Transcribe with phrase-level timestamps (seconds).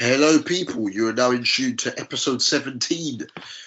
[0.00, 0.88] Hello, people.
[0.88, 3.20] You are now in tune to episode 17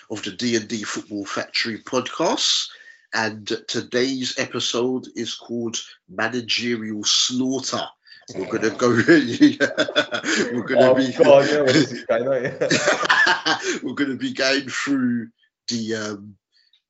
[0.09, 2.69] of the D&D Football Factory podcast.
[3.13, 5.77] And today's episode is called
[6.09, 7.87] Managerial Slaughter.
[8.33, 8.89] We're gonna go.
[9.07, 11.13] we're gonna Oh, be.
[11.13, 12.19] God, yeah, what is this guy
[13.83, 15.27] we're gonna be going through
[15.67, 16.35] the um,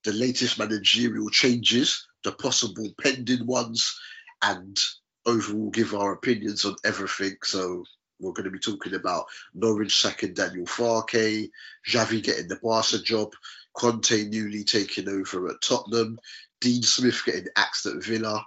[0.06, 4.00] the latest managerial changes, the possible pending ones,
[4.42, 4.80] and
[5.26, 7.36] overall give our opinions on everything.
[7.44, 7.84] So
[8.20, 11.50] we're going to be talking about Norwich second Daniel Farke,
[11.88, 13.34] Xavi getting the Barca job,
[13.74, 16.20] Conte newly taking over at Tottenham,
[16.62, 18.46] Dean Smith getting axed at Villa.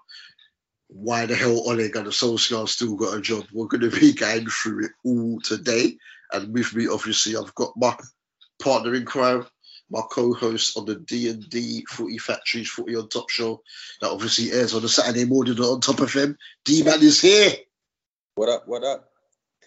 [0.88, 3.46] Why the hell Ole Gunnar Solskjaer still got a job?
[3.52, 5.98] We're going to be going through it all today.
[6.32, 7.96] And with me, obviously, I've got my
[8.62, 9.46] partner in crime,
[9.90, 13.62] my co-host on the D&D Footy Factories Footy on Top show
[14.00, 16.38] that obviously airs on a Saturday morning on Top of him.
[16.64, 17.52] D-Man is here.
[18.36, 18.68] What up?
[18.68, 19.10] What up?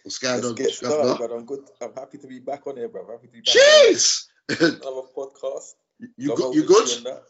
[0.09, 1.03] What's going Let's on, get Governor?
[1.13, 1.59] started, but I'm good.
[1.83, 3.05] I'm happy to be back on here, bro.
[3.11, 4.25] Happy to be back Jeez!
[4.49, 5.75] on another podcast.
[6.17, 6.55] you Long good?
[6.55, 6.97] You overdue good?
[6.97, 7.23] and that.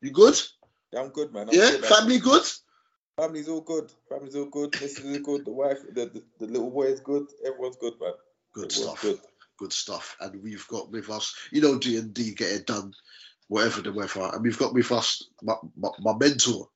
[0.00, 0.40] You good?
[0.92, 1.48] Yeah, I'm good, man.
[1.48, 1.90] I'm Yeah, good, man.
[1.90, 2.44] family good?
[3.16, 3.90] Family's all good.
[4.08, 4.70] Family's all good.
[4.74, 5.06] Mrs.
[5.06, 5.44] is good.
[5.44, 7.26] The wife, the, the, the little boy is good.
[7.44, 8.12] Everyone's good, man.
[8.54, 9.02] Good Everyone's stuff.
[9.02, 9.18] Good.
[9.58, 10.16] Good stuff.
[10.20, 12.92] And we've got with us, you know, D and D get it done,
[13.48, 14.30] whatever the weather.
[14.32, 16.68] And we've got with us my, my, my mentor,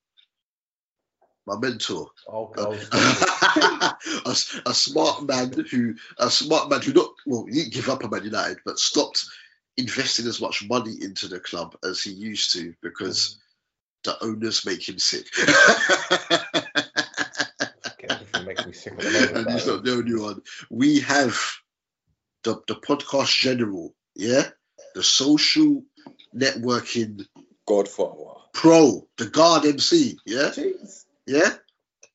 [1.47, 3.29] my mentor, Oh, uh, God.
[4.27, 7.89] a, s- a smart man who a smart man who not well he didn't give
[7.89, 9.25] up on Man United but stopped
[9.77, 14.05] investing as much money into the club as he used to because mm.
[14.05, 15.27] the owners make him sick.
[17.87, 19.37] Okay, everything makes me sick at the moment.
[19.37, 20.43] and he's that not the only one.
[20.71, 21.39] We have
[22.45, 24.49] the the podcast general, yeah,
[24.95, 25.83] the social
[26.35, 27.27] networking
[27.67, 28.41] Godfather.
[28.53, 31.05] pro, the guard MC, yeah, Jeez.
[31.27, 31.55] yeah.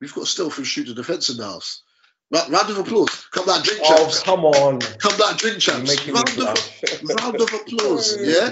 [0.02, 1.84] We've got stealth and shoot the defence in the house.
[2.32, 3.26] Ra- Round of applause.
[3.32, 4.24] Come down, drink Oh, champs.
[4.24, 4.80] come on.
[4.80, 5.90] Come down, drink champs.
[6.08, 6.36] Round of,
[7.24, 8.18] round of applause.
[8.22, 8.50] Yeah.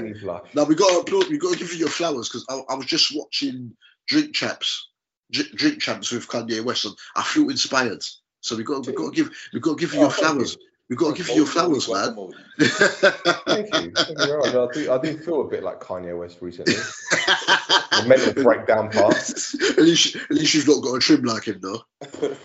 [0.55, 1.29] Now we got to applaud.
[1.29, 3.73] We got to give you your flowers because I, I was just watching
[4.07, 4.89] Drink Champs,
[5.31, 8.03] Dr- Drink Champs with Kanye West, and I feel inspired.
[8.41, 10.57] So we got we got to give we got to give you Oh, your flowers.
[10.89, 12.15] We got to give you your flowers, man.
[12.59, 13.91] Thank you.
[13.91, 14.41] Thank you.
[14.41, 16.75] I do, I do feel a bit like Kanye West recently.
[16.75, 19.15] The mental breakdown part.
[19.17, 21.81] at least at least you've not got a trim like him though.
[21.99, 22.39] But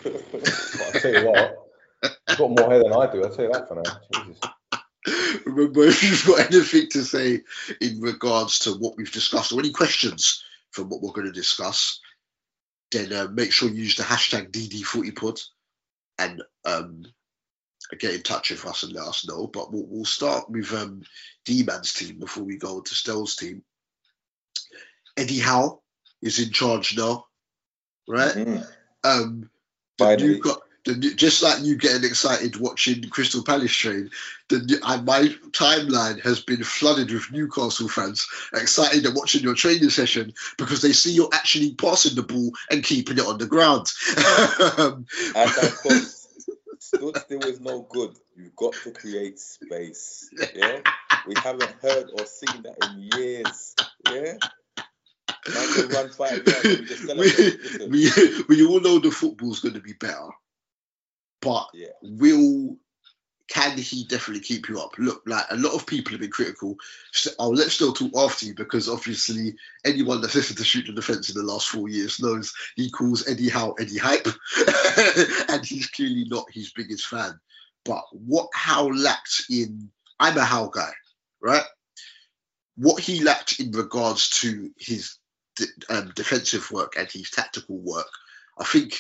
[0.95, 1.57] I tell you what,
[2.03, 3.23] you've got more hair than I do.
[3.23, 4.25] I'll tell you that for now.
[4.25, 4.41] Jesus.
[5.47, 7.41] Remember, if you've got anything to say
[7.81, 12.01] in regards to what we've discussed or any questions from what we're going to discuss,
[12.91, 15.45] then uh, make sure you use the hashtag DD40pod
[16.19, 17.05] and um,
[17.97, 19.47] get in touch with us and let us know.
[19.47, 21.03] But we'll, we'll start with um,
[21.45, 23.63] D-Man's team before we go to Stel's team.
[25.17, 25.81] Eddie Howe
[26.23, 27.27] is in charge now,
[28.09, 28.35] right?
[28.35, 28.67] Mhm.
[29.05, 29.51] Um,
[29.99, 30.41] the new,
[30.85, 34.11] the new, just like you getting excited watching Crystal Palace train,
[34.49, 39.55] the new, and my timeline has been flooded with Newcastle fans excited at watching your
[39.55, 43.47] training session because they see you're actually passing the ball and keeping it on the
[43.47, 43.87] ground.
[44.79, 46.12] Um, And of course,
[46.83, 48.17] stood still is no good.
[48.37, 50.29] You've got to create space.
[50.55, 50.81] Yeah.
[51.27, 53.75] We haven't heard or seen that in years.
[54.11, 54.35] Yeah.
[55.55, 56.65] Man run five yards.
[56.65, 57.39] We just celebrate.
[57.39, 58.11] Listen, we,
[58.49, 60.29] we all know the football's going to be better,
[61.41, 61.89] but Yeah.
[62.03, 62.77] will
[63.53, 64.93] can he definitely keep you up?
[64.97, 66.75] Look, like a lot of people have been critical.
[67.39, 69.55] I'll let Stel talk after you because obviously
[69.85, 73.29] anyone that's listened to Shoot the Defence in the last four years knows he calls
[73.29, 74.27] Eddie Howe Eddie Hype,
[75.51, 77.39] and he's clearly not his biggest fan.
[77.85, 80.93] But what Howe lacked in, I'm a Howe guy,
[81.43, 81.65] right?
[82.77, 85.19] What he lacked in regards to his
[85.91, 88.09] um, defensive work and his tactical work,
[88.59, 88.97] I think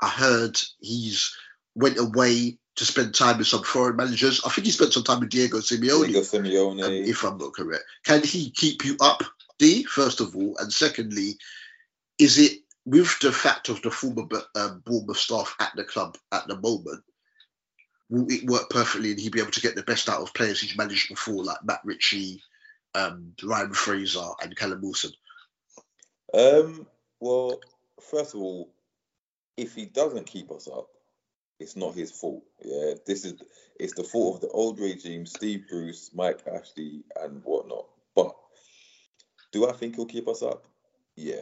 [0.00, 1.36] I heard he's
[1.74, 4.40] went away to spend time with some foreign managers.
[4.44, 7.06] I think he spent some time with Diego Simeone, Diego um, Simeone.
[7.06, 7.84] if I'm not correct.
[8.04, 9.22] Can he keep you up,
[9.58, 10.56] D, first of all?
[10.58, 11.38] And secondly,
[12.18, 16.46] is it with the fact of the former um, Bournemouth staff at the club at
[16.46, 17.02] the moment,
[18.10, 20.60] will it work perfectly and he be able to get the best out of players
[20.60, 22.42] he's managed before, like Matt Ritchie,
[22.94, 25.12] um, Ryan Fraser, and Callum Wilson?
[26.34, 26.86] Um,
[27.20, 27.60] well,
[28.00, 28.70] first of all,
[29.56, 30.88] if he doesn't keep us up,
[31.64, 32.44] it's not his fault.
[32.62, 33.42] Yeah, this is
[33.80, 37.86] it's the fault of the old regime, Steve Bruce, Mike Ashley, and whatnot.
[38.14, 38.36] But
[39.50, 40.66] do I think he'll keep us up?
[41.16, 41.40] Yeah,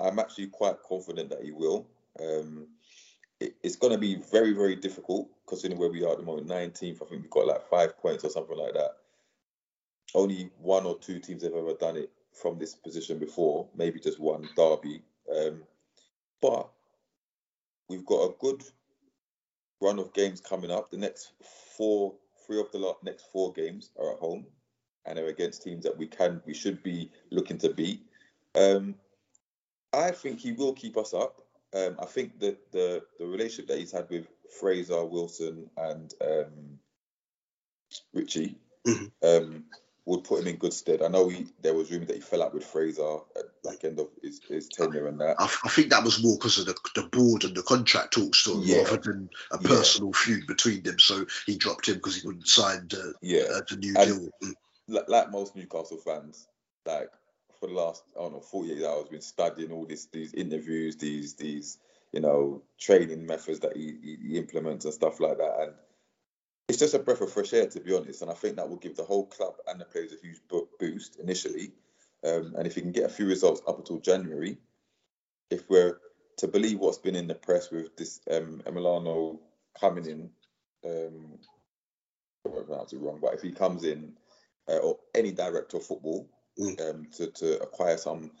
[0.00, 1.86] I'm actually quite confident that he will.
[2.18, 2.68] Um,
[3.40, 6.48] it, it's going to be very, very difficult considering where we are at the moment.
[6.48, 8.92] 19th, I think we've got like five points or something like that.
[10.14, 14.18] Only one or two teams have ever done it from this position before, maybe just
[14.18, 15.02] one Derby.
[15.36, 15.62] Um,
[16.40, 16.70] but
[17.88, 18.64] we've got a good
[19.80, 20.90] run of games coming up.
[20.90, 21.32] The next
[21.76, 22.14] four,
[22.46, 24.46] three of the next four games are at home,
[25.06, 28.02] and they're against teams that we can, we should be looking to beat.
[28.54, 28.94] Um,
[29.92, 31.42] I think he will keep us up.
[31.74, 34.26] Um, I think that the the relationship that he's had with
[34.58, 36.78] Fraser, Wilson, and um,
[38.12, 39.12] Ritchie Mhm.
[40.08, 41.02] Would put him in good stead.
[41.02, 44.00] I know he, there was rumour that he fell out with Fraser at back end
[44.00, 45.36] of his, his tenure and that.
[45.38, 48.38] I, I think that was more because of the, the board and the contract talks,
[48.38, 48.82] sort of, Yeah.
[48.84, 49.68] rather than a Yeah.
[49.68, 50.98] personal feud between them.
[50.98, 54.28] So he dropped him because he wouldn't sign the, Yeah, uh, the new And- deal.
[54.42, 54.54] Mm.
[54.88, 56.48] like, like most Newcastle fans,
[56.86, 57.10] like
[57.60, 61.34] for the last I don't know 48 hours, been studying all this these interviews, these
[61.34, 61.78] these
[62.12, 65.72] you know training methods that he, he, he implements and stuff like that, and
[66.68, 68.22] it's just a breath of fresh air to be honest.
[68.22, 70.40] And I think that will give the whole club and the players a huge
[70.78, 71.72] boost initially.
[72.24, 74.58] Um, and if he can get a few results up until January,
[75.50, 75.98] if we're
[76.38, 79.38] to believe what's been in the press with this um, Emiliano
[79.80, 80.30] coming in,
[80.84, 81.38] um,
[82.46, 84.12] I pronounced it wrong, but if he comes in
[84.68, 86.28] uh, or any director of football
[86.58, 86.90] Mm.
[86.90, 88.32] um, to, to acquire some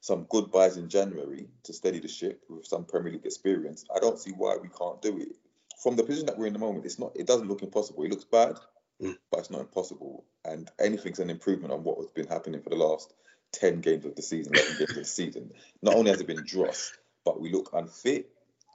[0.00, 3.98] some good buys in January to steady the ship with some Premier League experience, I
[3.98, 5.36] don't see why we can't do it.
[5.82, 7.12] From the position that we're in at the moment, it's not.
[7.16, 8.04] It doesn't look impossible.
[8.04, 8.58] It looks bad,
[9.02, 9.18] Mm.
[9.30, 10.26] but it's not impossible.
[10.44, 13.14] And anything's an improvement on what has been happening for the last
[13.52, 15.52] ten games of the season, games of the season.
[15.82, 16.92] Not only has it been dross,
[17.24, 18.30] but we look unfit.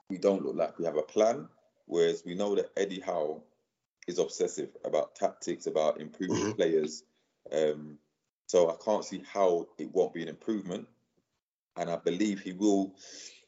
[0.09, 1.49] We don't look like we have a plan.
[1.87, 3.43] Whereas we know that Eddie Howe
[4.07, 6.55] is obsessive about tactics, about improving Mhm.
[6.55, 7.03] players.
[7.51, 7.99] Um,
[8.47, 10.87] so I can't see how it won't be an improvement,
[11.77, 12.95] and I believe he will.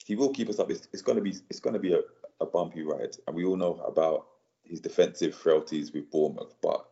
[0.05, 0.71] He will keep us up.
[0.71, 1.35] It's, it's going to be.
[1.49, 2.01] It's going to be a,
[2.39, 4.27] a bumpy ride, and we all know about
[4.63, 6.55] his defensive frailties with Bournemouth.
[6.61, 6.85] But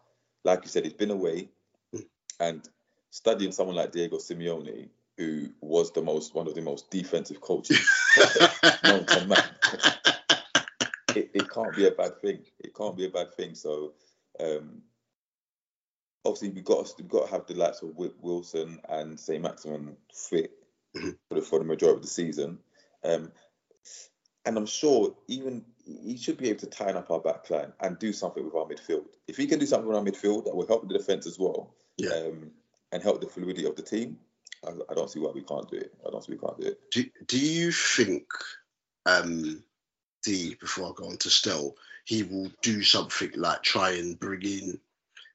[0.43, 1.49] like you said, he's been away,
[2.39, 2.67] and
[3.09, 7.79] studying someone like Diego Simeone, who was the most one of the most defensive coaches
[8.83, 9.43] known to man.
[11.15, 12.39] it, it can't be a bad thing.
[12.59, 13.55] It can't be a bad thing.
[13.55, 13.93] So,
[14.39, 14.81] um,
[16.25, 19.41] obviously, we've got we've got to have the likes of Wilson and St.
[19.41, 20.51] Maximin fit
[20.95, 21.17] Mhm.
[21.29, 22.59] for the, for the majority of the season.
[23.03, 23.31] Um,
[24.45, 27.97] and I'm sure even he should be able to tighten up our back line and
[27.99, 29.05] do something with our midfield.
[29.27, 31.73] If he can do something with our midfield, that will help the defence as well.
[31.97, 32.11] Yeah.
[32.11, 32.51] Um,
[32.91, 34.17] and help the fluidity of the team.
[34.65, 35.93] I, I don't see why we can't do it.
[36.05, 36.91] I don't see we can't do it.
[36.91, 38.25] do, do you think
[39.05, 39.63] um
[40.23, 44.43] the before I go on to Stel, he will do something like try and bring
[44.43, 44.79] in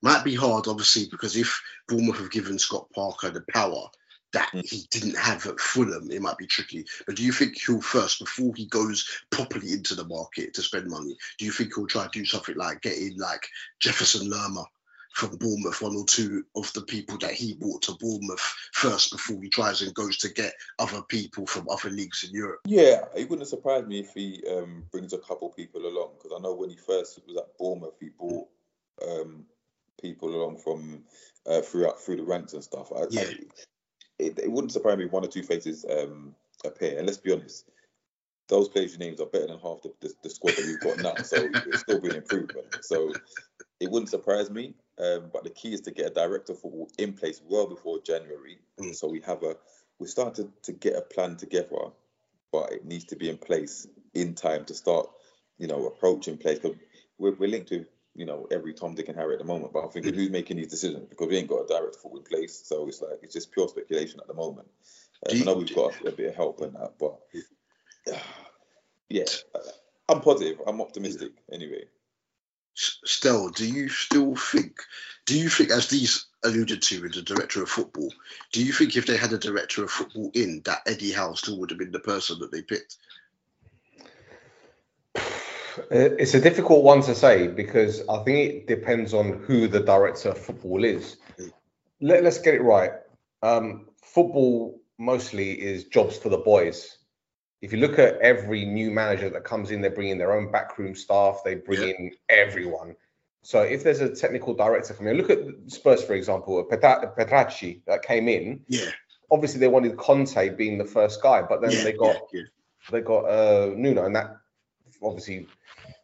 [0.02, 3.88] might be hard obviously because if Bournemouth have given Scott Parker the power
[4.37, 4.69] that Mm.
[4.69, 6.85] he didn't have at Fulham, it might be tricky.
[7.06, 10.88] But do you think he'll first, before he goes properly into the market to spend
[10.88, 13.49] money, do you think he'll try to do something like getting like
[13.81, 14.67] Jefferson Lerma
[15.15, 19.41] from Bournemouth, one or two of the people that he brought to Bournemouth first before
[19.41, 22.61] he tries and goes to get other people from other leagues in Europe?
[22.67, 26.43] Yeah, it wouldn't surprise me if he um, brings a couple people along because I
[26.43, 28.49] know when he first was at Bournemouth, he brought
[29.03, 29.47] um,
[29.99, 31.05] people along from
[31.47, 32.93] uh, throughout through the ranks and stuff.
[32.94, 33.23] I, Yeah.
[33.23, 33.35] I,
[34.19, 36.35] it, it wouldn't surprise me if one or two faces um,
[36.65, 36.99] appear.
[36.99, 37.69] And let's be honest,
[38.49, 41.23] those players' names are better than half the, the, the squad that we've got now,
[41.23, 42.67] so it'll still be an improvement.
[42.83, 43.13] So
[43.81, 44.75] it wouldn't surprise me.
[44.99, 48.01] Um, but the key is to get a director of football in place well before
[48.01, 48.95] January, Mm.
[48.95, 49.57] so we have a
[49.99, 51.91] we started to get a plan together,
[52.53, 55.09] but it needs to be in place in time to start,
[55.59, 56.59] you know, approaching place.
[56.59, 56.76] Because
[57.19, 59.73] we're, we're linked to you know every Tom, Dick, and Harry at the moment.
[59.73, 60.20] But I'm thinking mm-hmm.
[60.20, 62.88] who's making these decisions because we ain't got a director of football in place, so
[62.88, 64.68] it's like it's just pure speculation at the moment.
[65.25, 67.18] Uh, do you- I know we've got a, bit of help in that, but
[69.08, 69.58] yeah, uh,
[70.08, 70.61] I'm positive.
[70.66, 71.85] I'm optimistic anyway.
[72.76, 74.80] S- Stel, do you still think?
[75.25, 78.12] Do you think, as these alluded to with the director of football,
[78.52, 81.58] do you think if they had a director of football in, that Eddie Howe still
[81.58, 82.99] would have been the person that they picked?
[85.78, 89.80] Uh, It's a difficult one to say because I think it depends on who the
[89.80, 91.16] director of football is.
[92.00, 92.92] Let, let's get it right.
[93.42, 96.99] Um, football mostly is jobs for the boys.
[97.62, 100.50] If you look at every new manager that comes in, they bring in their own
[100.50, 101.95] backroom staff, they bring Yeah.
[101.99, 102.97] in everyone.
[103.42, 107.80] So if there's a technical director coming in, look at Spurs, for example, Petra- Paratici
[107.87, 108.64] that came in.
[108.68, 108.90] Yeah,
[109.30, 112.42] Obviously, they wanted Conte being the first guy, but then yeah, they got yeah,
[112.90, 114.37] they got uh, Nuno, and that
[115.03, 115.47] obviously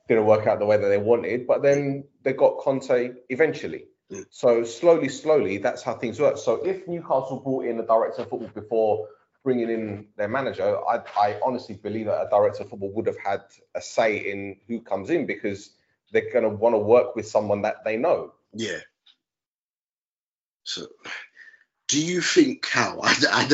[0.09, 1.47] didn't work out the way that they wanted.
[1.47, 3.87] But then they got Conte eventually.
[4.11, 4.25] Mm.
[4.31, 6.39] So slowly, slowly, that's how things work.
[6.39, 9.09] So if Newcastle brought in a director of football before
[9.45, 13.19] bringing in their manager, I, I honestly believe that a director of football would have
[13.19, 13.43] had
[13.75, 15.71] a say in who comes in because
[16.13, 18.33] they're going to want to work with someone that they know.
[18.55, 18.79] yeah.
[20.65, 20.87] So,
[21.93, 23.49] do you think how I, I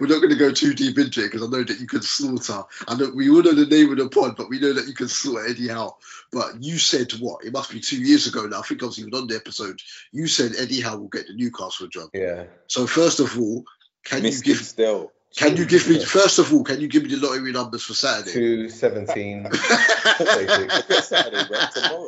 [0.00, 2.00] we're not going to go too deep into it because I know that you can
[2.00, 2.64] slaughter.
[2.88, 4.94] I know we all know the name of the pod, but we know that you
[4.94, 5.98] can slaughter Eddie Howe.
[6.32, 7.44] But you said what?
[7.44, 8.60] It must be two years ago now.
[8.60, 9.78] I think I was even on the episode.
[10.10, 12.08] You said Eddie Howe will get the Newcastle job.
[12.14, 12.44] Yeah.
[12.66, 13.64] So first of all,
[14.02, 14.64] can Missed you give?
[14.64, 15.12] still.
[15.36, 16.62] Can you give me first of all?
[16.62, 18.32] Can you give me the lottery numbers for Saturday?
[18.32, 19.48] Two seventeen.
[19.52, 22.06] Saturday, bro, tomorrow.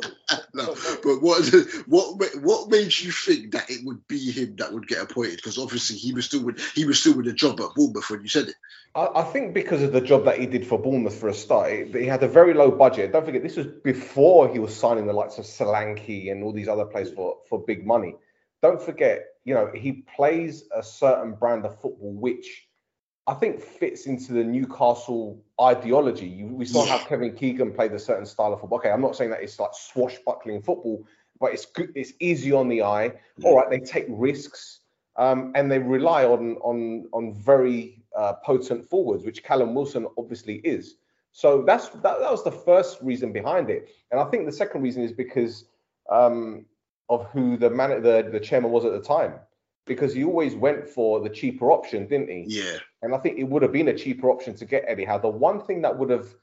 [0.53, 1.43] No, but what
[1.87, 5.37] what what made you think that it would be him that would get appointed?
[5.37, 8.21] Because obviously he was still with he was still with a job at Bournemouth when
[8.21, 8.55] you said it.
[8.95, 11.71] I, I think because of the job that he did for Bournemouth for a start,
[11.71, 13.11] it- he had a very low budget.
[13.11, 16.67] Don't forget, this was before he was signing the likes of Solanke and all these
[16.69, 18.15] other players for, for big money.
[18.61, 22.66] Don't forget, you know, he plays a certain brand of football which
[23.27, 26.27] I think fits into the Newcastle ideology.
[26.27, 27.03] You, we saw how Yeah.
[27.03, 28.79] Kevin Keegan played a certain style of football.
[28.79, 31.05] Okay, I'm not saying that it's like swashbuckling football,
[31.39, 31.91] but it's good.
[31.93, 33.11] It's easy on the eye.
[33.37, 33.49] Yeah.
[33.49, 34.79] All right, they take risks
[35.17, 40.55] um, and they rely on on on very uh, potent forwards, which Callum Wilson obviously
[40.63, 40.95] is.
[41.31, 44.81] So that's that, that was the first reason behind it, and I think the second
[44.83, 45.65] reason is because
[46.09, 46.65] um,
[47.09, 49.33] of who the man the the chairman was at the time,
[49.87, 52.43] because he always went for the cheaper option, didn't he?
[52.47, 55.17] Yeah, And I think it would have been a cheaper option to get Eddie Howe.
[55.17, 56.35] The one thing that would have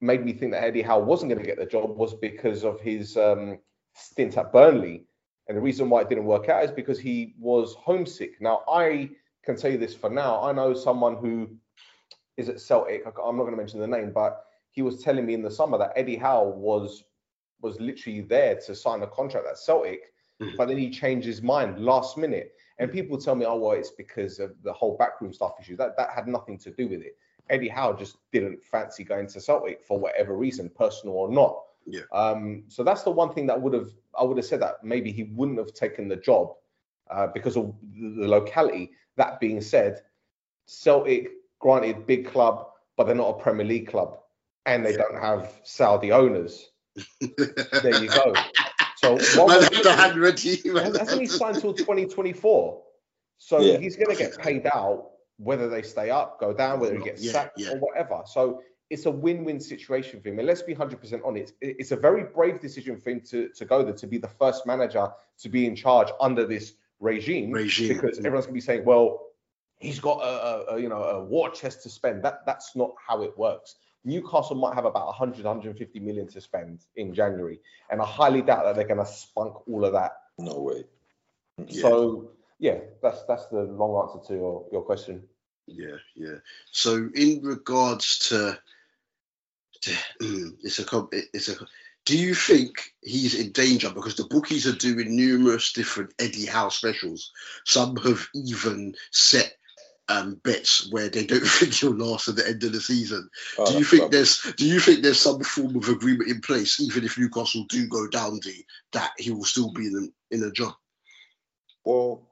[0.00, 2.80] made me think that Eddie Howe wasn't going to get the job was because of
[2.80, 3.58] his um,
[3.94, 5.04] stint at Burnley.
[5.48, 8.40] And the reason why it didn't work out is because he was homesick.
[8.40, 9.10] Now, I
[9.44, 10.42] can tell you this for now.
[10.42, 11.48] I know someone who
[12.36, 13.04] is at Celtic.
[13.06, 15.78] I'm not going to mention the name, but he was telling me in the summer
[15.78, 17.04] that Eddie Howe was
[17.60, 20.56] was literally there to sign a contract at Celtic, Mhm.
[20.56, 22.54] but then he changed his mind last minute.
[22.78, 25.76] And people tell me, oh well, it's because of the whole backroom stuff issue.
[25.76, 27.16] That that had nothing to do with it.
[27.50, 31.60] Eddie Howe just didn't fancy going to Celtic for whatever reason, personal or not.
[31.86, 32.02] Yeah.
[32.12, 33.88] Um, so that's the one thing that would have
[34.18, 36.54] I would have said that maybe he wouldn't have taken the job
[37.10, 38.92] uh, because of the locality.
[39.16, 40.02] That being said,
[40.66, 44.18] Celtic, granted, big club, but they're not a Premier League club,
[44.66, 44.98] and they Yeah.
[44.98, 46.70] don't have Saudi owners.
[47.82, 48.34] There you go.
[49.04, 50.56] So Man one had the hand ready.
[50.68, 52.82] Hasn't he signed till 2024?
[53.38, 53.78] So Yeah.
[53.78, 57.22] he's going to get paid out whether they stay up, go down, whether he gets
[57.22, 57.72] Yeah, sacked yeah.
[57.72, 58.22] or whatever.
[58.26, 60.38] So it's a win-win situation for him.
[60.38, 61.54] And let's be 100% honest.
[61.60, 64.28] It- It's a very brave decision for him to, to go there, to be the
[64.28, 67.50] first manager to be in charge under this regime.
[67.50, 67.88] Regime.
[67.88, 69.26] Because everyone's going to be saying, well,
[69.78, 72.22] he's got a, a, a, you know a war chest to spend.
[72.22, 73.74] That That's not how it works.
[74.04, 77.60] Newcastle might have about 100, 150 million to spend in January.
[77.90, 80.84] And I highly doubt that they're going to spunk all of that No way.
[81.66, 81.82] Yeah.
[81.82, 85.22] so yeah, that's that's the long answer to your, your question.
[85.66, 86.36] Yeah, yeah.
[86.70, 88.58] So in regards to,
[89.82, 89.90] to
[90.20, 91.56] mm, it's a it's a.
[92.04, 96.68] Do you think he's in danger because the bookies are doing numerous different Eddie Howe
[96.70, 97.30] specials?
[97.64, 99.56] Some have even set
[100.08, 103.28] um, bets where they don't think he'll last at the end of the season.
[103.58, 106.80] Oh, do you think there's do you think there's some form of agreement in place,
[106.80, 110.50] even if Newcastle do go down the that he will still be in in a
[110.50, 110.74] job?
[111.84, 112.22] Well,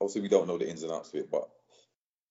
[0.00, 1.48] obviously we don't know the ins and outs of it, but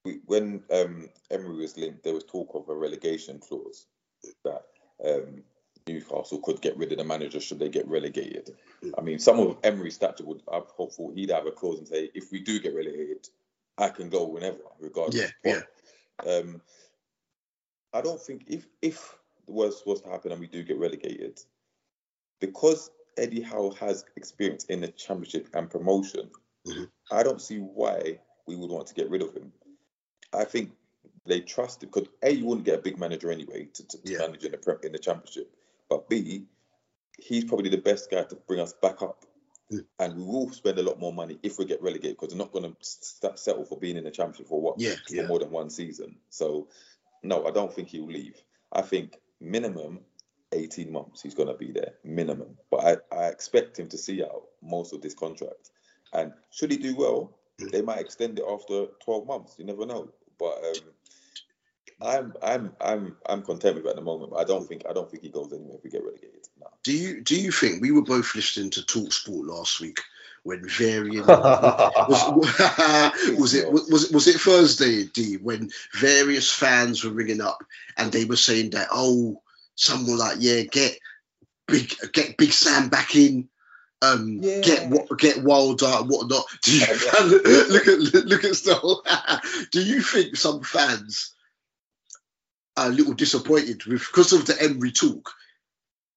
[0.05, 3.85] we, when um, Emery was linked, there was talk of a relegation clause
[4.43, 4.63] that
[5.03, 5.43] um,
[5.87, 8.55] Newcastle could get rid of the manager should they get relegated.
[8.97, 12.09] I mean, some of Emery's stature would I've hopeful he'd have a clause and say,
[12.13, 13.27] if we do get relegated,
[13.81, 15.33] I can go whenever, regardless.
[15.43, 15.61] Yeah,
[16.19, 16.61] But, Um,
[17.93, 21.41] I don't think if if the worst was to happen and we do get relegated,
[22.39, 26.29] because Eddie Howe has experience in the championship and promotion,
[26.65, 26.89] Mhm.
[27.09, 29.51] I don't see why we would want to get rid of him.
[30.31, 30.71] I think
[31.25, 34.11] they trust him because A, you wouldn't get a big manager anyway to, to, to
[34.11, 34.19] Yeah.
[34.19, 35.53] manage in the in the championship,
[35.89, 36.45] but B,
[37.17, 39.25] he's probably the best guy to bring us back up.
[39.99, 42.51] And we will spend a lot more money if we get relegated because they're not
[42.51, 45.27] going to st- settle for being in the championship for what Yeah, for yeah.
[45.27, 46.17] more than one season.
[46.29, 46.67] So,
[47.23, 48.41] no, I don't think he'll leave.
[48.73, 49.99] I think minimum
[50.53, 52.57] 18 months he's going to be there, minimum.
[52.69, 55.69] But I, I expect him to see out most of this contract.
[56.13, 57.69] And should he do well, Mm.
[57.71, 59.55] they might extend it after 12 months.
[59.59, 60.09] You never know.
[60.39, 60.75] But um,
[62.01, 64.31] I'm I'm I'm I'm content with it at the moment.
[64.31, 66.47] But I don't think I don't think he goes anywhere if we get relegated.
[66.59, 66.67] No.
[66.83, 69.99] Do you do you think we were both listening to Talk Sport last week
[70.43, 77.11] when varying was, was it was it was it Thursday D when various fans were
[77.11, 77.63] ringing up
[77.97, 79.41] and they were saying that oh
[79.75, 80.97] some were like yeah get
[81.67, 83.49] big get Big Sam back in
[84.01, 84.61] um Yeah.
[84.61, 86.85] get what get Wilder and whatnot do you
[87.69, 91.33] look at look at stuff do you think some fans
[92.77, 95.31] a little disappointed with because of the Emery talk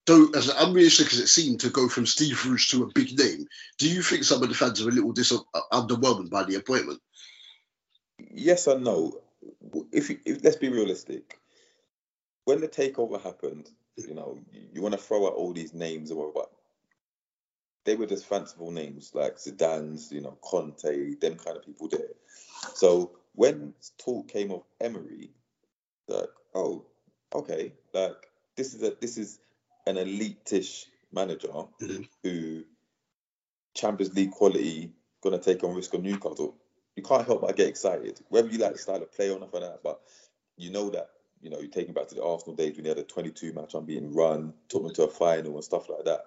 [0.07, 3.47] though as unrealistic as it seemed to go from Steve Bruce to a big name,
[3.79, 6.57] do you think some of the fans are a little dis- uh, underwhelmed by the
[6.57, 7.01] appointment?
[8.19, 9.21] Yes and no.
[9.93, 11.39] If, if let's be realistic,
[12.45, 14.39] when the takeover happened, you know,
[14.73, 16.51] you, want to throw out all these names or what,
[17.85, 22.15] they were just fanciful names like Zidane's, you know, Conte, them kind of people there.
[22.75, 25.31] So when talk came of Emery,
[26.09, 26.85] like, oh,
[27.35, 29.41] okay, like this is a this is
[29.87, 32.09] an elite-ish manager Mhm.
[32.23, 32.65] who
[33.75, 36.57] Champions League quality gonna take on risk on Newcastle.
[36.97, 39.63] You can't help but get excited, whether you like the style of play or nothing
[39.63, 39.83] like that.
[39.83, 40.01] But
[40.57, 42.99] you know that you know you're taking back to the Arsenal days when they had
[42.99, 46.27] a 22 match unbeaten run, took them to a final and stuff like that.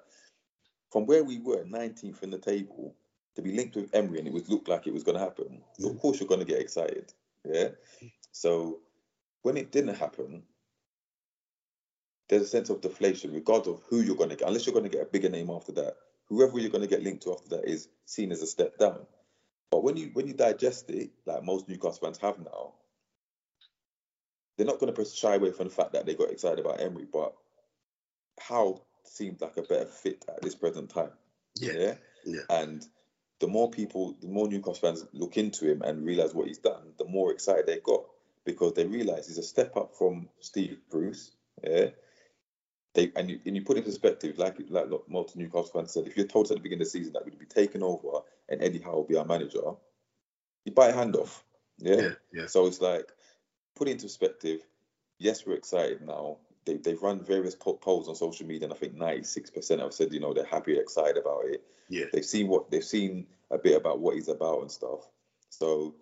[0.92, 2.96] From where we were, 19th in the table,
[3.36, 5.62] to be linked with Emery and it was looked like it was going to happen.
[5.84, 7.14] Of course, you're going to get excited.
[7.46, 7.70] Yeah.
[8.32, 8.80] So
[9.42, 10.44] when it didn't happen,
[12.30, 14.48] there's a sense of deflation, regardless of who you're going to get.
[14.48, 15.96] Unless you're going to get a bigger name after that,
[16.28, 19.06] whoever you're going to get linked to after that is seen as a step down.
[19.72, 22.74] But when you when you digest it, like most Newcastle fans have now,
[24.58, 27.06] they're not going to shy away from the fact that they got excited about Emery,
[27.12, 27.34] but
[28.40, 31.12] Howe seemed like a better fit at this present time.
[31.56, 32.42] Yeah, yeah.
[32.50, 32.86] And
[33.40, 36.94] the more people, the more Newcastle fans look into him and realize what he's done,
[36.98, 38.06] the more excited they got
[38.48, 41.36] because they realize he's a step up from Steve Bruce.
[41.62, 41.90] Yeah.
[42.94, 46.16] They and you, and you put in perspective, like like most Newcastle fans said, if
[46.16, 48.80] you're told at the beginning of the season that we'd be taken over and Eddie
[48.80, 49.74] Howe will be our manager,
[50.64, 51.44] you buy a hand off.
[51.78, 51.96] Yeah.
[51.96, 52.48] yeah, yeah.
[52.48, 53.12] So it's like
[53.76, 54.62] put it into perspective.
[55.20, 56.38] Yes, we're excited now.
[56.66, 60.20] They, they've run various polls on social media, and I think 96% have said, you
[60.20, 61.64] know, they're happy, excited about it.
[61.90, 62.06] Yeah.
[62.14, 65.10] They've seen what they've seen a bit about what he's about and stuff.
[65.50, 65.96] So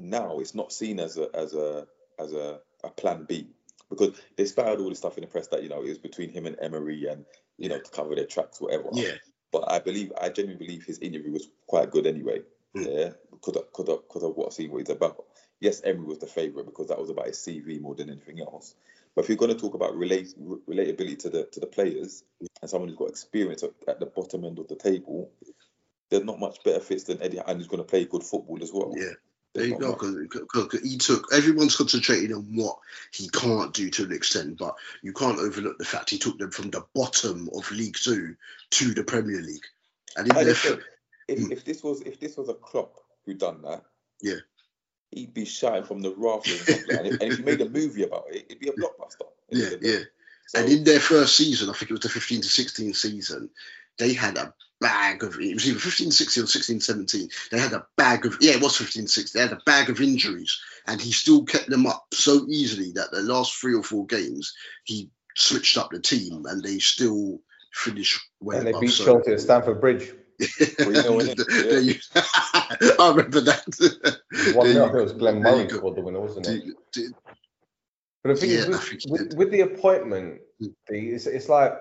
[0.00, 1.86] now it's not seen as a as a
[2.18, 3.48] as a, a plan B
[3.90, 6.30] because they spouted all this stuff in the press that you know it was between
[6.30, 7.24] him and Emery and
[7.58, 8.88] you know to cover their tracks, whatever.
[8.92, 9.12] Yeah.
[9.52, 12.40] But I believe I genuinely believe his interview was quite good anyway.
[12.76, 12.86] Mm.
[12.86, 13.10] Yeah,
[13.40, 15.24] Could of, could have because of what seen what he's about.
[15.60, 18.74] Yes, Emery was the favourite because that was about his CV more than anything else.
[19.14, 20.34] But if you're going to talk about relate,
[20.68, 22.22] relatability to the to the players
[22.60, 25.30] and someone who's got experience at, at the bottom end of the table,
[26.10, 28.72] there's not much better fits than Eddie, and he's going to play good football as
[28.72, 28.92] well.
[28.94, 29.14] Yeah.
[29.56, 29.92] There you go.
[29.92, 32.78] Because he took everyone's concentrating on what
[33.12, 36.50] he can't do to an extent, but you can't overlook the fact he took them
[36.50, 38.36] from the bottom of League Two
[38.70, 39.64] to the Premier League.
[40.16, 40.80] And in I their if,
[41.28, 41.50] Mm.
[41.50, 43.84] if this was if this was a Klopp who done that,
[44.22, 44.36] Yeah.
[45.10, 46.60] he'd be shouting from the rafters.
[46.60, 46.98] and, stuff like that.
[46.98, 49.26] and, if, and if you made a movie about it, it'd be a blockbuster.
[49.50, 50.00] yeah, yeah.
[50.48, 53.50] So, And in their first season, I think it was the 15 to 16 season,
[53.98, 57.28] they had a bag of it was either 15 16 or 16 17.
[57.50, 59.38] They had a bag of yeah, it was 15 16.
[59.40, 63.10] They had a bag of injuries, and he still kept them up so easily that
[63.10, 67.40] the last three or four games he switched up the team and they still
[67.72, 70.12] finished well And they beat So- Chelsea at Stamford Bridge.
[70.40, 71.46] 3-0, innit?
[71.48, 71.94] There you-
[73.00, 73.64] I remember that.
[74.54, 75.76] One There nil, you I think it was Glenn Murray go.
[75.78, 76.62] scored the winner, wasn't it?
[76.64, 77.14] Do- do-
[78.22, 80.74] But the thing Yeah, is, with, with, with the appointment, Mm.
[80.88, 81.78] the- it's, it's like i-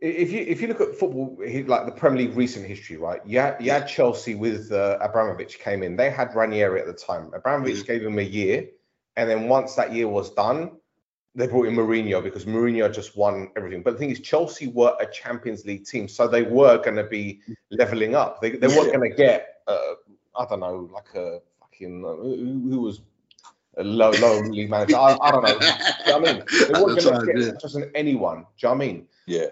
[0.00, 3.20] if you if you look at football, like the Premier League recent history, right?
[3.24, 5.96] You had, you had Chelsea with uh, Abramovich came in.
[5.96, 7.30] They had Ranieri at the time.
[7.34, 7.86] Abramovich Mm.
[7.86, 8.68] gave him a year,
[9.16, 10.72] and then once that year was done,
[11.34, 13.82] they brought in Mourinho because Mourinho just won everything.
[13.82, 17.04] But the thing is, Chelsea were a Champions League team, so they were going to
[17.04, 18.40] be leveling up.
[18.42, 19.94] They, they weren't going to get, uh,
[20.38, 23.00] I don't know, like a fucking uh, who, who was
[23.78, 24.96] a low low league manager.
[24.96, 25.58] I, I don't know.
[25.58, 25.70] Do you
[26.12, 28.38] know what I mean, they weren't going to get just an anyone.
[28.38, 29.06] Do you know what I mean?
[29.26, 29.46] yeah,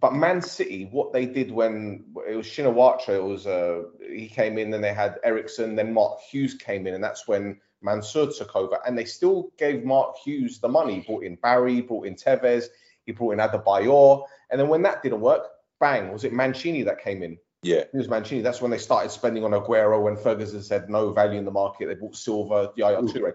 [0.00, 4.58] But Man City, what they did when it was Shinawatra, it was uh, he came
[4.58, 8.54] in, then they had Eriksson, then Mark Hughes came in, and that's when Mansour took
[8.54, 8.78] over.
[8.86, 11.00] And they still gave Mark Hughes the money.
[11.00, 12.66] He brought in Barry, brought in Tevez,
[13.06, 15.46] he brought in Adebayor, and then when that didn't work,
[15.80, 17.38] bang, was it Mancini that came in?
[17.62, 18.42] yeah, It was Mancini.
[18.42, 21.86] That's when they started spending on Aguero when Ferguson said no value in the market.
[21.86, 23.02] They bought Silva, Yaya.
[23.02, 23.34] Toure.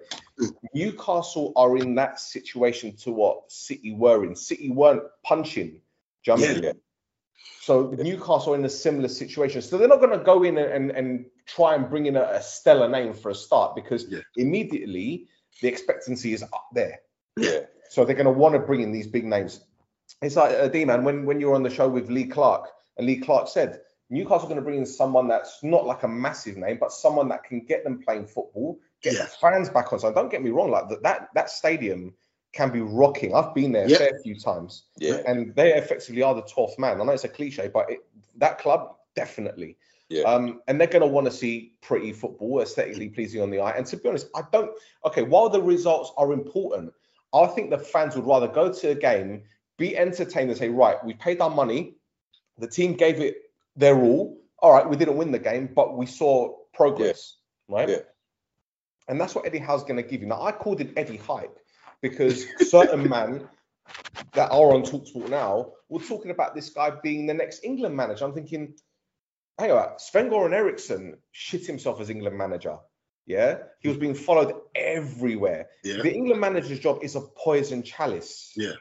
[0.73, 4.35] Newcastle are in that situation to what City were in.
[4.35, 5.81] City weren't punching.
[6.23, 6.63] Do you know what I mean?
[6.63, 6.71] yeah.
[7.61, 9.61] So Newcastle are in a similar situation.
[9.61, 12.21] So they're not going to go in and, and, and try and bring in a,
[12.23, 14.19] a stellar name for a start because Yeah.
[14.35, 15.27] immediately
[15.61, 16.99] the expectancy is up there.
[17.37, 17.61] yeah.
[17.89, 19.59] So they're going to want to bring in these big names.
[20.21, 23.07] It's like uh, D-Man when when you were on the show with Lee Clark, and
[23.07, 26.57] Lee Clark said Newcastle are going to bring in someone that's not like a massive
[26.57, 29.23] name, but someone that can get them playing football, get Yeah.
[29.23, 29.99] the fans back on.
[29.99, 32.13] So don't get me wrong, like that that, that stadium
[32.53, 33.33] can be rocking.
[33.33, 33.95] I've been there Yeah.
[33.95, 36.99] a fair few times, Yeah, and they effectively are the 12th man.
[36.99, 37.99] I know it's a cliche, but it,
[38.37, 39.77] that club definitely.
[40.09, 43.59] yeah, Um, and they're going to want to see pretty football, aesthetically pleasing on the
[43.61, 43.71] eye.
[43.71, 44.71] And to be honest, I don't.
[45.05, 46.93] Okay, while the results are important,
[47.33, 49.43] I think the fans would rather go to a game,
[49.77, 51.95] be entertained and say, right, we paid our money.
[52.57, 53.37] The team gave it
[53.77, 54.37] their all.
[54.59, 57.37] All right, we didn't win the game, but we saw progress,
[57.69, 57.87] right?
[57.87, 57.99] Yeah.
[59.07, 60.27] And that's what Eddie Howe's going to give you.
[60.27, 61.57] Now, I called it Eddie hype
[62.01, 63.47] because certain man
[64.33, 68.25] that are on Talksport now were talking about this guy being the next England manager.
[68.25, 68.73] I'm thinking,
[69.59, 72.77] hang on, Sven Goran Eriksson shit himself as England manager.
[73.27, 75.67] Yeah, he was being followed everywhere.
[75.83, 76.01] Yeah.
[76.01, 78.51] The England manager's job is a poison chalice.
[78.55, 78.73] Yeah.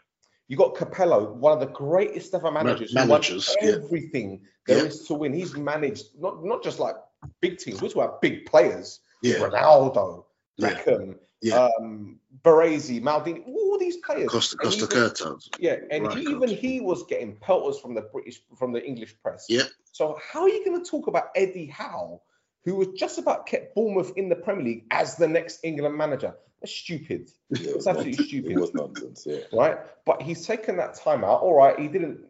[0.48, 3.72] You got Capello, one of the greatest ever managers, who won managers, yeah.
[3.72, 5.06] everything there is Yeah.
[5.08, 5.32] to win.
[5.34, 6.96] He's managed not not just like
[7.40, 9.00] big teams, we're talking about big players.
[9.22, 9.34] Yeah.
[9.36, 10.24] Ronaldo,
[10.56, 10.70] Yeah.
[10.70, 11.68] Beckham, Yeah.
[11.78, 14.28] um, Baresi, Maldini, all these players.
[14.28, 15.48] Costa Costa even- Curta.
[15.58, 16.34] Yeah, and Right, he, coach.
[16.34, 19.46] even he was getting pelters from the British, from the English press.
[19.48, 19.62] Yeah.
[19.92, 22.20] So how are you going to talk about Eddie Howe,
[22.64, 26.34] who was just about kept Bournemouth in the Premier League as the next England manager?
[26.60, 28.50] That's stupid, Yeah, it It's was absolutely stupid.
[28.52, 29.24] It was nonsense.
[29.26, 29.38] Yeah.
[29.52, 29.78] right?
[30.04, 31.40] But he's taken that time out.
[31.40, 32.20] All right, he didn't.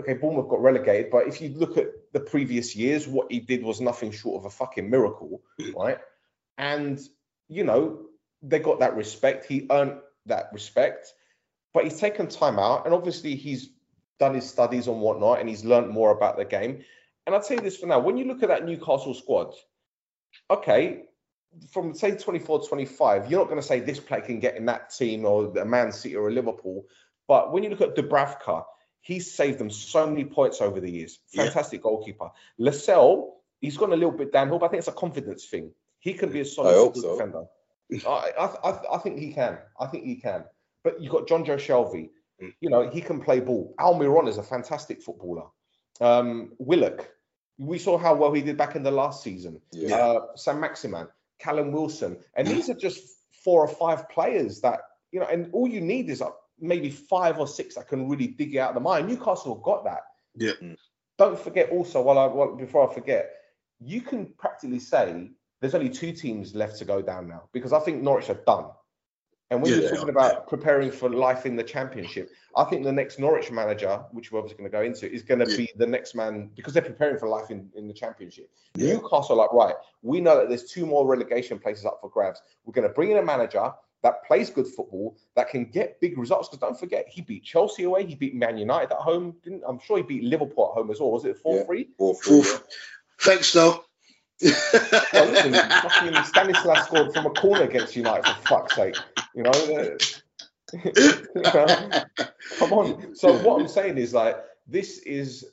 [0.00, 3.62] Okay, Bournemouth got relegated, but if you look at the previous years, what he did
[3.62, 5.40] was nothing short of a fucking miracle,
[5.74, 5.96] right?
[6.58, 7.00] And
[7.48, 8.00] you know
[8.42, 9.46] they got that respect.
[9.46, 11.12] He earned that respect,
[11.72, 13.70] but he's taken time out, and obviously he's
[14.18, 16.84] done his studies and whatnot, and he's learned more about the game.
[17.26, 19.54] And I'll tell you this for now: when you look at that Newcastle squad,
[20.50, 21.04] okay,
[21.70, 24.90] from say 24 25, you're not going to say this player can get in that
[24.90, 26.84] team or a Man City or a Liverpool.
[27.26, 28.64] But when you look at Dubravka,
[29.00, 31.18] he's saved them so many points over the years.
[31.32, 31.44] Yeah.
[31.44, 32.30] Fantastic goalkeeper.
[32.58, 35.72] Lascelles, he's gone a little bit downhill, but I think it's a confidence thing.
[35.98, 37.48] He can be a solid hope so.
[37.90, 38.08] Defender.
[38.38, 39.58] I, I, I, I think he can.
[39.80, 40.44] I think he can.
[40.84, 42.10] But you've got Jonjo Shelvey.
[42.42, 42.54] Mm.
[42.60, 43.74] You know, he can play ball.
[43.80, 45.46] Almiron is a fantastic footballer.
[46.00, 47.08] Um, Willock,
[47.58, 49.96] we saw how well he did back in the last season Yeah.
[49.96, 51.08] uh, Saint-Maximin,
[51.40, 53.00] Callum Wilson, and these are just
[53.44, 55.26] four or five players that you know.
[55.26, 58.58] And all you need is like maybe five or six that can really dig it
[58.58, 59.08] out of the mind.
[59.08, 60.02] Newcastle have got that.
[60.36, 60.52] Yeah.
[60.62, 60.76] Mm.
[61.18, 63.30] Don't forget also, while I while, before I forget,
[63.80, 67.80] you can practically say there's only two teams left to go down now because I
[67.80, 68.66] think Norwich are done.
[69.50, 72.84] And when Yeah, you're talking are, about preparing for life in the championship, I think
[72.84, 75.56] the next Norwich manager, which we're obviously going to go into, is going to Yeah.
[75.56, 78.50] be the next man because they're preparing for life in, in the championship.
[78.74, 78.94] Yeah.
[78.94, 82.42] Newcastle, are like, right, we know that there's two more relegation places up for grabs.
[82.64, 86.18] We're going to bring in a manager that plays good football, that can get big
[86.18, 86.48] results.
[86.48, 89.34] Because don't forget, he beat Chelsea away, he beat Man United at home.
[89.42, 91.10] Didn't, I'm sure he beat Liverpool at home as well.
[91.10, 91.88] Was it 4 3?
[91.96, 92.64] Four, three, Fourth.
[93.20, 93.84] Thanks, though.
[94.40, 98.96] Well, listen, fucking Stanislas scored from a corner against United for fuck's sake.
[99.34, 99.96] You know, uh,
[102.58, 103.14] come on.
[103.16, 105.46] So what I'm saying is like this is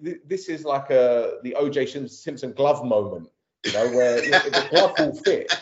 [0.00, 3.28] this is like a the OJ Simpson glove moment.
[3.64, 5.52] You know, where the glove will fit.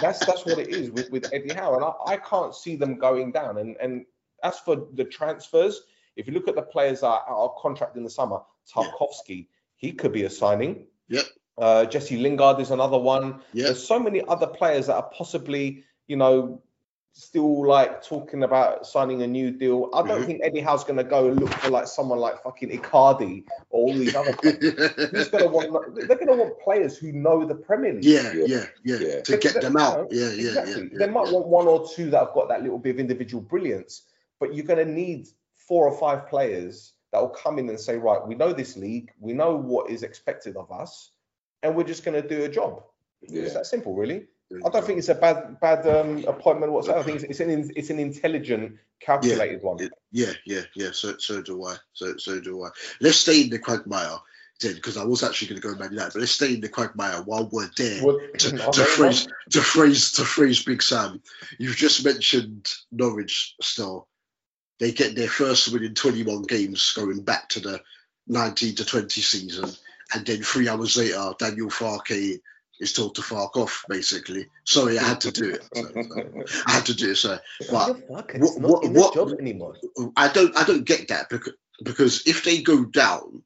[0.00, 2.96] That's that's what it is with, with Eddie Howe, and I, I can't see them
[2.96, 3.58] going down.
[3.58, 4.06] And and
[4.42, 5.82] as for the transfers,
[6.16, 8.40] if you look at the players that are out of contract in the summer,
[8.72, 10.86] Tarkowski, he could be a signing.
[11.08, 11.24] Yep.
[11.58, 13.40] Uh, Jesse Lingard is another one.
[13.52, 13.66] Yeah.
[13.66, 16.62] There's so many other players that are possibly, you know,
[17.14, 19.90] still like talking about signing a new deal.
[19.92, 20.26] I don't Mhm.
[20.26, 23.88] think Eddie Howe's going to go and look for like someone like fucking Icardi or
[23.88, 24.58] all these other players.
[25.10, 25.94] He's going to want.
[25.94, 28.04] They're going to want players who know the Premier League.
[28.06, 28.44] yeah, Yeah.
[28.46, 29.20] yeah, yeah, Yeah.
[29.20, 30.08] To get them out.
[30.10, 30.88] Yeah, yeah, exactly.
[30.90, 30.98] yeah.
[31.00, 31.34] They might yeah.
[31.34, 34.04] want one or two that have got that little bit of individual brilliance,
[34.40, 37.98] but you're going to need four or five players that will come in and say,
[37.98, 41.10] right, we know this league, we know what is expected of us,
[41.62, 42.82] and we're just going to do a job.
[43.22, 44.26] It's that simple, really.
[44.64, 47.00] I don't think it's a bad bad um, appointment whatsoever.
[47.00, 49.78] I think it's, it's an it's an intelligent, calculated one.
[50.10, 50.90] Yeah, yeah, yeah.
[50.92, 51.76] So, so do I.
[51.94, 52.68] So, so do I.
[53.00, 54.18] Let's stay in the quagmire
[54.60, 56.68] then, because I was actually going to go Man United, but let's stay in the
[56.68, 58.04] quagmire while we're there.
[58.04, 61.22] Would- to, to well, phrase to phrase to phrase Big Sam,
[61.58, 64.08] you've just mentioned Norwich still.
[64.80, 67.80] They get their first win in 21 games going back to the
[68.26, 69.70] 19 to 20 season,
[70.14, 72.38] and then three hours later, Daniel Farke
[72.80, 73.84] is told to fuck off.
[73.88, 75.62] Basically, sorry, I had to do it.
[75.74, 77.16] So, so, I had to do it.
[77.16, 77.38] So,
[77.70, 78.32] but fuck?
[78.34, 79.76] what- what- what- job anymore.
[80.16, 83.42] I don't I don't get that because because if they go down,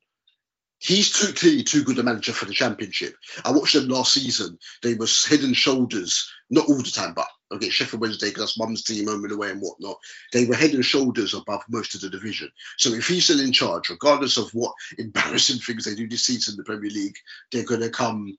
[0.78, 3.14] he's too clearly too good a manager for the championship.
[3.44, 4.58] I watched them last season.
[4.82, 8.58] They were head and shoulders, not all the time, but okay, Sheffield Wednesday because that's
[8.58, 9.96] mum's team home and away and whatnot.
[10.32, 12.50] They were head and shoulders above most of the division.
[12.78, 16.52] So if he's still in charge, regardless of what embarrassing things they do this season
[16.52, 17.16] in the Premier League,
[17.52, 18.36] they're gonna come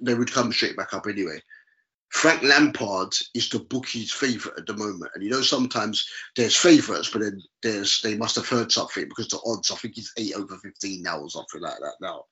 [0.00, 1.40] they would come straight back up anyway.
[2.10, 5.10] Frank Lampard is the bookie's favourite at the moment.
[5.14, 9.28] And you know, sometimes there's favourites, but then there's they must have heard something because
[9.28, 12.24] the odds, I think he's eight over 15 now or something like that now.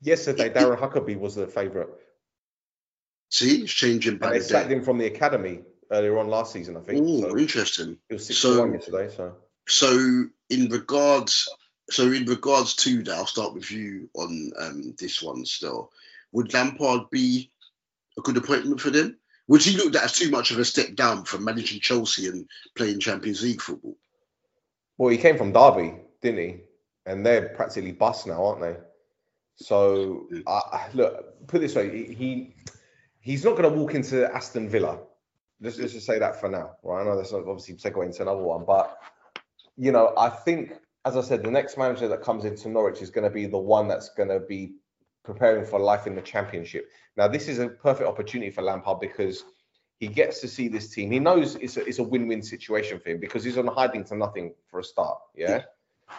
[0.00, 1.88] Yesterday, Darren Huckerby was the favourite.
[3.30, 4.76] See, it's changing And by they sacked day.
[4.76, 5.60] him from the academy
[5.90, 7.04] earlier on last season, I think.
[7.06, 7.98] Oh, so interesting.
[8.08, 9.08] it was six so- one yesterday.
[9.14, 9.36] So
[9.66, 11.48] So in regards,
[11.90, 15.44] so in regards to that, I'll start with you on um, this one.
[15.44, 15.90] Stel,
[16.32, 17.50] would Lampard be
[18.18, 19.18] a good appointment for them?
[19.48, 22.46] Would he look at as too much of a step down from managing Chelsea and
[22.76, 23.96] playing Champions League football?
[24.98, 26.60] Well, he came from Derby, didn't he?
[27.06, 28.76] And they're practically bust now, aren't they?
[29.56, 30.60] So, uh,
[30.92, 32.54] look, put this way, he
[33.28, 34.98] he's not going to walk into Aston Villa.
[35.60, 37.02] Let's, let's just say that for now, right?
[37.02, 38.98] I know that's obviously segue into another one, but
[39.76, 40.72] you know, I think,
[41.04, 43.58] as I said, the next manager that comes into Norwich is going to be the
[43.58, 44.76] one that's going to be
[45.24, 46.88] preparing for life in the Championship.
[47.18, 49.44] Now, this is a perfect opportunity for Lampard because
[50.00, 51.10] he gets to see this team.
[51.10, 54.16] He knows it's a, it's a win-win situation for him because he's on hiding to
[54.16, 55.18] nothing for a start.
[55.36, 55.50] Yeah.
[55.50, 55.62] yeah.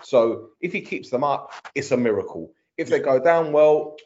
[0.04, 2.52] So if he keeps them up, it's a miracle.
[2.78, 3.98] If they go down, well,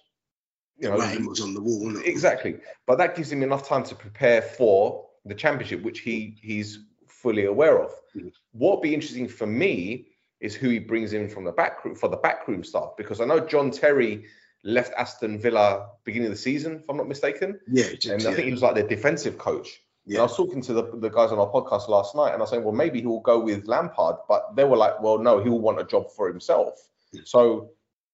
[0.78, 0.96] you know,
[1.28, 1.98] was on the wall.
[2.04, 2.58] Exactly.
[2.86, 7.46] But that gives him enough time to prepare for the championship, which he he's fully
[7.46, 7.92] aware of.
[8.16, 8.30] Mm-hmm.
[8.52, 10.08] What would be interesting for me
[10.42, 13.26] is who he brings in from the back room for the backroom staff, because I
[13.26, 14.26] know John Terry
[14.66, 17.60] left Aston Villa beginning of the season, if I'm not mistaken.
[17.68, 19.82] Yeah, did, and I think he was like the defensive coach.
[20.06, 20.16] Yeah.
[20.16, 22.40] And I was talking to the, the guys on our podcast last night, and I
[22.40, 25.42] was saying, well, maybe he will go with Lampard, but they were like, well, no,
[25.42, 26.90] he will want a job for himself.
[27.24, 27.70] So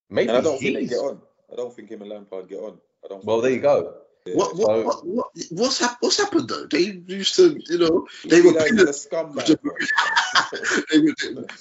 [0.09, 1.21] maybe and I don't think they get on.
[1.51, 2.77] I don't think him and Lampard get on.
[3.03, 3.23] I don't.
[3.23, 3.95] Well, there you go.
[4.25, 4.35] Yeah.
[4.35, 6.65] What, what, so, what, what, what's, hap- what's happened though?
[6.65, 9.57] They used to, you know, they were like a scumbag.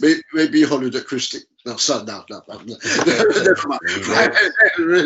[0.01, 1.41] maybe, maybe Hollywood at Christie.
[1.65, 2.57] No, son, no, no, no.
[2.67, 3.81] Never mind.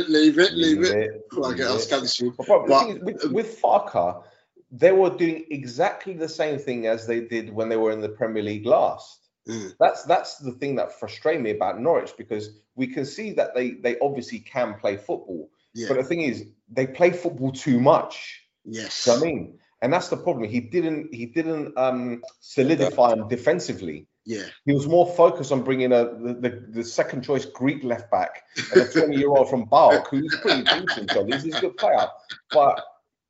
[0.09, 1.23] leave it, leave it.
[1.45, 2.37] I get us cancelled.
[2.39, 4.25] With, um, with Farke,
[4.71, 8.09] they were doing exactly the same thing as they did when they were in the
[8.09, 9.22] Premier League last.
[9.49, 9.75] Mm.
[9.81, 13.73] That's that's the thing that frustrates me about Norwich because we can see that they
[13.73, 15.89] they obviously can play football, yeah.
[15.89, 18.41] but the thing is they play football too much.
[18.65, 20.49] Yes, you know I mean, and that's the problem.
[20.49, 24.07] He didn't he didn't um solidify him defensively.
[24.25, 28.13] Yeah, he was more focused on bringing a the, the, the second choice Greek left
[28.13, 31.11] back and a 20 year old from PAOK who's pretty decent.
[31.11, 32.07] So he's a good player,
[32.53, 32.81] but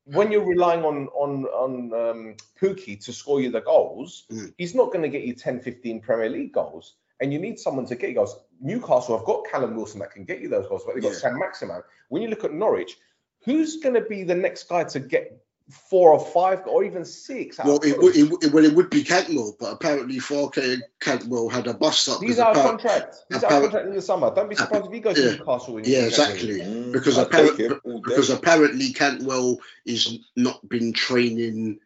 [0.05, 4.53] when you're relying on on on um, Pukki to score you the goals, mm.
[4.59, 6.95] he's not going to get you 10, 15 Premier League goals.
[7.21, 8.37] And you need someone to get you goals.
[8.61, 11.19] Newcastle have got Callum Wilson that can get you those goals, but they've got yeah.
[11.19, 11.83] Saint-Maximin.
[12.09, 12.97] When you look at Norwich,
[13.45, 15.41] who's going to be the next guy to get
[15.73, 17.59] four or five or even six.
[17.59, 21.67] Well, it, would, it, well, it would be Cantwell, but apparently Farke and Cantwell had
[21.67, 22.23] a bust up.
[22.23, 23.17] He's out of contract.
[23.29, 24.35] He's out of contract in the summer.
[24.35, 25.81] Don't be surprised if he goes yeah, to Newcastle.
[25.81, 26.61] yeah, exactly.
[26.61, 27.69] Mm, because, apparently,
[28.05, 31.79] because apparently Cantwell is not been training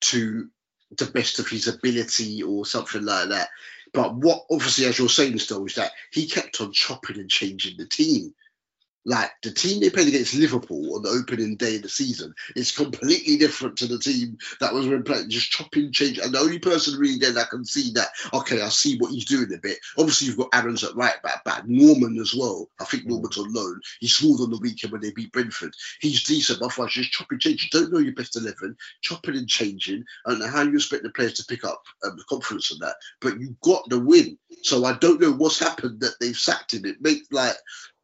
[0.00, 0.48] to
[0.98, 3.48] the best of his ability or something like that.
[3.92, 7.76] But what obviously, as you're saying, Stel, is that he kept on chopping and changing
[7.76, 8.34] the team.
[9.04, 12.70] Like the team they played against Liverpool on the opening day of the season is
[12.70, 16.18] completely different to the team that was when playing, just chopping, change.
[16.18, 19.24] And the only person really then I can see that, okay, I see what he's
[19.24, 19.78] doing a bit.
[19.96, 22.68] Obviously, you've got Aarons at right back, but Norman as well.
[22.78, 23.10] I think mm.
[23.10, 23.80] Norman's on loan.
[24.00, 25.74] He scored on the weekend when they beat Brentford.
[26.00, 27.70] He's decent, but otherwise, just chopping, changing.
[27.72, 30.04] You don't know your best 11, chopping and changing.
[30.26, 32.78] I don't know how you expect the players to pick up um, the confidence on
[32.80, 34.38] that, but you got the win.
[34.62, 36.84] So I don't know what's happened that they've sacked him.
[36.84, 37.56] It makes like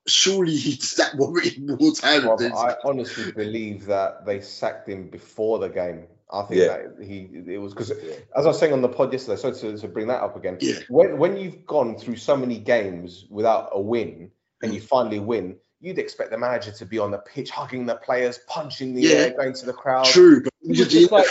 [0.07, 2.27] surely he's that Warrington more time.
[2.27, 6.07] Well, I honestly believe that they sacked him before the game.
[6.31, 6.67] I think yeah.
[6.67, 9.79] that he it was because as I was saying on the pod yesterday, so to,
[9.79, 10.75] to bring that up again, yeah.
[10.89, 14.31] when when you've gone through so many games without a win
[14.63, 14.85] and you mm.
[14.85, 18.95] finally win, you'd expect the manager to be on the pitch, hugging the players, punching
[18.95, 19.15] the yeah.
[19.15, 20.07] air, going to the crowd.
[20.07, 21.27] True, but the interview, like,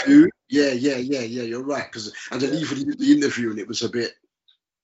[0.48, 1.84] yeah, yeah, yeah, yeah, you're right.
[1.84, 4.12] Because and then even the interview, and it was a bit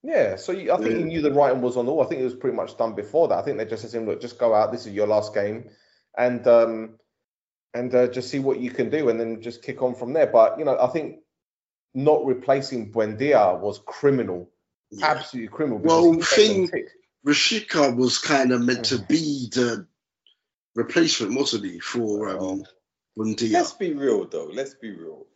[0.02, 0.98] yeah, so you, I think yeah.
[0.98, 2.04] he knew the writing was on the wall.
[2.04, 3.38] I think it was pretty much done before that.
[3.38, 4.72] I think they just said to him, "Look, just go out.
[4.72, 5.70] This is your last game,
[6.16, 6.98] and um,
[7.72, 10.26] and uh, just see what you can do, and then just kick on from there."
[10.26, 11.20] But you know, I think
[11.94, 14.50] not replacing Buendia was criminal,
[14.90, 15.06] yeah.
[15.06, 15.78] absolutely criminal.
[15.78, 16.68] Well, thing
[17.26, 19.86] Rashica was kind of meant to be the
[20.74, 22.64] replacement, wasn't he, for um,
[23.16, 23.52] Buendia?
[23.52, 24.50] Let's be real, though.
[24.52, 25.26] Let's be real.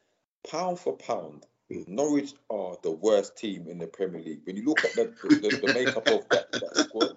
[0.50, 4.42] Pound for pound, Norwich are the worst team in the Premier League.
[4.44, 7.16] When you look at the, the, the makeup of that, that squad,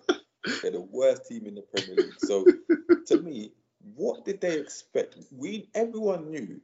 [0.62, 2.19] they're the worst team in the Premier League.
[2.19, 2.45] So,
[3.07, 3.51] to me,
[3.95, 5.17] what did they expect?
[5.31, 6.59] We everyone knew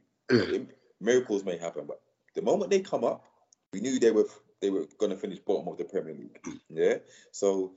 [1.00, 2.00] miracles may happen, but
[2.34, 3.24] the moment they come up,
[3.72, 4.26] we knew they were
[4.60, 6.40] they were going to finish bottom of the Premier League.
[6.68, 6.96] Yeah.
[7.30, 7.72] So,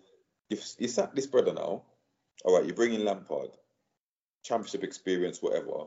[0.50, 1.84] if you sat this brother now,
[2.46, 3.50] all right, you bring in Lampard,
[4.44, 5.86] Championship experience, whatever.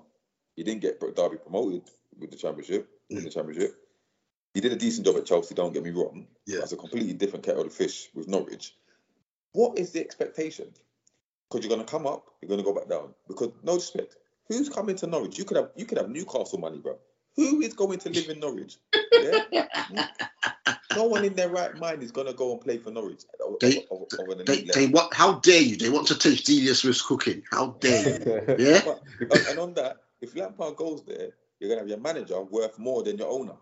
[0.54, 1.82] He didn't get Derby promoted
[2.18, 3.34] with the Championship in the mm.
[3.34, 3.81] Championship
[4.54, 6.26] he did a decent job at Chelsea, don't get me wrong.
[6.46, 6.58] Yeah.
[6.58, 8.74] That's a completely different kettle of fish with Norwich.
[9.52, 10.72] What is the expectation?
[11.50, 13.14] Because you're gonna come up, you're gonna go back down.
[13.28, 14.16] Because no respect.
[14.48, 15.38] Who's coming to Norwich?
[15.38, 16.98] You could have you could have Newcastle money, bro.
[17.36, 18.76] Who is going to live in Norwich?
[19.12, 19.44] Yeah?
[20.96, 23.22] no one in their right mind is gonna go and play for Norwich.
[23.60, 25.14] They- of, of an They, they want.
[25.14, 25.76] How dare you?
[25.76, 27.42] They want to taste Delia Smith's cooking.
[27.50, 28.56] How dare you?
[28.58, 28.80] Yeah.
[28.84, 32.78] But, and- and on that, if Lampard goes there, you're gonna have your manager worth
[32.78, 33.54] more than your owner.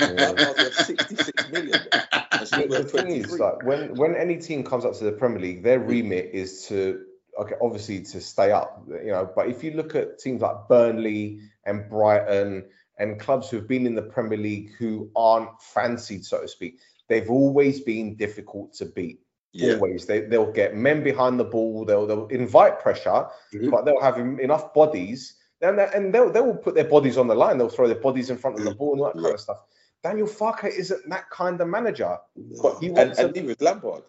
[0.00, 5.04] Lampard's 66 million, the, the thing is, like when when any team comes up to
[5.04, 7.04] the Premier League, their remit is to
[7.40, 9.28] okay, obviously to stay up, you know.
[9.34, 12.64] But if you look at teams like Burnley and Brighton
[12.98, 17.28] and clubs who've been in the Premier League who aren't fancied, so to speak, they've
[17.30, 19.20] always been difficult to beat.
[19.52, 21.84] yeah, Always, they they'll get men behind the ball.
[21.84, 23.70] They'll they'll invite pressure, Mhm.
[23.70, 25.36] but they'll have enough bodies.
[25.68, 27.58] And, they- and they'll, they will put their bodies on the line.
[27.58, 29.58] They'll throw their bodies in front of the ball and all that kind of stuff.
[30.02, 32.18] Daniel Farke isn't that kind of manager.
[32.62, 33.40] But he and, wants and to.
[33.40, 34.02] neither is Lampard.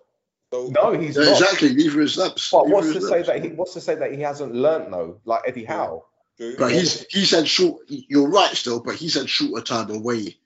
[0.53, 1.41] So No, he's Yeah, not.
[1.41, 1.73] exactly.
[1.73, 2.51] Neither is Laps.
[2.51, 5.41] But what's to say that he what's to say that he hasn't learnt though, like
[5.47, 6.05] Eddie Howe?
[6.37, 6.55] true.
[6.57, 7.81] But he's he's had short.
[7.87, 10.37] You're right, still, but he's had shorter time away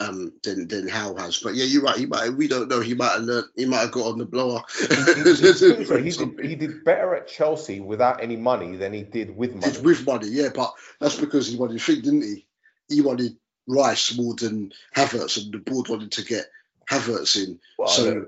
[0.00, 1.38] um, than than Hal has.
[1.38, 1.96] But yeah, you're right.
[1.96, 2.30] He might.
[2.30, 2.80] We don't know.
[2.80, 3.46] He might have learned.
[3.56, 4.62] He might have got on the blower.
[4.78, 5.22] He
[6.12, 9.72] did he did better at Chelsea without any money than he did with money.
[9.72, 12.46] Did with money, yeah, but that's because he wanted thing, didn't he?
[12.88, 13.36] He wanted
[13.68, 16.46] Rice more than Havertz, and the board wanted to get
[16.90, 17.58] Havertz in.
[17.78, 18.26] Well, so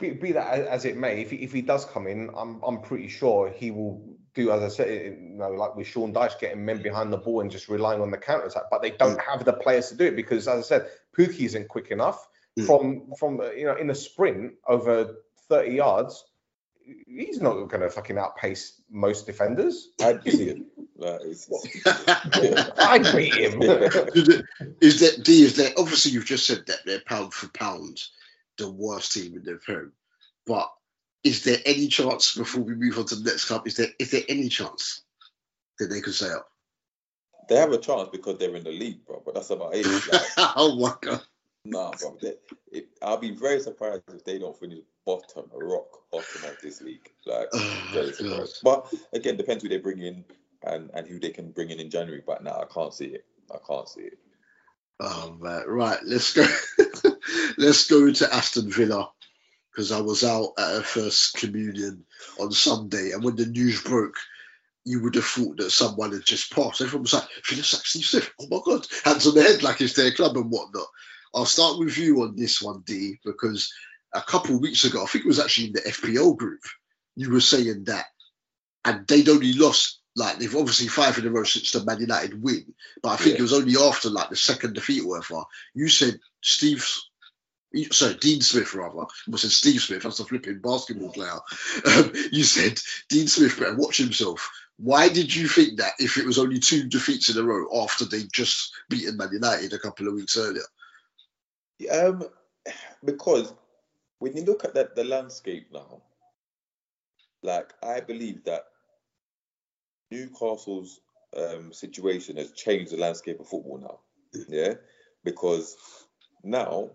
[0.00, 2.62] be, be that as- as it may, if he, if he does come in, I'm
[2.62, 6.38] I'm pretty sure he will do as I said, you know, like with Sean Dyche,
[6.38, 8.64] getting men behind the ball and just relying on the counter attack.
[8.70, 11.68] But they don't have the players to do it because, as I said, Pukki isn't
[11.68, 12.28] quick enough.
[12.58, 12.66] Mm.
[12.66, 15.16] From from you know in a sprint over
[15.48, 16.24] 30 yards,
[17.06, 19.90] he's not going to fucking outpace most defenders.
[20.00, 20.66] I beat him.
[20.96, 21.20] Like,
[21.86, 23.62] I beat him.
[24.80, 25.42] is that D?
[25.42, 28.02] Is that obviously you've just said that they're pound for pound
[28.56, 29.92] the worst team in the Prem,
[30.46, 30.70] but
[31.24, 33.66] is there any chance before we move on to the next club?
[33.66, 35.02] Is there is there any chance
[35.78, 36.48] that they could say up?
[37.48, 39.22] they have a chance because they're in the league, bro.
[39.24, 39.86] But that's about it.
[39.86, 40.20] Like,
[40.56, 41.22] oh my god!
[41.64, 42.16] nah, bro.
[42.20, 42.34] They,
[42.70, 47.10] it, I'll be very surprised if they don't finish bottom, rock bottom of this league.
[47.26, 48.60] Like, Oh very surprised.
[48.62, 50.24] But again, depends who they bring in
[50.64, 52.22] and, and who they can bring in in January.
[52.24, 53.24] But now I can't see it.
[53.52, 54.18] I can't see it.
[55.00, 55.98] Oh man, right.
[56.04, 56.46] Let's go.
[57.58, 59.10] let's go to Aston Villa
[59.78, 62.04] because I was out at a first communion
[62.40, 64.16] on Sunday, and when the news broke,
[64.84, 66.80] you would have thought that someone had just passed.
[66.80, 69.80] Everyone was like, "Villa sacked Steve Smith." Oh my god, hands on the head like
[69.80, 70.88] it's their club and whatnot.
[71.32, 73.72] I'll start with you on this one, D, because
[74.12, 76.62] a couple of weeks ago, I think it was actually in the FPL group,
[77.14, 78.06] you were saying that,
[78.84, 80.00] and they'd only lost.
[80.16, 83.34] Like they've obviously five in a row since the Man United win, but I think
[83.34, 83.38] Yeah.
[83.38, 85.44] it was only after like the second defeat or whatever.
[85.72, 86.84] You said Steve,
[87.90, 89.02] sorry, Dean Smith rather.
[89.02, 90.02] I said Steve Smith.
[90.02, 91.38] That's a flipping basketball player.
[91.86, 94.50] Um, you said Dean Smith better watch himself.
[94.78, 98.04] Why did you think that if it was only two defeats in a row after
[98.04, 100.62] they just beaten Man United a couple of weeks earlier?
[101.90, 102.24] Um,
[103.04, 103.52] because
[104.18, 106.02] when you look at that the landscape now,
[107.42, 108.64] like I believe that
[110.10, 111.00] Newcastle's
[111.36, 113.98] um, situation has changed the landscape of football now.
[114.48, 114.74] Yeah,
[115.24, 115.76] because
[116.42, 116.90] now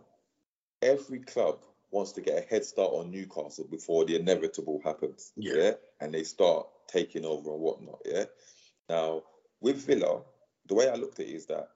[0.84, 5.32] every club wants to get a head start on Newcastle before the inevitable happens.
[5.36, 5.74] Yeah.
[6.02, 8.02] and they start taking over and whatnot.
[8.06, 8.26] Yeah.
[8.90, 9.24] Now
[9.62, 10.22] with Villa,
[10.68, 11.70] the way I looked at it is that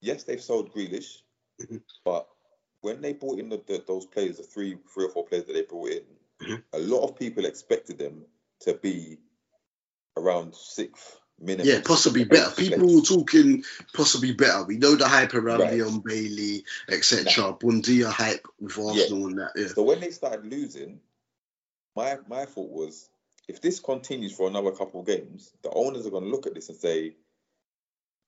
[0.00, 1.22] yes, they've sold Grealish,
[1.60, 1.82] Mhm.
[2.04, 2.28] but
[2.82, 5.54] when they brought in the, the, those players, the three, three or four players that
[5.54, 6.04] they brought in,
[6.40, 6.62] Mhm.
[6.74, 8.26] a lot of people expected them
[8.60, 9.18] to be
[10.16, 11.66] around sixth minimum.
[11.66, 12.50] Yeah, possibly better.
[12.54, 14.64] People were talking possibly better.
[14.64, 15.74] We know the hype around Right.
[15.74, 17.52] Leon Bailey, etc.
[17.54, 19.52] Buendia hype with Arsenal and that.
[19.56, 19.68] Yeah.
[19.68, 21.00] So when they started losing,
[21.94, 23.08] my my thought was,
[23.48, 26.54] if this continues for another couple of games, the owners are going to look at
[26.54, 27.14] this and say,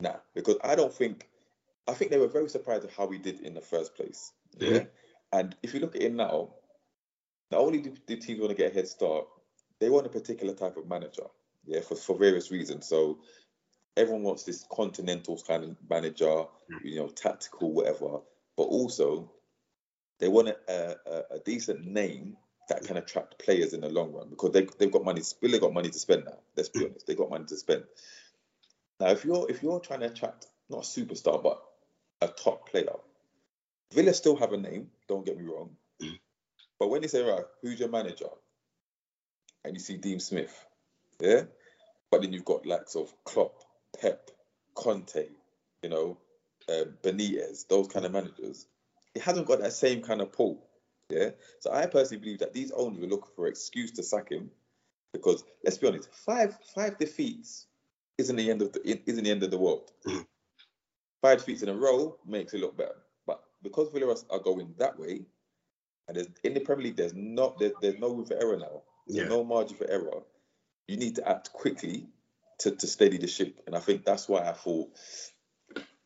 [0.01, 1.29] nah, because I don't think,
[1.87, 4.33] I think they were very surprised at how we did in the first place.
[4.59, 4.85] Yeah.
[5.33, 6.51] And if you look at it now,
[7.51, 9.27] not only do the teams want to get a head start,
[9.81, 11.25] they want a particular type of manager.
[11.68, 12.88] Yeah, for, for various reasons.
[12.88, 13.18] So
[13.96, 16.44] everyone wants this continental kind of manager,
[16.83, 18.20] you know, tactical, whatever.
[18.57, 19.31] But also,
[20.18, 22.37] they want a, a, a decent name
[22.68, 25.22] that can attract players in the long run because they they've got money.
[25.43, 26.38] Villa got money to spend now.
[26.57, 26.90] Let's be mm.
[26.90, 27.84] honest, they've got money to spend.
[29.01, 31.62] Now, if you're if you're trying to attract not a superstar but
[32.20, 32.97] a top player,
[33.93, 34.88] Villa still have a name.
[35.09, 35.70] Don't get me wrong,
[36.03, 36.18] mm.
[36.78, 38.30] but when they say right, who's your manager,
[39.64, 40.66] and you see Dean Smith,
[41.20, 41.43] yeah,
[42.11, 43.64] but then you've got likes of Klopp,
[44.00, 44.30] Pep,
[44.74, 45.26] Conte,
[45.82, 46.18] you know,
[46.68, 48.66] uh, Benitez, those kind of managers.
[49.14, 50.66] It hasn't got that same kind of pull.
[51.11, 51.30] Yeah.
[51.61, 54.50] So I personally believe that these owners were looking for an excuse to sack him
[55.12, 57.66] because let's be honest, five five defeats
[58.18, 59.90] isn't the end of the isn't the end of the world.
[60.04, 60.26] Mhm.
[61.22, 64.98] Five defeats in a row makes it look better, but because Villa are- going that
[64.98, 65.24] way,
[66.06, 68.82] and there's, in the Premier League, there's not there, there's no room for error now.
[69.06, 69.28] There's Yeah.
[69.28, 70.22] no margin for error.
[70.89, 72.09] You need to act quickly
[72.61, 74.89] to, to steady the ship, and I think that's why I thought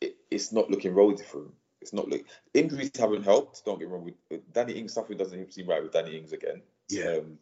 [0.01, 1.53] it, it's not looking rosy for him.
[1.81, 2.23] It's not look
[2.53, 3.65] injuries haven't helped.
[3.65, 4.05] Don't get me wrong.
[4.05, 6.61] With, with Danny Ings, something doesn't seem right with Danny Ings again.
[6.89, 7.17] Yeah.
[7.17, 7.39] Um,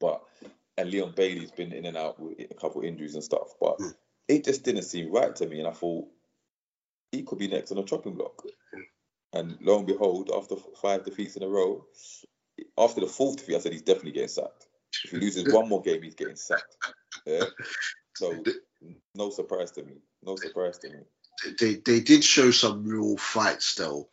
[0.00, 0.22] but
[0.78, 3.54] and Leon Bailey's been in and out with a couple of injuries and stuff.
[3.60, 3.94] But Mm.
[4.28, 6.06] it just didn't seem right to me, and I thought
[7.12, 8.46] he could be next on the chopping block.
[9.32, 11.86] And lo and behold, after five defeats in a row,
[12.78, 14.65] after the fourth defeat, I said he's definitely getting sacked.
[15.04, 16.76] If he loses one more game, he's getting sacked.
[17.26, 17.44] Yeah.
[18.16, 18.42] So
[19.14, 19.94] no surprise to me.
[20.22, 20.98] No surprise to me.
[21.60, 24.08] they they did show some real fight still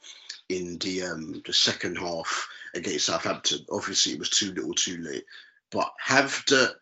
[0.50, 3.66] in the um the second half against Southampton.
[3.72, 5.26] Obviously, it was too little, too late.
[5.72, 6.76] But have the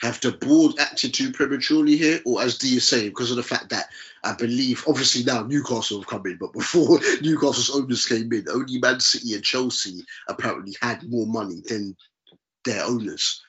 [0.00, 3.42] have the board acted too prematurely here, or as D is saying, because of the
[3.42, 3.86] fact that
[4.22, 8.78] I believe, obviously now Newcastle have come in, but before Newcastle's owners came in, only
[8.78, 11.96] Man City and Chelsea apparently had more money than
[12.64, 13.42] their owners.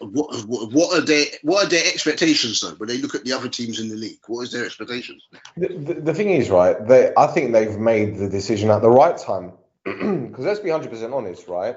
[0.00, 3.32] What, what, what are their what are their expectations though when they look at the
[3.34, 4.20] other teams in the league?
[4.26, 5.26] What is their expectations?
[5.56, 6.76] The, the, the thing is, right?
[6.86, 9.52] They, I think they've made the decision at the right time.
[9.84, 11.76] Because let's be hundred percent honest, right?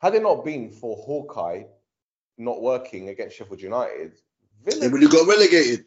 [0.00, 1.64] Had it not been for Hawkeye
[2.36, 4.12] not working against Sheffield United,
[4.64, 5.84] They Villa, would have got relegated.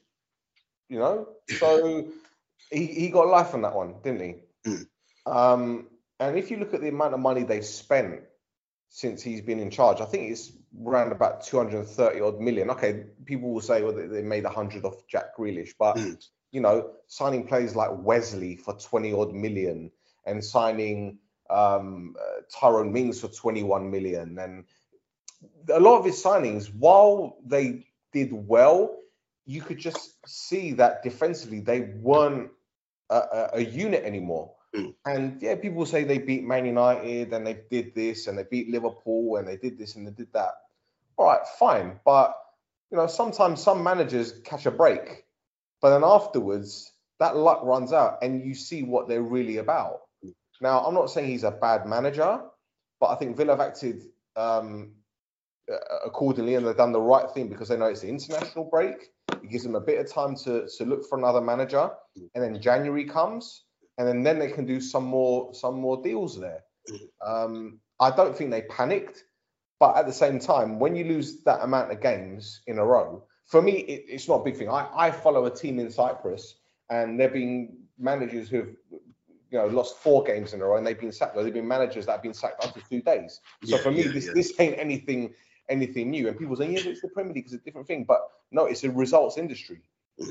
[0.90, 2.08] you know, so
[2.72, 4.70] he, he got life on that one, didn't he?
[4.70, 4.86] Mm.
[5.26, 5.88] Um,
[6.20, 8.22] and if you look at the amount of money they've spent
[8.96, 10.52] since he's been in charge, I think it's
[10.86, 12.70] around about 230 odd million.
[12.70, 16.24] Okay, people will say well, they, made 100 off Jack Grealish, but Mm.
[16.52, 19.92] you know, signing players like Wesley for 20 odd million
[20.28, 21.18] and signing
[21.50, 24.38] um, uh, Tyrone Mings for 21 million.
[24.38, 24.66] And
[25.70, 28.96] a lot of his signings, while they did well,
[29.48, 32.52] you could just see that defensively they weren't
[33.10, 34.54] a, a, a unit anymore.
[34.76, 34.94] Mm.
[35.06, 38.70] And yeah, people say they beat Man United and they did this and they beat
[38.70, 40.54] Liverpool and they did this and they did that.
[41.18, 42.00] All right, fine.
[42.06, 42.36] But
[42.92, 45.26] you know, sometimes some managers catch a break,
[45.82, 50.02] but then afterwards that luck runs out and you see what they're really about.
[50.62, 52.40] Now, I'm not saying he's a bad manager,
[53.00, 54.04] but I think Villa have acted
[54.36, 54.94] um,
[56.06, 59.12] accordingly and they've done the right thing because they know it's the international break.
[59.32, 61.90] It gives them a bit of time to, to look for another manager,
[62.34, 63.63] and then January comes,
[63.98, 66.64] and then, then they can do some more some more deals there.
[67.26, 69.24] Um, I don't think they panicked,
[69.80, 73.24] but at the same time, when you lose that amount of games in a row,
[73.46, 74.70] for me, it, it's not a big thing.
[74.70, 76.56] I, I follow a team in Cyprus,
[76.90, 80.86] and there have been managers who've you know lost four games in a row, and
[80.86, 81.36] they've been sacked.
[81.36, 83.40] There have been managers that have been sacked after two days.
[83.64, 84.34] So Yeah, for me, yeah, this yeah.
[84.34, 85.34] this ain't anything
[85.70, 86.28] anything new.
[86.28, 88.06] And people say, yeah, it's the Premier League, it's a different thing.
[88.08, 88.22] But
[88.52, 89.82] no, it's a results industry.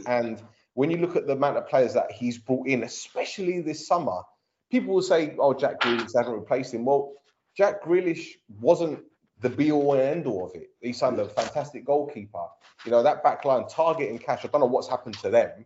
[0.06, 0.42] And
[0.74, 4.22] when you look at the amount of players that he's brought in, especially this summer,
[4.70, 6.84] people will say, oh, Jack Grealish hasn't replaced him.
[6.84, 7.12] Well,
[7.56, 8.26] Jack Grealish
[8.60, 9.00] wasn't
[9.40, 10.70] the be all and end all of it.
[10.80, 12.46] He signed a fantastic goalkeeper.
[12.84, 15.64] You know, that back line, Targett and Cash, I don't know what's happened to them,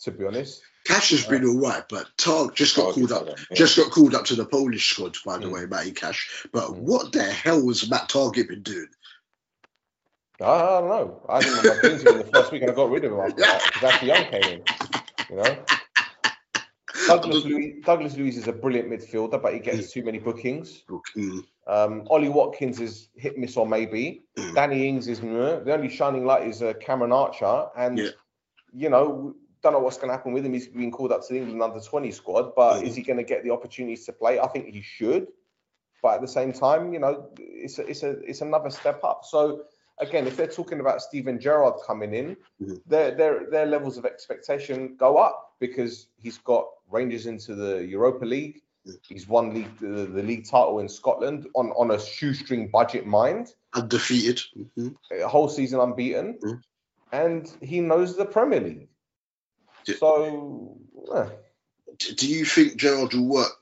[0.00, 0.62] to be honest.
[0.84, 3.24] Cash has been all right, but Targ just got called up.
[3.26, 3.56] them, yeah.
[3.56, 5.52] Just got called up to the Polish squad, by the Mm.
[5.52, 6.46] way, Matty Cash.
[6.52, 6.78] But Mm.
[6.80, 8.88] what the hell was Matt Targett been doing?
[10.40, 11.24] I, I don't know.
[11.28, 13.20] I didn't remember being to him the first week and I got rid of him
[13.20, 14.62] after that because Ashley Young came in.
[15.30, 15.64] You know?
[17.06, 20.84] Douglas Luiz, Douglas Luiz is a brilliant midfielder, but he gets too many bookings.
[21.16, 24.24] Mm, Um, Ollie Watkins is hit miss or maybe.
[24.36, 24.54] Mm.
[24.54, 28.10] Danny Ings is the only shining light is uh, Cameron Archer, and Yeah.
[28.72, 30.52] you know don't know what's going to happen with him.
[30.52, 32.86] He's been called up to the England under twenty squad, but Mm.
[32.86, 34.38] is he going to get the opportunities to play?
[34.38, 35.28] I think he should,
[36.02, 39.24] but at the same time, you know, it's a, it's a it's another step up.
[39.24, 39.64] So
[39.98, 42.80] again, if they're talking about Steven Gerrard coming in, Mhm.
[42.86, 48.24] their their their levels of expectation go up because he's got Rangers into the Europa
[48.24, 48.62] League.
[48.86, 48.98] Mm.
[49.08, 53.54] He's won league the, the league title in Scotland on on a shoestring budget mind,
[53.74, 54.40] undefeated.
[54.76, 54.96] Mhm.
[55.10, 56.62] a whole season unbeaten, Mm.
[57.12, 58.88] and he knows the Premier League.
[59.86, 59.96] Yeah.
[59.96, 60.78] So
[61.98, 63.52] D- Do you think Gerrard will work?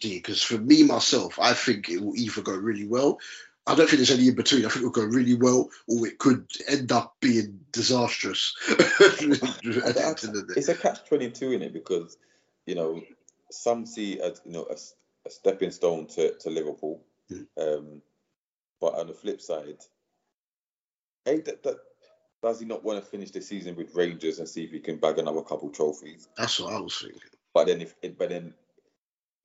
[0.00, 3.18] Because for me myself, I think it will either go really well.
[3.66, 4.66] I don't think there's any in between.
[4.66, 8.54] I think it will go really well, or it could end up being disastrous.
[8.70, 8.78] At
[9.18, 10.58] the end of the day.
[10.58, 12.18] it's a catch twenty two in it because
[12.66, 13.02] you know
[13.50, 17.02] some see as you know a stepping stone to, to Liverpool,
[17.32, 17.46] Mm.
[17.58, 18.02] um,
[18.82, 19.78] but on the flip side,
[21.24, 21.76] hey, that, that,
[22.42, 24.98] does he not want to finish the season with Rangers and see if he can
[24.98, 26.28] bag another couple trophies?
[26.36, 27.18] That's what I was thinking.
[27.54, 28.52] But then if but then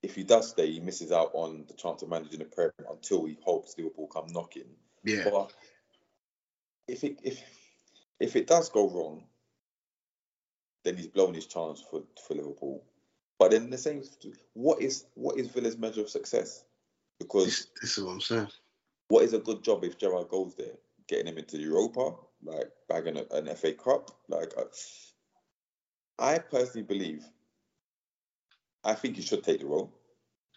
[0.02, 3.26] if he does stay, he misses out on the chance of managing the Prem until
[3.26, 4.70] he hopes Liverpool come knocking.
[5.04, 5.30] Yeah.
[5.30, 5.52] But
[6.88, 7.42] if it if
[8.20, 9.24] if it does go wrong,
[10.84, 12.84] then he's blown his chance for for Liverpool.
[13.38, 14.04] But then the same,
[14.54, 16.66] what is what is Villa's measure of success?
[17.20, 18.48] Because This, this is what I'm saying.
[19.10, 20.76] what is a good job if Gerrard goes there,
[21.08, 24.12] getting him into Europa, like bagging a, an FA Cup?
[24.30, 24.54] Like,
[26.18, 27.26] I personally believe,
[28.84, 29.92] I think he should take the role.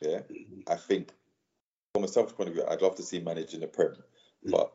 [0.01, 0.21] Yeah,
[0.67, 1.13] I think
[1.95, 3.97] from a selfish point of view, I'd love to see him manage in the Prem,
[4.45, 4.51] Mm.
[4.51, 4.73] but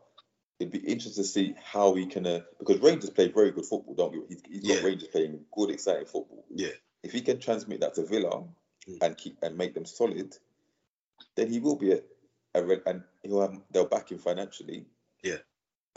[0.59, 3.95] it'd be interesting to see how he can, uh, because Rangers play very good football,
[3.95, 4.21] don't we?
[4.29, 4.83] He's, he's got Yeah.
[4.87, 6.45] Rangers playing good, exciting football.
[6.49, 6.69] Yeah.
[7.03, 8.43] If he can transmit that to Villa
[8.87, 8.97] Mm.
[9.01, 10.37] and keep and make them solid,
[11.35, 12.01] then he will be a,
[12.55, 14.85] a red, and he'll have they'll back him financially.
[15.21, 15.39] Yeah.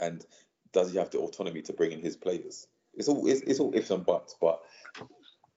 [0.01, 0.25] And
[0.73, 2.67] does he have the autonomy to bring in his players?
[2.93, 4.61] It's all it's, it's all ifs and buts, but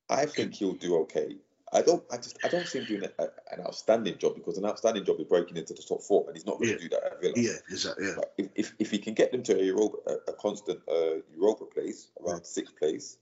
[0.09, 1.37] I think he'll do okay.
[1.75, 2.03] I don't.
[2.11, 2.39] I just.
[2.45, 5.27] I don't see him doing a, a- an outstanding job because an outstanding job is
[5.27, 6.81] breaking into the top four, and he's not going to Yeah.
[6.81, 7.35] do that at Villa.
[7.37, 8.07] Yeah, exactly.
[8.07, 8.15] Yeah.
[8.39, 11.65] If, if, if he can get them to a Europa, a, a constant uh, Europa
[11.67, 13.19] place, around sixth place,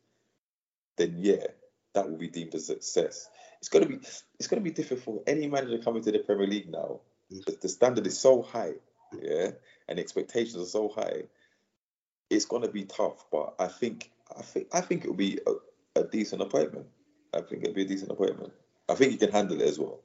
[0.96, 1.46] then yeah,
[1.94, 3.28] that will be deemed a success.
[3.60, 4.00] It's gonna be
[4.38, 7.00] it's gonna be different for any manager coming to the Premier League now.
[7.32, 7.44] Mm.
[7.46, 8.74] The, the standard is so high,
[9.20, 9.52] yeah,
[9.88, 11.22] and expectations are so high.
[12.28, 16.04] It's gonna be tough, but I think I think I think it'll be a, a
[16.04, 16.86] decent appointment.
[17.34, 18.52] I think it'd be a decent appointment.
[18.88, 20.00] I think he can handle it as well.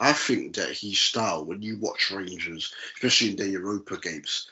[0.00, 4.48] I think that his style, when you watch Rangers, especially in their Europa games,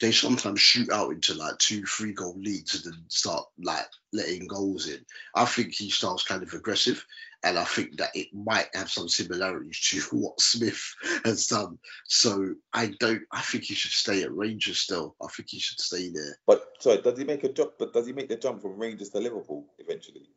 [0.00, 4.46] they sometimes shoot out into like two, three goal leads and then start like letting
[4.46, 5.04] goals in.
[5.34, 7.04] I think his style's kind of aggressive,
[7.42, 11.78] and I think that it might have some similarities to what Smith has done.
[12.06, 13.22] So I don't.
[13.32, 15.16] I think he should stay at Rangers still.
[15.22, 16.38] I think he should stay there.
[16.46, 17.72] But sorry, does he make a jump?
[17.78, 20.28] But does he make the jump from Rangers to Liverpool eventually?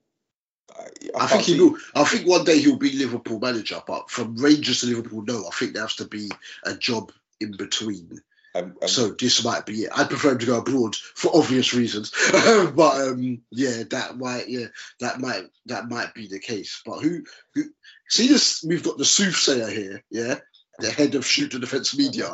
[1.15, 1.77] I, I, think he will.
[1.95, 5.45] I think one day he'll be Liverpool manager, but from Rangers to Liverpool, no.
[5.47, 6.29] I think there has to be
[6.63, 8.21] a job in between.
[8.53, 9.91] And, and So this might be it.
[9.95, 14.67] I'd prefer him to go abroad for obvious reasons, but um, yeah, that might yeah
[14.99, 16.81] that might that might be the case.
[16.85, 17.63] But who who
[18.09, 18.63] see this?
[18.67, 20.39] We've got the soothsayer here, yeah,
[20.79, 22.33] the head of Shoot The Defence media.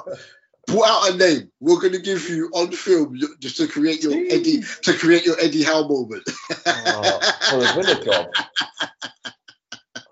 [0.68, 1.50] Put out a name.
[1.62, 5.64] We're gonna give you on film just to create your Eddie to create your Eddie
[5.64, 6.24] Howe moment.
[6.66, 8.28] Uh, for the Villa job.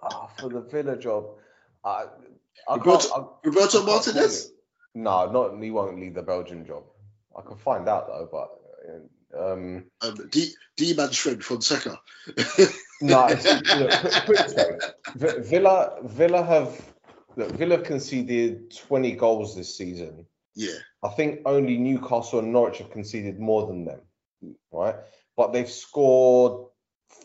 [0.01, 1.25] Ah, for the Villa job.
[1.83, 2.05] I,
[2.69, 4.51] I Roberto- I, I Roberto can't Martinez.
[4.93, 6.83] No, not he won't leave the Belgian job.
[7.37, 8.49] I can find out though, but
[9.37, 11.99] um, Um, D D man's friend Fonseca.
[13.01, 13.27] no.
[13.77, 14.77] look, put, put it this way.
[15.15, 16.81] Vi- Villa, Villa have
[17.35, 20.25] look, Villa have conceded 20 goals this season.
[20.55, 24.01] Yeah, I think only Newcastle and Norwich have conceded more than them,
[24.71, 24.95] right?
[25.35, 26.67] But they've scored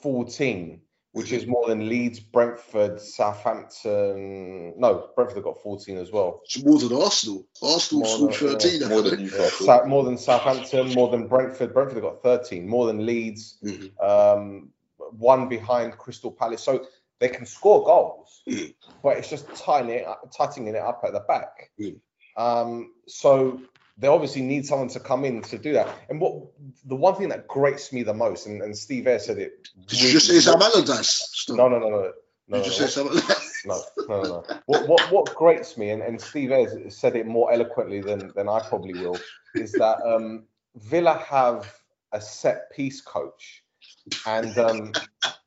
[0.02, 0.80] 14,
[1.12, 4.74] which is more than Leeds, Brentford, Southampton.
[4.78, 6.40] No, Brentford have got 14 as well.
[6.44, 7.46] it's more than Arsenal.
[7.62, 8.88] Arsenal More scored than- thirteen.
[8.88, 9.22] more than?
[9.24, 9.86] Newcastle.
[9.86, 11.72] More than Southampton, more than Brentford.
[11.74, 13.92] Brentford have got 13, more than Leeds, Mhm.
[14.02, 14.72] um,
[15.18, 16.62] one behind Crystal Palace.
[16.62, 16.86] So
[17.18, 18.74] they can score goals, Mm.
[19.02, 21.70] but it's just tightening it up, tightening it up at the back.
[21.78, 22.00] Mm.
[22.40, 23.60] Um, so
[23.98, 25.88] they obviously need someone to come in to do that.
[26.08, 26.34] And what
[26.86, 29.68] the one thing that grates me the most, and, and Steve Ayre said it.
[29.86, 31.46] Did you just say Sam Allardyce?
[31.50, 32.12] No, no, no, no.
[32.48, 33.04] No, you just say?
[33.66, 34.44] No, no, no, no.
[34.66, 38.48] What, what, what grates me, and, and Steve Ayres said it more eloquently than, than
[38.48, 39.18] I probably will,
[39.54, 41.72] is that um, Villa have
[42.12, 43.62] a set piece coach.
[44.26, 44.92] And um,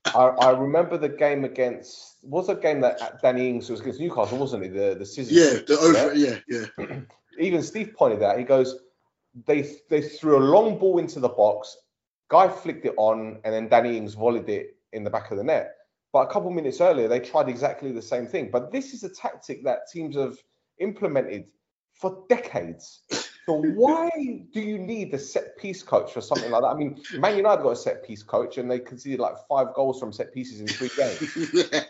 [0.06, 4.38] I, I remember the game against, was a game that Danny Ings was against Newcastle,
[4.38, 4.74] wasn't it?
[4.74, 5.32] The, the scissors.
[5.32, 6.16] Yeah, the over.
[6.16, 7.00] Yeah, yeah.
[7.40, 8.78] Even Steve pointed out, he goes,
[9.46, 11.76] they, they threw a long ball into the box,
[12.30, 15.44] guy flicked it on, and then Danny Ings volleyed it in the back of the
[15.44, 15.76] net.
[16.12, 18.50] But a couple minutes earlier, they tried exactly the same thing.
[18.52, 20.38] But this is a tactic that teams have
[20.80, 21.50] implemented
[21.96, 23.02] for decades.
[23.46, 24.10] So why
[24.54, 26.68] do you need a set piece coach for something like that?
[26.68, 30.00] I mean, Man United got a set piece coach, and they conceded like five goals
[30.00, 31.54] from set pieces in three games.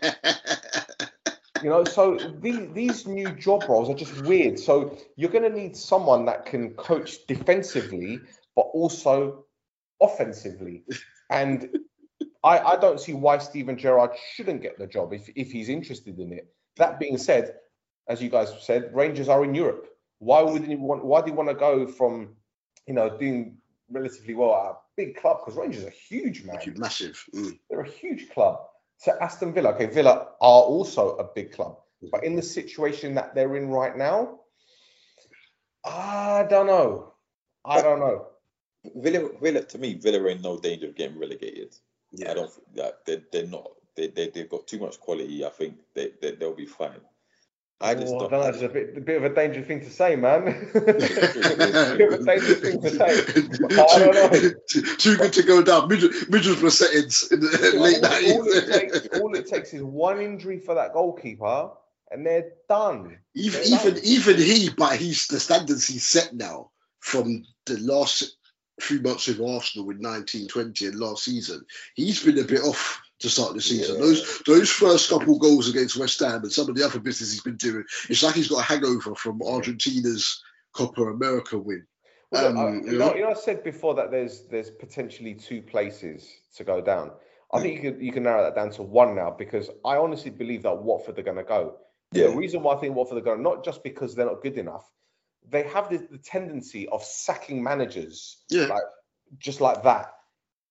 [1.62, 4.58] You know, so these these new job roles are just weird.
[4.58, 8.20] So you're going to need someone that can coach defensively,
[8.54, 9.46] but also
[9.98, 10.84] offensively.
[11.30, 11.70] And
[12.42, 16.18] I, I don't see why Steven Gerrard shouldn't get the job if, if he's interested
[16.18, 16.52] in it.
[16.76, 17.54] That being said,
[18.08, 19.88] as you guys said, Rangers are in Europe.
[20.24, 21.04] Why would you want?
[21.04, 22.34] Why do you want to go from,
[22.86, 23.58] you know, doing
[23.90, 25.40] relatively well at a big club?
[25.40, 26.58] Because Rangers are huge, man.
[26.76, 27.22] Massive.
[27.34, 27.58] Mm.
[27.68, 28.60] They're a huge club.
[29.04, 31.76] To Aston Villa, okay, Villa are also a big club,
[32.10, 34.40] but in the situation that they're in right now,
[35.84, 37.12] I don't know.
[37.64, 38.28] I don't know.
[38.96, 41.74] Villa, Villa, to me, Villa are in no danger of getting relegated.
[42.12, 42.30] Yeah.
[42.30, 42.50] I don't.
[42.74, 43.70] Like, they're, they're not.
[43.96, 45.44] They, they, they've got too much quality.
[45.44, 47.00] I think they, they, they'll be fine.
[47.80, 48.30] I just Oh, don't.
[48.30, 48.46] don't know.
[48.48, 50.48] It's a bit, a bit of a dangerous thing to say, man.
[50.74, 53.06] a bit of a dangerous thing to say.
[53.70, 54.50] I.
[54.68, 55.88] Too, too good to go down.
[55.88, 59.02] Middle, Middlesbrough settings in the late all, all, it nineties.
[59.02, 61.70] takes, all all it takes is one injury for that goalkeeper,
[62.10, 63.18] and they're done.
[63.34, 64.04] Even They're even done.
[64.04, 66.70] even he, but he's the standards he's set now
[67.00, 68.36] from the last
[68.80, 71.64] few months with Arsenal in 1920 and last season.
[71.94, 73.96] He's been a bit off to start the season.
[73.96, 74.02] Yeah.
[74.02, 77.42] Those those first couple goals against West Ham and some of the other business he's
[77.42, 80.42] been doing, it's like he's got a hangover from Argentina's
[80.72, 81.86] Copa America win.
[82.30, 85.62] Well, Um, I, you know, you know, I said before that there's there's potentially two
[85.62, 87.12] places to go down.
[87.52, 90.32] I think you can you can narrow that down to one now because I honestly
[90.32, 91.76] believe that Watford are going to go.
[92.10, 92.26] Yeah.
[92.28, 94.90] The reason why I think Watford are going, not just because they're not good enough,
[95.48, 98.66] they have the, the tendency of sacking managers Yeah.
[98.66, 98.82] like
[99.38, 100.14] just like that.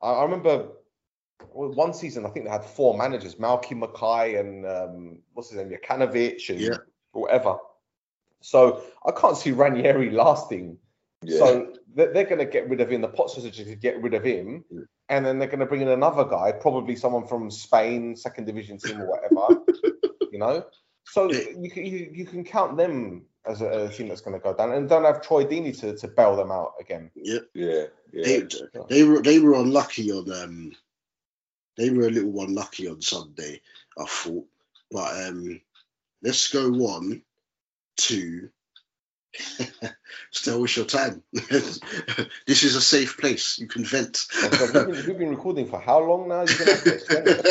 [0.02, 0.68] I, I remember
[1.52, 5.70] one season I think they had four managers: Malky Mackay and um, what's his name,
[5.70, 6.78] Jokanovic and Yeah.
[7.12, 7.58] whatever.
[8.42, 10.78] So I can't see Ranieri lasting.
[11.24, 11.38] Yeah.
[11.38, 13.02] So they're, they're going to get rid of him.
[13.02, 14.82] The Potters are just going to get rid of him, Yeah.
[15.10, 18.78] and then they're going to bring in another guy, probably someone from Spain, second division
[18.78, 19.62] team or whatever.
[20.32, 20.66] you know,
[21.06, 21.42] so Yeah.
[21.58, 24.54] you can you, you can count them as a, a team that's going to go
[24.54, 27.12] down, and don't have Troy Deeney to, to bail them out again.
[27.16, 27.40] Yeah.
[27.54, 28.48] yeah, They,
[28.90, 30.72] they were they were unlucky on um
[31.78, 33.62] they were a little unlucky on Sunday,
[33.98, 34.48] I thought.
[34.92, 35.62] But um
[36.22, 37.22] let's go on
[37.98, 38.50] to
[40.32, 41.24] still wish your time.
[41.34, 43.58] this is a safe place.
[43.60, 44.26] You can vent.
[44.42, 46.44] We've, been, we've been recording for how long now?
[46.44, 47.46] You're gonna have to explain it.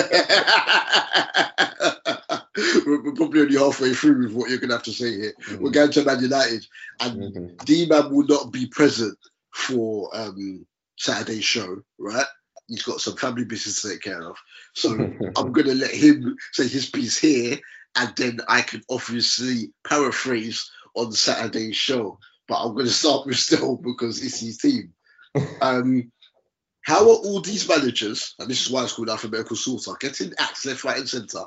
[2.87, 5.33] we're, we're probably only halfway through with what you're gonna have to say here.
[5.61, 6.67] We're Mhm, going to Man United,
[7.01, 7.65] and mhm.
[7.65, 9.19] D-Man will not be present
[9.53, 10.67] for um,
[10.97, 12.27] Saturday's show, right?
[12.73, 14.37] He's got some family business to take care of.
[14.75, 14.91] So
[15.37, 17.59] I'm going to let him say his piece here,
[17.97, 22.19] and then I can obviously paraphrase on Saturday's show.
[22.49, 24.93] But I'm going to start with Stel because it's his team.
[25.63, 26.13] Um,
[26.83, 30.67] how are all these managers, and this is why it's called managerial slaughter, getting axed
[30.67, 31.45] left, right, and centre?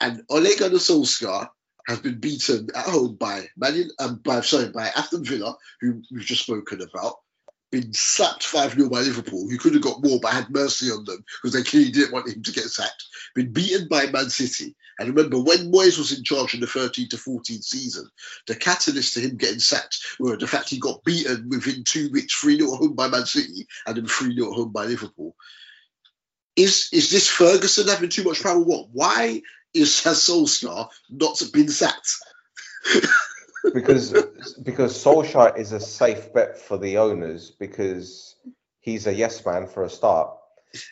[0.00, 1.48] And Ole Gunnar Solskjaer
[1.88, 6.24] has been beaten at home by Man, um, by sorry by Aston Villa, who we've
[6.24, 7.16] just spoken about,
[7.72, 11.04] been slapped 5 0 by Liverpool, who could have got more but had mercy on
[11.04, 13.04] them because they clearly didn't want him to get sacked.
[13.34, 14.76] Been beaten by Man City.
[14.98, 18.08] And remember, when Moyes was in charge in the 13 to 14 season,
[18.46, 22.34] the catalyst to him getting sacked were the fact he got beaten within two weeks
[22.34, 25.34] 3 0 at home by Man City and then 3 0 at home by Liverpool.
[26.54, 28.60] Is is this Ferguson having too much power?
[28.60, 28.88] What?
[28.92, 29.40] Why
[29.72, 32.16] is has Solskjaer not been sacked?
[33.74, 34.12] because
[34.62, 38.36] because Solskjaer is a safe bet for the owners because
[38.80, 40.30] he's a yes man for a start.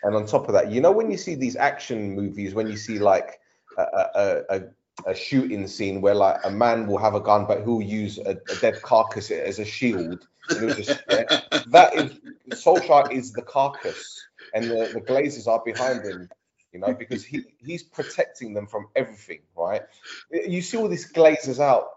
[0.02, 2.76] And on top of that, you know when you see these action movies, when you
[2.76, 3.40] see like
[3.76, 4.60] a, a, a,
[5.06, 8.30] a shooting scene where like a man will have a gun but he'll use a,
[8.50, 10.26] a dead carcass as a shield.
[10.48, 12.18] Just, yeah, that is
[12.64, 16.28] Solskjaer is the carcass, and the, the Glazers are behind him.
[16.72, 19.82] You know, because he, he's protecting them from everything, right?
[20.30, 21.88] You see all these Glazers out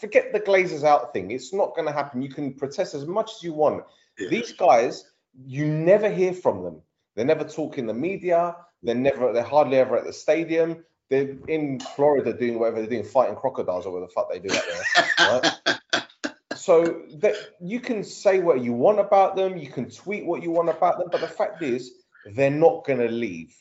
[0.00, 1.30] forget the Glazers out thing.
[1.30, 2.22] It's not going to happen.
[2.22, 3.84] You can protest as much as you want.
[4.18, 4.28] Yeah.
[4.28, 5.10] These guys,
[5.44, 6.82] you never hear from them.
[7.14, 8.56] They never talk in the media.
[8.82, 9.32] They're never.
[9.32, 10.84] They're hardly ever at the stadium.
[11.08, 14.54] They're in Florida doing whatever they're doing, fighting crocodiles or whatever the fuck they do
[14.54, 15.62] out there.
[15.64, 16.02] Right?
[16.56, 19.56] so that you can say what you want about them.
[19.56, 21.08] You can tweet what you want about them.
[21.10, 21.92] But the fact is,
[22.34, 23.56] they're not going to leave.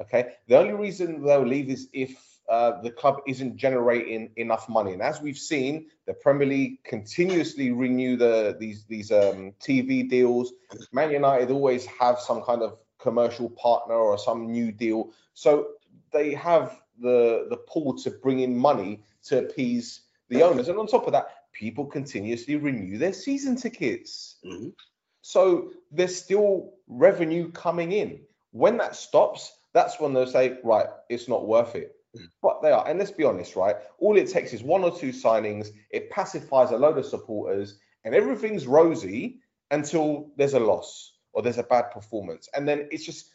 [0.00, 0.34] Okay.
[0.46, 2.16] The only reason they'll leave is if
[2.48, 4.92] uh, the club isn't generating enough money.
[4.92, 10.52] And as we've seen, the Premier League continuously renew the these these um, TV deals.
[10.92, 15.68] Man United always have some kind of commercial partner or some new deal, so
[16.10, 20.68] they have the the pull to bring in money to appease the owners.
[20.68, 24.36] And on top of that, people continuously renew their season tickets.
[24.44, 24.72] Mhm.
[25.20, 28.20] So there's still revenue coming in.
[28.52, 31.94] When that stops, that's when they'll say, right, it's not worth it.
[32.42, 32.86] But they are.
[32.86, 33.76] And let's be honest, right?
[33.98, 38.14] All it takes is one or two signings, it pacifies a load of supporters, and
[38.14, 39.40] everything's rosy
[39.70, 42.48] until there's a loss or there's a bad performance.
[42.54, 43.30] And then it's just,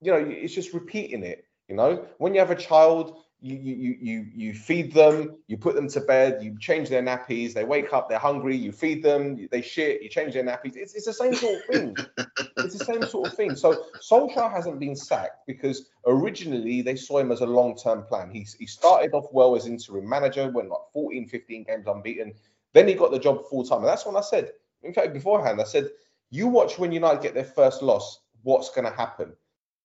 [0.00, 1.44] you know, it's just repeating it.
[1.68, 5.74] You know, when you have a child, you you you you feed them, you put
[5.74, 9.48] them to bed, you change their nappies, they wake up, they're hungry, you feed them,
[9.50, 10.76] they shit, you change their nappies.
[10.76, 11.96] It's, it's the same sort of thing.
[12.58, 13.56] it's the same sort of thing.
[13.56, 18.30] So Solskjaer hasn't been sacked because originally they saw him as a long-term plan.
[18.30, 22.34] He, he started off well as interim manager, went like 14, 15 games unbeaten.
[22.74, 23.78] Then he got the job full-time.
[23.78, 25.90] And that's when I said, in fact, beforehand, I said,
[26.30, 29.32] you watch when United get their first loss, what's going to happen?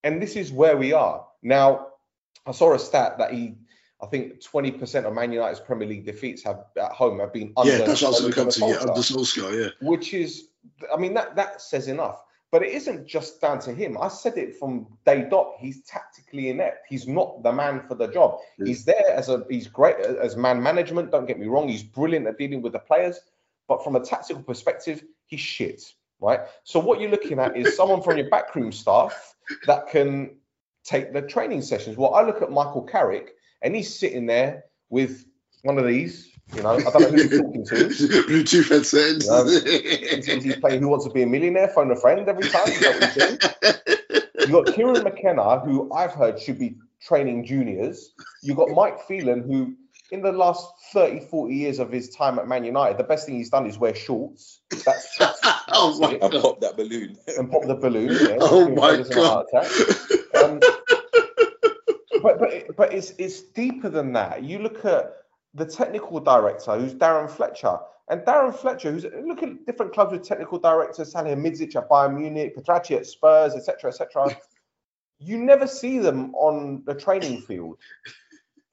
[0.04, 1.26] And this is where we are.
[1.42, 1.88] Now,
[2.46, 3.56] I saw a stat that he,
[4.02, 7.72] I think 20% of Man United's Premier League defeats have at home have been under
[7.72, 8.74] yeah, that's what I was going to come to.
[8.74, 9.88] Yeah, under Solskjaer, yeah.
[9.88, 10.48] which is,
[10.92, 12.22] I mean, that that says enough.
[12.52, 13.98] But it isn't just down to him.
[14.00, 15.54] I said it from day dot.
[15.58, 16.86] He's tactically inept.
[16.88, 18.38] He's not the man for the job.
[18.60, 18.68] Mm.
[18.68, 21.10] He's there as a he's great as man management.
[21.10, 21.68] Don't get me wrong.
[21.68, 23.18] He's brilliant at dealing with the players.
[23.66, 25.82] But from a tactical perspective, he's shit.
[26.20, 26.40] Right.
[26.62, 29.34] So what you're looking at is someone from your backroom staff
[29.66, 30.36] that can
[30.86, 31.96] take the training sessions.
[31.96, 35.26] Well, I look at Michael Carrick and he's sitting there with
[35.62, 36.28] one of these.
[36.54, 37.74] You know, I don't know who he's talking to.
[38.28, 39.28] Bluetooth headsets.
[39.28, 41.66] Um, Is, is he playing Who Wants to Be a Millionaire?
[41.68, 42.68] Phone a friend every time.
[42.68, 44.48] Is that what he's doing?
[44.48, 48.12] You got Kieran McKenna, who I've heard should be training juniors.
[48.42, 49.74] You've got Mike Phelan, who
[50.12, 53.34] in the last 30, 40 years of his time at Man United, the best thing
[53.34, 54.60] he's done is wear shorts.
[54.70, 55.40] That's, that's
[55.72, 56.42] oh my And god.
[56.42, 57.16] pop that balloon.
[57.36, 58.12] and pop the balloon.
[58.12, 59.70] Yeah, Oh my Ferguson a heart attack.
[60.46, 60.60] Um,
[62.22, 64.42] but but but it's it's deeper than that.
[64.44, 65.12] You look at
[65.54, 67.78] the technical director, who's Darren Fletcher,
[68.08, 72.56] and Darren Fletcher, who's look at different clubs with technical directors, Salihamidzic at Bayern Munich,
[72.56, 74.36] Paratici at Spurs, etc., etc.
[75.18, 77.78] You never see them on the training field,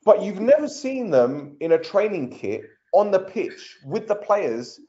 [0.03, 2.63] but you've never seen them in a training kit
[2.93, 4.79] on the pitch with the players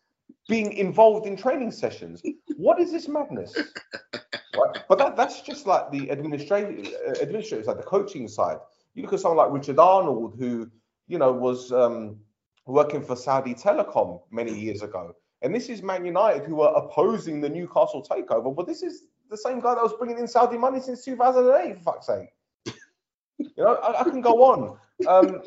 [0.49, 2.23] being involved in training sessions.
[2.57, 3.57] What is this madness?
[4.57, 4.83] Right?
[4.89, 8.59] But that, that's just like the administrative administrators, like the coaching side.
[8.95, 10.71] You look at someone like Richard Arnold, who
[11.09, 12.17] you know was um,
[12.67, 17.41] working for Saudi Telecom many years ago, and this is Man United who are opposing
[17.41, 18.55] the Newcastle takeover.
[18.55, 21.77] But this is the same guy that was bringing in Saudi money since 2008.
[21.79, 22.29] For fuck's sake,
[23.39, 24.79] you know I, I can go on.
[25.09, 25.43] Um,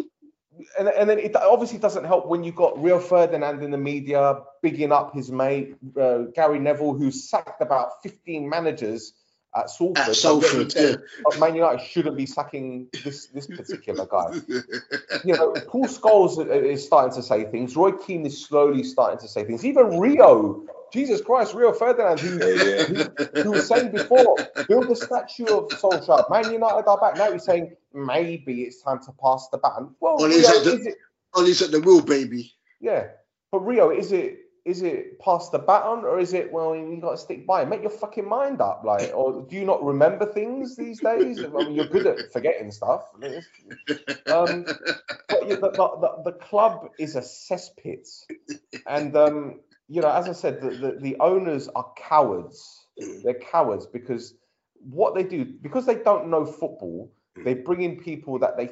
[0.80, 4.40] and, and then it obviously doesn't help when you've got Rio Ferdinand in the media
[4.62, 9.14] bigging up his mate uh, Gary Neville, who sacked about 15 managers
[9.58, 9.98] at Salford.
[10.10, 10.96] At Salford, yeah.
[11.40, 14.40] Man United shouldn't be sacking this this particular guy.
[15.26, 16.34] You know, Paul Scholes
[16.64, 17.76] is starting to say things.
[17.76, 19.66] Roy Keane is slowly starting to say things.
[19.66, 22.86] Even Rio, Jesus Christ, Rio Ferdinand, who, Yeah,
[23.18, 23.44] yeah.
[23.44, 24.36] who was saying before,
[24.68, 26.30] build a statue of Solskjaer.
[26.30, 27.18] Man United are back.
[27.18, 29.96] Now he's saying maybe it's time to pass the baton.
[30.00, 30.96] Well, Well, Rio, is it the- is it?
[31.34, 32.54] Ollie's at the wheel, baby.
[32.80, 33.08] Yeah,
[33.52, 37.12] but Rio, is it is it pass the baton or is it well you got
[37.12, 37.70] to stick by it?
[37.70, 41.42] Make your fucking mind up, like, or do you not remember things these days?
[41.42, 43.10] I mean, you're good at forgetting stuff.
[43.16, 44.66] Um,
[45.30, 48.10] but the, the, the, the club is a cesspit,
[48.86, 52.88] and um, you know, as I said, the, the, the owners are cowards.
[53.24, 54.34] They're cowards because
[54.82, 57.10] what they do because they don't know football,
[57.46, 58.72] they bring in people that they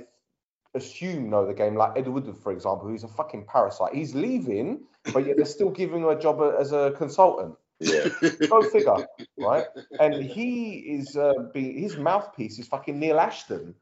[0.74, 3.96] assume know the game, like Ed Woodward, for example, who's a fucking parasite.
[3.96, 4.82] He's leaving,
[5.14, 7.56] but yet they're still giving him a job as a consultant.
[7.80, 8.08] Yeah.
[8.50, 9.06] Go figure,
[9.38, 9.66] right?
[10.00, 13.76] And he is uh, being his mouthpiece is fucking Neil Ashton.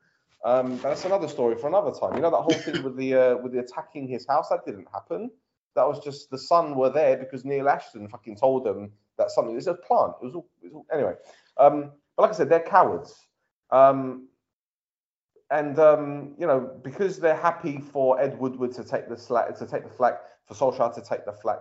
[0.44, 2.16] Um, that's another story for another time.
[2.16, 4.88] You know that whole thing with the uh, with the attacking his house that didn't
[4.92, 5.32] happen.
[5.76, 9.56] That was just the Sun were there because Neil Ashton fucking told them that something.
[9.56, 10.14] It's a plant.
[10.22, 11.14] It was all, it was all anyway.
[11.58, 13.16] Um, but like I said, they're cowards.
[13.72, 14.28] Um,
[15.52, 19.66] and um, you know because they're happy for Ed Woodward to take the slack to
[19.66, 21.60] take the flak for Solskjaer to take the flak,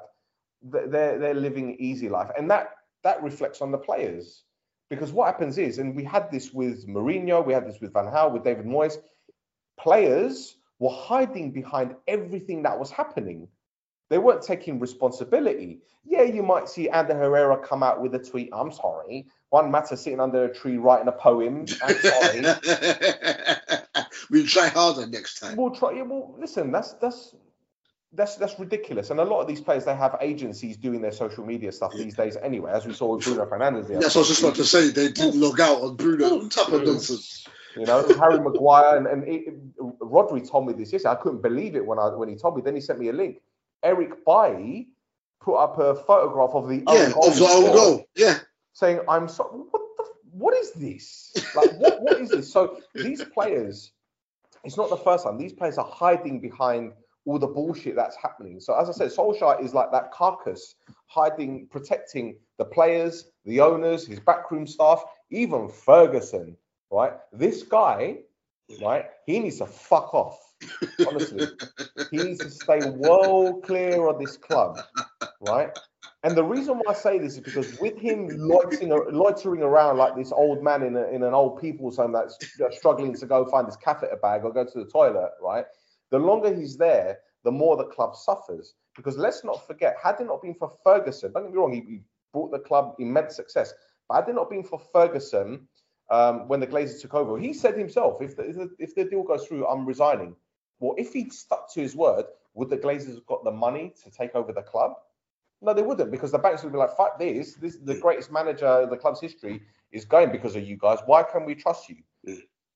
[0.62, 2.70] they're they're living easy life, and that
[3.04, 4.44] that reflects on the players.
[4.90, 8.06] Because what happens is, and we had this with Mourinho, we had this with Van
[8.06, 8.98] Gaal, with David Moyes,
[9.80, 13.48] players were hiding behind everything that was happening.
[14.10, 15.80] They weren't taking responsibility.
[16.04, 19.28] Yeah, you might see Ander Herrera come out with a tweet, I'm sorry.
[19.48, 22.42] Juan Mata sitting under a tree writing a poem, I'm sorry.
[24.30, 25.56] we'll try harder next time.
[25.56, 25.92] We'll try.
[25.92, 27.34] Yeah, well, listen, that's that's
[28.14, 29.10] that's that's ridiculous.
[29.10, 32.14] And a lot of these players, they have agencies doing their social media stuff these
[32.14, 33.88] days anyway, as we saw with Bruno Fernandes.
[33.88, 34.90] the That's what I was just about to say.
[34.90, 36.40] They didn't log out on Bruno.
[36.40, 36.50] Mm.
[36.50, 37.46] Type of nonsense.
[37.76, 41.12] You know, Harry Maguire and, and it, Rodri told me this yesterday.
[41.12, 42.62] I couldn't believe it when I when he told me.
[42.62, 43.40] Then he sent me a link.
[43.82, 44.88] Eric Bailly
[45.40, 48.04] put up a photograph of the Yeah, of the own goal.
[48.14, 48.38] Yeah.
[48.74, 50.04] saying, "I'm sorry." What the?
[50.32, 51.32] What is this?
[51.54, 52.52] Like, what, what is this?
[52.52, 53.92] So these players,
[54.64, 55.38] it's not the first time.
[55.38, 56.92] These players are hiding behind
[57.24, 58.60] all the bullshit that's happening.
[58.60, 60.74] So as I said, Solskjaer is like that carcass,
[61.06, 66.56] hiding, protecting the players, the owners, his backroom staff, even Ferguson.
[66.90, 67.12] Right?
[67.32, 68.18] This guy,
[68.82, 69.06] right?
[69.26, 70.38] He needs to fuck off.
[71.06, 71.46] Honestly,
[72.10, 74.78] he needs to stay well clear of this club,
[75.40, 75.70] right?
[76.24, 80.14] And the reason why I say this is because with him loitering, loitering around like
[80.14, 82.38] this old man in, a, in an old people's home that's
[82.70, 85.64] struggling to go find his catheter bag or go to the toilet, right?
[86.12, 88.74] The longer he's there, the more the club suffers.
[88.94, 91.80] Because let's not forget, had it not been for Ferguson, don't get me wrong, he,
[91.80, 92.02] he
[92.34, 93.72] brought the club immense success.
[94.08, 95.66] But had it not been for Ferguson,
[96.10, 99.04] um, when the Glazers took over, he said himself, if the, if the, if the
[99.04, 100.36] deal goes through, I'm resigning.
[100.80, 104.10] Well, if he'd stuck to his word, would the Glazers have got the money to
[104.10, 104.92] take over the club?
[105.62, 107.54] No, they wouldn't because the banks would be like, "Fuck this!
[107.54, 110.98] This the greatest manager in the club's history is going because of you guys.
[111.06, 111.96] Why can we trust you?"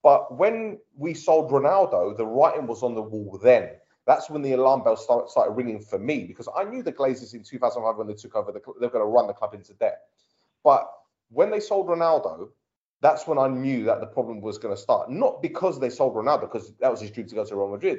[0.07, 3.41] But when we sold Ronaldo, the writing was on the wall.
[3.43, 3.71] Then
[4.07, 7.35] that's when the alarm bell start, started ringing for me because I knew the Glazers
[7.35, 10.03] in 2005 when they took over, the, they're going to run the club into debt.
[10.63, 10.89] But
[11.31, 12.51] when they sold Ronaldo,
[13.01, 15.11] that's when I knew that the problem was going to start.
[15.11, 17.99] Not because they sold Ronaldo, because that was his dream to go to Real Madrid.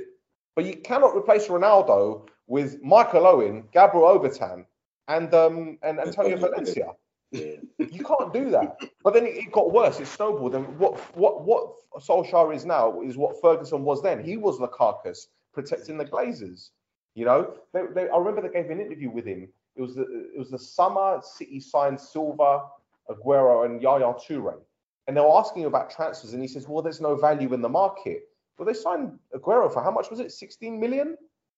[0.56, 4.66] But you cannot replace Ronaldo with Michael Owen, Gabriel Obertan,
[5.10, 6.92] and um, and Antonio Valencia.
[7.32, 7.56] Yeah.
[7.78, 8.78] You can't do that.
[9.04, 10.00] But then it, it got worse.
[10.00, 10.56] It snowballed.
[10.56, 14.24] And what what what Solskjaer is now is what Ferguson was then.
[14.24, 16.70] He was the carcass protecting the Glazers.
[17.16, 19.50] You know, they, they, I remember they gave an interview with him.
[19.76, 20.04] It was the
[20.36, 22.64] it was the summer City signed Silva,
[23.10, 24.60] Aguero, and Yaya Toure,
[25.08, 27.62] and they were asking him about transfers, and he says, "Well, there's no value in
[27.62, 30.32] the market." Well, they signed Aguero for how much was it?
[30.32, 31.16] 16 million.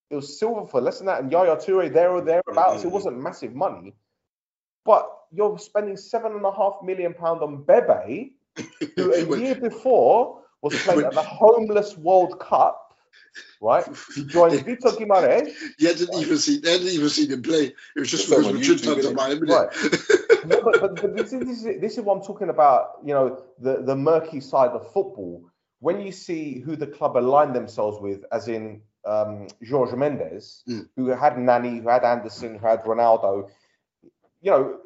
[0.09, 2.83] It was Silva for less than that, and Yaya Toure there or thereabouts.
[2.83, 2.93] It mm-hmm.
[2.93, 3.93] wasn't massive money,
[4.89, 8.33] but you're spending seven and a half million pound on Bebe,
[8.95, 12.95] who a year before was playing at the homeless World Cup,
[13.61, 13.85] right?
[14.15, 15.53] He joined Vitor Guimarães.
[15.77, 17.65] You hadn't even seen, they hadn't even seen him play.
[17.95, 19.43] It was just because Madrid YouTube, turned innit?
[19.43, 20.45] up Right.
[20.47, 23.13] No, but, but, but this, is, this, is, this is what I'm talking about, you
[23.13, 25.43] know, the, the murky side of football.
[25.81, 30.89] When you see who the club aligned themselves with, as in um, Jorge Mendes, Mm.
[30.95, 33.49] who had Nani, who had Anderson, who had Ronaldo,
[34.41, 34.79] you know,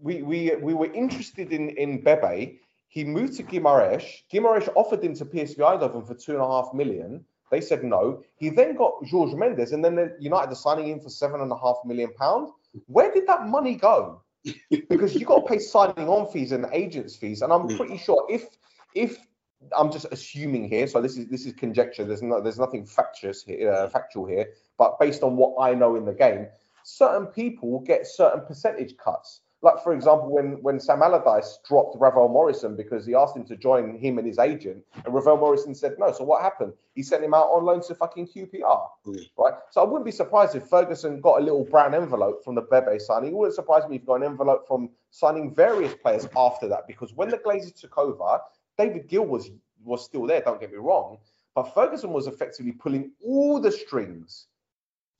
[0.00, 2.60] we, we, we were interested in, in Bebe.
[2.88, 4.04] He moved to Guimaraes.
[4.32, 7.24] Guimaraes offered him to PSV Eindhoven for two and a half million.
[7.50, 8.22] They said no.
[8.36, 11.56] He then got George Mendes, and then United are signing him for seven and a
[11.56, 12.48] half million pound.
[12.86, 14.22] Where did that money go?
[14.88, 18.26] because you got to pay signing on fees and agents fees, and I'm pretty sure
[18.28, 18.46] if
[18.94, 19.18] if
[19.76, 22.04] I'm just assuming here, so this is this is conjecture.
[22.04, 24.48] There's no there's nothing factious here, uh, factual here,
[24.78, 26.48] but based on what I know in the game,
[26.84, 29.40] certain people get certain percentage cuts.
[29.64, 33.56] Like for example, when when Sam Allardyce dropped Ravel Morrison because he asked him to
[33.56, 36.10] join him and his agent, and Ravel Morrison said no.
[36.12, 36.72] So what happened?
[36.96, 39.30] He sent him out on loan to fucking QPR, Mm.
[39.38, 39.54] right?
[39.70, 42.98] So I wouldn't be surprised if Ferguson got a little brown envelope from the Bebe
[42.98, 43.30] signing.
[43.30, 46.88] It wouldn't surprise me if he got an envelope from signing various players after that,
[46.88, 48.40] because when the Glazers took over,
[48.76, 49.48] David Gill was
[49.84, 50.40] was still there.
[50.40, 51.18] Don't get me wrong,
[51.54, 54.48] but Ferguson was effectively pulling all the strings.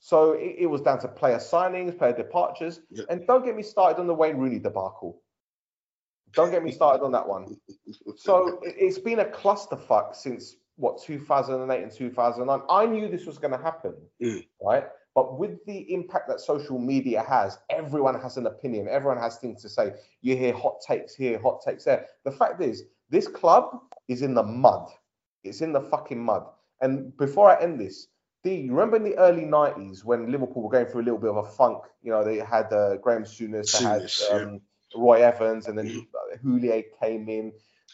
[0.05, 3.05] So it, it was down to player signings, player departures, Yeah.
[3.09, 5.23] and don't get me started on the Wayne Rooney debacle.
[6.33, 7.57] Don't get me started on that one.
[8.17, 12.63] So it- it's been a clusterfuck since what 2008 and 2009.
[12.69, 14.45] I knew this was going to happen, Mm.
[14.61, 14.87] right?
[15.15, 18.89] But with the impact that social media has, everyone has an opinion.
[18.89, 19.95] Everyone has things to say.
[20.23, 22.07] You hear hot takes here, hot takes there.
[22.25, 23.79] The fact is, this club
[24.09, 24.89] is in the mud.
[25.45, 26.45] It's in the fucking mud.
[26.81, 28.09] And before I end this,
[28.45, 31.31] D, you remember in the early 90s when Liverpool were going through a little bit
[31.31, 31.85] of a funk?
[32.03, 34.37] You know, they had uh, Graham Souness, they had Souness, yeah.
[34.37, 34.61] um,
[34.97, 36.07] Roy Evans, and then
[36.45, 37.53] Houllier came in.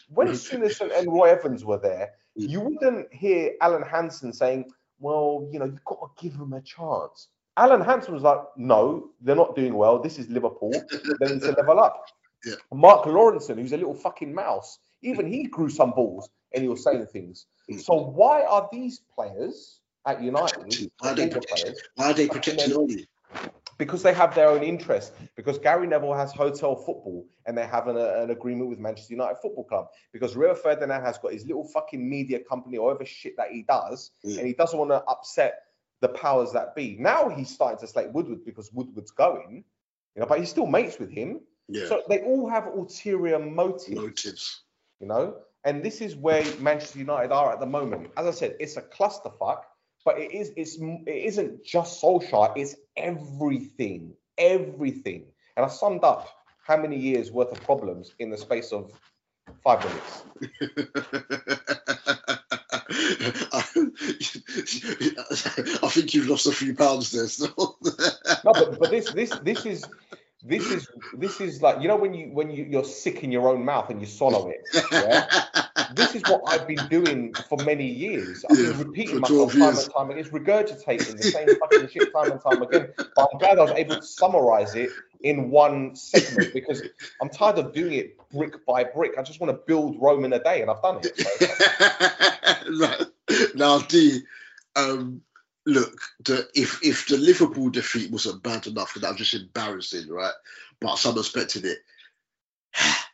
[0.09, 2.49] When Souness and, and Roy Evans were there, Mm.
[2.49, 6.61] you wouldn't hear Alan Hansen saying, well, you know, you've got to give them a
[6.61, 7.29] chance.
[7.57, 9.99] Alan Hansen was like, no, they're not doing well.
[9.99, 10.71] This is Liverpool.
[11.19, 12.05] They need to level up.
[12.45, 12.55] Yeah.
[12.73, 16.81] Mark Lawrenson, who's a little fucking mouse, even he grew some balls and he was
[16.85, 17.47] saying things.
[17.69, 17.81] Mm.
[17.81, 21.73] So why are these players at United, Why are they protecting?
[21.95, 23.07] Why are they protecting Oli?
[23.77, 25.13] because they have their own interest.
[25.37, 29.13] Because Gary Neville has hotel football and they have an, uh, an agreement with Manchester
[29.13, 29.87] United Football Club.
[30.11, 33.63] Because Rio Ferdinand has got his little fucking media company or whatever shit that he
[33.63, 34.37] does, Mm.
[34.39, 35.63] and he doesn't want to upset
[36.01, 36.97] the powers that be.
[36.99, 39.63] Now he's starting to slate Woodward because Woodward's going,
[40.15, 41.39] you know, but he's still mates with him.
[41.69, 44.61] Yeah, So they all have ulterior motives motives.
[44.99, 45.37] you know.
[45.63, 48.11] And this is where Manchester United are at the moment.
[48.17, 49.61] As I said, it's a clusterfuck,
[50.09, 55.25] but it is it's it isn't just Solskjaer, it's everything, everything.
[55.55, 56.27] And I summed up
[56.65, 58.91] how many years worth of problems in the space of
[59.63, 60.23] five minutes.
[65.83, 67.27] I think you've lost a few pounds there.
[67.27, 67.47] So.
[68.45, 69.85] No, but, but this this this is
[70.41, 73.47] this is this is like you know when you when you you're sick in your
[73.49, 74.61] own mouth and you swallow it.
[74.91, 75.27] Yeah?
[75.95, 78.45] This is what I've been doing for many years.
[78.45, 79.85] I've been repeating myself time years.
[79.85, 80.19] and time again.
[80.19, 82.89] It's regurgitating the same fucking shit time and time again.
[83.15, 86.81] But I'm glad I was able to summarize it in one segment because
[87.21, 89.13] I'm tired of doing it brick by brick.
[89.17, 92.35] I just want to build Rome in a day, and I've done it.
[92.71, 93.05] So,
[93.55, 94.21] now, D,
[94.75, 95.21] um,
[95.65, 100.33] look, the, if if the Liverpool defeat wasn't bad enough, that was just embarrassing, right?
[100.79, 101.79] But some expected it.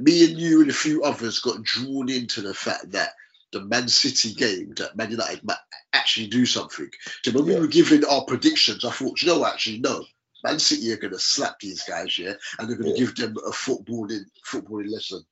[0.00, 3.10] Me and you and a few others got drawn into the fact that
[3.52, 5.56] the Man City game, that Man United might
[5.92, 6.90] actually do something.
[7.24, 10.04] So when we were giving our predictions, I thought, you know, actually, no,
[10.44, 13.06] Man City are going to slap these guys, yeah, and they're going to Yeah.
[13.06, 15.24] give them a footballing footballing lesson.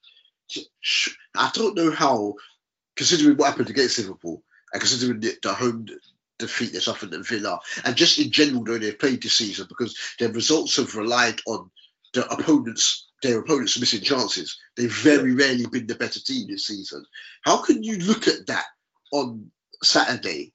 [1.37, 2.35] I don't know how,
[2.97, 4.43] considering what happened against Liverpool
[4.73, 5.87] and considering the, the home
[6.39, 9.97] defeat they suffered at Villa, and just in general, though they've played this season because
[10.19, 11.71] their results have relied on
[12.15, 13.06] the opponents.
[13.23, 14.59] Their opponents are missing chances.
[14.77, 17.05] They've very rarely been the better team this season.
[17.43, 18.67] How can you look at that
[19.13, 19.51] on
[19.83, 20.53] Saturday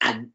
[0.00, 0.30] and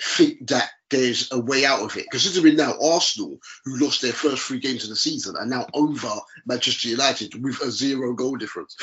[0.00, 2.04] think that there's a way out of it.
[2.04, 5.66] Because considering now Arsenal, who lost their first three games of the season, are now
[5.72, 6.10] over
[6.46, 8.76] Manchester United with a zero goal difference.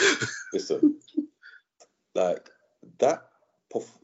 [0.53, 0.99] Listen,
[2.15, 2.49] like
[2.99, 3.29] that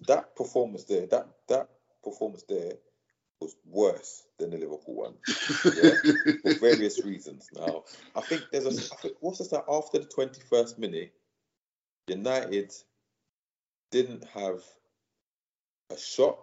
[0.07, 1.69] that performance there, that that
[2.03, 2.73] performance there
[3.39, 5.13] was worse than the Liverpool one
[5.65, 5.95] Yeah.
[6.41, 7.49] for various reasons.
[7.55, 7.83] Now,
[8.15, 11.13] I think there's a I think, what's this that after the 21st minute,
[12.07, 12.73] United
[13.91, 14.63] didn't have
[15.91, 16.39] a shot,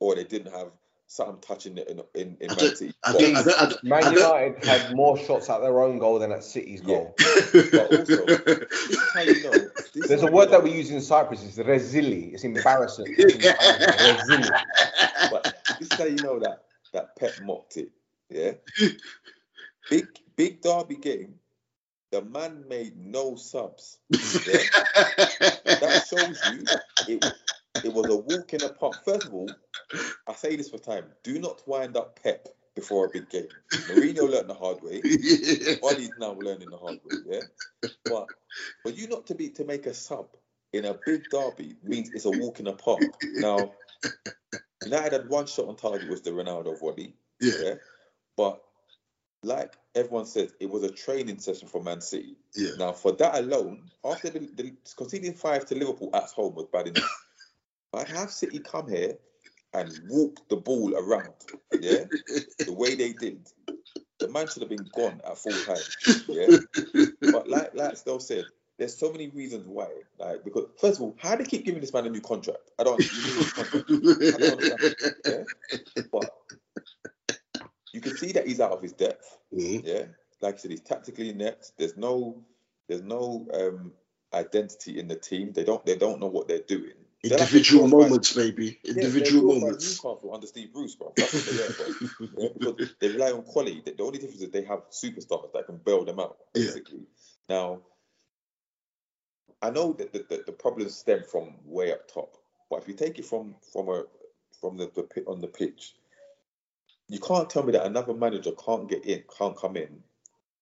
[0.00, 0.70] or they didn't have
[1.08, 2.94] something touching it in in, in Man City.
[3.02, 6.18] I don't, I don't, I don't, Man United had more shots at their own goal
[6.18, 7.14] than at City's goal.
[7.18, 9.70] But also, this is how you know.
[9.94, 11.42] There's a word that we use in Cyprus.
[11.44, 12.32] It's resili.
[12.34, 13.06] It's embarrassing.
[13.18, 14.52] It's embarrassing.
[15.30, 17.90] but this is how you know that that Pep mocked it.
[18.30, 18.52] Yeah.
[19.90, 21.34] Big big derby game.
[22.10, 23.98] The man made no subs.
[24.10, 24.62] Yeah?
[25.64, 26.64] that shows you
[27.16, 27.24] it,
[27.84, 29.04] it was a walk in the park.
[29.04, 29.50] First of all,
[30.26, 31.04] I say this for time.
[31.22, 33.48] Do not wind up Pep before a big game.
[33.72, 35.00] Mourinho learned the hard way.
[35.82, 37.18] Ollie's now learning the hard way.
[37.26, 37.88] Yeah.
[38.04, 38.26] But
[38.82, 40.28] for you not to be to make a sub
[40.72, 43.00] in a big derby means it's a walk in the park.
[43.34, 43.72] Now,
[44.84, 47.14] United had one shot on target was the Ronaldo volley.
[47.40, 47.74] yeah, Yeah.
[48.36, 48.62] But
[49.42, 52.36] like everyone said, it was a training session for Man City.
[52.54, 52.70] yeah.
[52.78, 56.88] Now, for that alone, after the, the conceding five to Liverpool at home was bad
[56.88, 57.24] enough.
[57.94, 59.16] I'd have City come here
[59.74, 61.34] and walk the ball around.
[61.80, 62.04] Yeah,
[62.58, 63.46] the way they did.
[64.18, 66.24] The man should have been gone at full time.
[66.26, 66.58] Yeah,
[67.32, 68.44] but like like Stel said,
[68.78, 69.88] there's so many reasons why.
[70.18, 72.70] Like because first of all, how do they keep giving this man a new contract?
[72.78, 73.00] I don't.
[73.00, 73.90] You contract.
[73.90, 74.64] I don't.
[75.26, 75.42] Yeah,
[76.12, 76.32] but
[77.92, 79.38] you can see that he's out of his depth.
[79.52, 79.84] Mhm.
[79.84, 80.04] Yeah,
[80.40, 81.72] like I said, he's tactically inept.
[81.76, 82.44] There's no,
[82.88, 83.92] there's no um,
[84.32, 85.52] identity in the team.
[85.52, 86.92] They don't, they don't know what they're doing.
[87.24, 88.36] They're like Individual moments.
[88.36, 88.44] Yeah,
[88.84, 90.04] Individual glorified moments.
[90.04, 91.12] Newcastle under Steve Bruce, bro.
[91.16, 92.28] That's what they are, bro.
[92.38, 93.82] Yeah, because they rely on quality.
[93.84, 96.66] The only difference is they have superstars that can bail them out, Yeah.
[96.66, 97.00] basically.
[97.48, 97.80] Now,
[99.62, 102.36] I know that the, the, the problems stem from way up top,
[102.70, 104.04] but if you take it from from a
[104.60, 105.94] from the, the pit on the pitch,
[107.08, 110.02] you can't tell me that another manager can't get in, can't come in,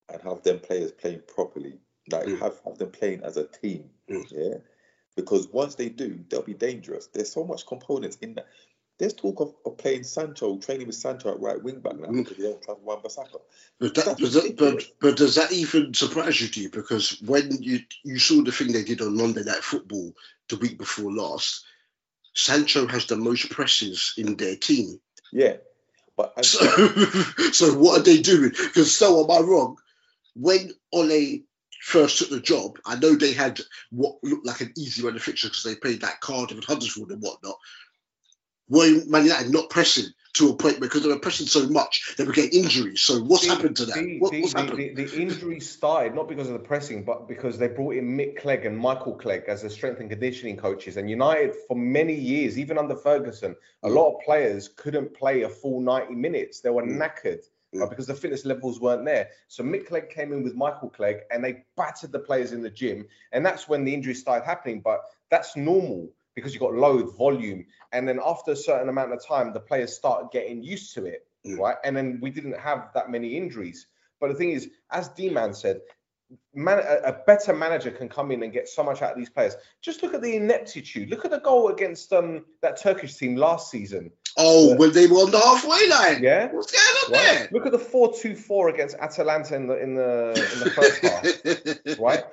[0.08, 1.78] and have them players playing properly,
[2.10, 2.38] like Mm.
[2.38, 4.26] have, have them playing as a team, Mm.
[4.30, 4.58] yeah.
[5.16, 7.06] Because once they do, they'll be dangerous.
[7.08, 8.46] There's so much components in that.
[8.98, 12.24] There's talk of, of playing Sancho, training with Sancho at right wing back now Mm.
[12.24, 13.40] because you don't trust Wan Bissaka.
[13.78, 16.70] But, that, but, that, but but does that even surprise you, do you?
[16.70, 20.12] Because when you you saw the thing they did on Monday Night Football
[20.48, 21.64] the week before last,
[22.34, 25.00] Sancho has the most presses in their team.
[25.32, 25.56] Yeah,
[26.16, 26.58] but So,
[27.52, 28.50] so what are they doing?
[28.50, 29.76] Because so am I wrong?
[30.34, 31.40] When Ole
[31.82, 35.22] first took the job, I know they had what looked like an easy run of
[35.22, 37.56] fixture because they played that Cardiff and Huddersfield and whatnot.
[38.68, 42.24] Were Man United not pressing to a point because they were pressing so much they
[42.24, 43.00] were getting injuries?
[43.02, 43.94] So what's The- happened to that?
[43.94, 44.96] The, What, the, happened?
[44.96, 48.66] the, injury started not because of the pressing, but because they brought in Mick Clegg
[48.66, 50.96] and Michael Clegg as the strength and conditioning coaches.
[50.96, 53.94] And United, for many years, even under Ferguson, a Mm.
[53.94, 56.60] lot of players couldn't play a full 90 minutes.
[56.60, 56.98] They were Mm.
[56.98, 57.42] knackered.
[57.74, 57.90] uh, Mm.
[57.90, 59.28] because the fitness levels weren't there.
[59.48, 62.70] So Mick Clegg came in with Michael Clegg and they battered the players in the
[62.70, 63.06] gym.
[63.32, 64.80] And that's when the injuries started happening.
[64.80, 65.00] But
[65.30, 67.66] that's normal because you've got load, volume.
[67.92, 71.26] And then after a certain amount of time, the players start getting used to it
[71.46, 71.58] Mm.
[71.58, 71.76] right?
[71.84, 73.86] And then we didn't have that many injuries.
[74.20, 75.80] But the thing is, as D-Man said,
[76.54, 79.30] man, a, a better manager can come in and get so much out of these
[79.30, 79.54] players.
[79.80, 81.08] Just look at the ineptitude.
[81.10, 84.10] Look at the goal against um that Turkish team last season.
[84.38, 84.74] Oh, Yeah.
[84.76, 86.22] when they were on the halfway line.
[86.22, 86.52] Yeah.
[86.52, 87.52] What's going on Right?
[87.52, 91.98] Look at the 4-2-4 against Atalanta in the in the in the first half.
[91.98, 92.24] Right?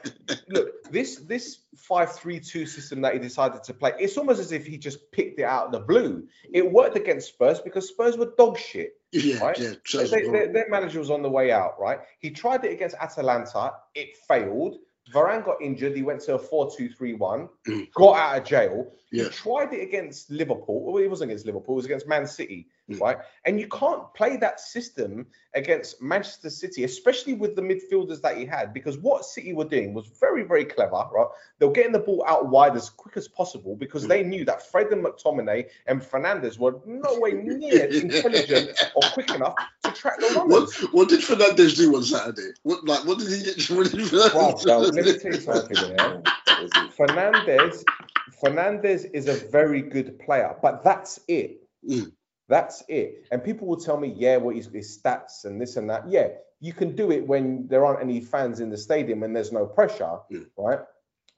[0.50, 4.78] Look, this this 5-3-2 system that he decided to play, it's almost as if he
[4.78, 6.28] just picked it out of the blue.
[6.52, 8.98] It worked against Spurs because Spurs were dog shit.
[9.12, 9.58] Yeah, Right?
[9.60, 9.70] yeah.
[9.70, 10.54] They- they- were their, horrible.
[10.54, 12.00] their manager was on the way out, right?
[12.20, 13.74] He tried it against Atalanta.
[13.96, 14.78] It failed.
[15.14, 15.96] Varane got injured.
[15.96, 17.92] He went to a 4 2 3 1, Mm.
[17.96, 18.92] got out of jail.
[19.12, 20.84] He tried it against Liverpool.
[20.92, 22.68] Well, it wasn't against Liverpool, it was against Man City.
[22.92, 23.00] Mm.
[23.00, 23.18] right?
[23.46, 28.46] And you can't play that system against Manchester City, especially with the midfielders that he
[28.46, 31.28] had, because what City were doing was very, very clever, right?
[31.60, 34.10] They were getting the ball out wide as quick as possible because Mm.
[34.10, 39.30] they knew that Fred and McTominay and Fernandes were no way near intelligent or quick
[39.32, 40.76] enough to track the What runners.
[40.92, 42.52] what did Fernandes do on Saturday?
[42.64, 43.70] What like what did he get?
[43.70, 44.92] What did Fernandes now, do?
[44.92, 45.78] let me tell you something.
[45.78, 46.22] Yeah?
[46.48, 46.72] That was.
[46.98, 47.84] Fernandes,
[48.44, 51.62] Fernandes is a very good player, but that's it.
[51.90, 52.12] Mm.
[52.50, 53.28] That's it.
[53.32, 56.10] And people will tell me, yeah, what his, his stats and this and that.
[56.10, 56.30] Yeah,
[56.60, 59.66] you can do it when there aren't any fans in the stadium and there's no
[59.66, 60.48] pressure, Mm.
[60.58, 60.80] right?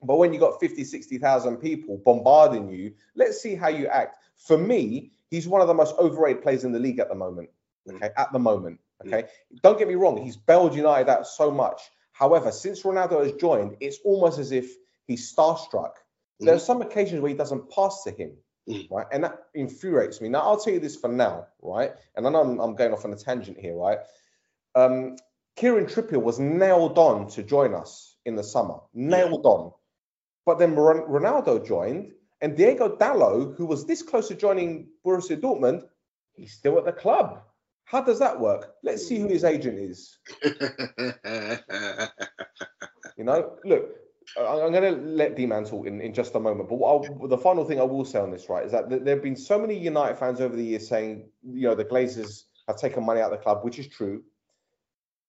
[0.02, 4.18] But when you've got 50, 60,000 people bombarding you, let's see how you act.
[4.36, 7.48] For me, he's one of the most overrated players in the league at the moment.
[7.88, 7.96] Mm.
[7.96, 8.80] Okay, at the moment.
[9.06, 9.24] Okay,
[9.62, 11.82] don't get me wrong, he's bailed United out so much.
[12.12, 14.74] However, since Ronaldo has joined, it's almost as if
[15.06, 15.92] he's starstruck.
[16.40, 18.32] There are some occasions where he doesn't pass to him,
[18.68, 18.90] Mm.
[18.90, 19.06] right?
[19.12, 20.28] And that infuriates me.
[20.28, 21.92] Now, I'll tell you this for now, right?
[22.16, 23.98] And I know I'm, I'm going off on a tangent here, right?
[24.74, 25.16] Um,
[25.56, 29.72] Kieran Trippier was nailed on to join us in the summer, nailed on.
[30.44, 35.84] But then Ronaldo joined, and Diogo Dalot, who was this close to joining Borussia Dortmund,
[36.34, 37.42] he's still at the club.
[37.84, 38.74] How does that work?
[38.82, 40.18] Let's see who his agent is.
[43.16, 43.96] You know, look,
[44.38, 46.68] I'm going to let D-Man talk in, in just a moment.
[46.68, 49.22] But I'll, the final thing I will say on this, right, is that there have
[49.22, 53.04] been so many United fans over the years saying, you know, the Glazers have taken
[53.04, 54.22] money out of the club, which is true.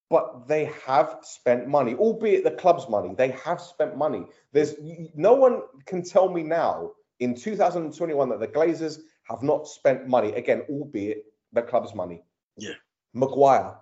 [0.09, 3.13] But they have spent money, albeit the club's money.
[3.17, 4.25] They have spent money.
[4.53, 4.75] There's
[5.15, 10.31] no one can tell me now in 2021 that the Glazers have not spent money.
[10.33, 12.23] Again, albeit the club's money.
[12.57, 12.73] Yeah.
[13.13, 13.75] Maguire,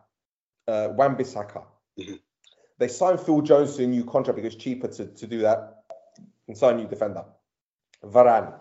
[0.67, 1.63] uh, Wan-Bissaka.
[1.99, 2.19] Mhm.
[2.77, 5.83] They signed Phil Jones to a new contract because it's cheaper to, to do that
[6.47, 7.23] and sign a new defender.
[8.03, 8.53] Varane.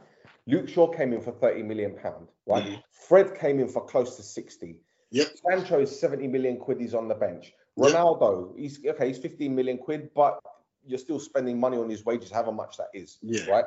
[0.47, 2.63] Luke Shaw came in for 30 million pound, right?
[2.65, 2.83] Mhm.
[2.91, 4.79] Fred came in for close to 60.
[5.11, 5.29] Yep.
[5.49, 7.53] Sancho is 70 million quid, he's on the bench.
[7.77, 7.93] Yep.
[7.93, 10.39] Ronaldo, he's okay, he's 15 million quid, but
[10.85, 13.51] you're still spending money on his wages, however much that is, Yeah.
[13.51, 13.65] right?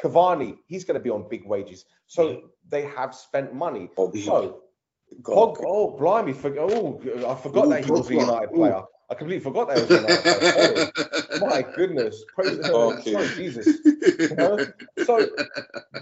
[0.00, 1.84] Cavani, he's going to be on big wages.
[2.06, 2.42] So Mhm.
[2.68, 3.88] they have spent money.
[3.96, 4.24] Pogba.
[4.24, 4.62] So,
[5.20, 8.14] God, Pog, oh, blimey, for, oh, I forgot Ooh, that he was a.
[8.14, 8.82] United player.
[9.12, 11.38] I completely forgot that was United player.
[11.38, 11.40] Sorry.
[11.40, 13.28] My goodness, praise the Okay.
[13.36, 13.66] Jesus.
[13.84, 14.66] You know?
[15.04, 15.28] So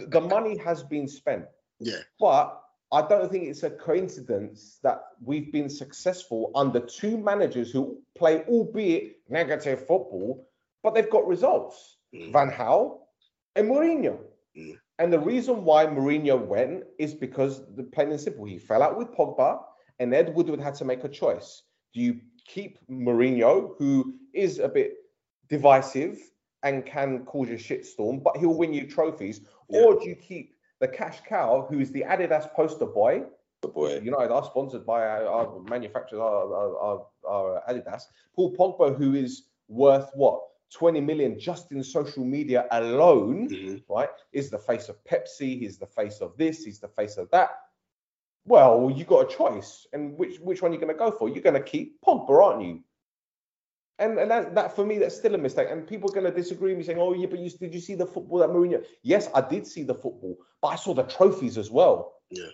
[0.06, 1.46] the money has been spent.
[1.80, 1.96] Yeah.
[2.20, 8.00] But I don't think it's a coincidence that we've been successful under two managers who
[8.16, 10.48] play, albeit negative football,
[10.84, 11.96] but they've got results.
[12.14, 12.32] Mm.
[12.32, 12.98] Van Gaal
[13.56, 14.18] and Mourinho.
[14.56, 14.78] Mm.
[15.00, 18.96] And the reason why Mourinho went is because, the plain and simple, he fell out
[18.96, 19.62] with Pogba,
[19.98, 21.62] and Ed Woodward had to make a choice.
[21.92, 24.94] Do you keep Mourinho, who is a bit
[25.48, 26.18] divisive
[26.62, 29.82] and can cause you a shitstorm, but he'll win you trophies, Yeah.
[29.82, 33.24] or do you keep the cash cow, who is the Adidas poster boy?
[33.62, 33.98] the boy.
[33.98, 38.04] United are sponsored by our, our manufacturers, our, our, our, Adidas.
[38.34, 40.40] Paul Pogba, who is worth what
[40.72, 43.82] 20 million just in social media alone, Mhm.
[43.90, 44.08] right?
[44.32, 45.58] Is the face of Pepsi.
[45.58, 46.64] He's the face of this.
[46.64, 47.50] He's the face of that.
[48.46, 51.28] Well, you got a choice, and which which one you're going to go for?
[51.28, 52.80] You're going to keep Pogba, aren't you?
[53.98, 55.68] And, and that, that for me, that's still a mistake.
[55.70, 57.80] And people are going to disagree with me saying, "Oh, yeah, but you, did you
[57.80, 61.02] see the football that Mourinho?" Yes, I did see the football, but I saw the
[61.02, 62.14] trophies as well.
[62.30, 62.46] Yeah.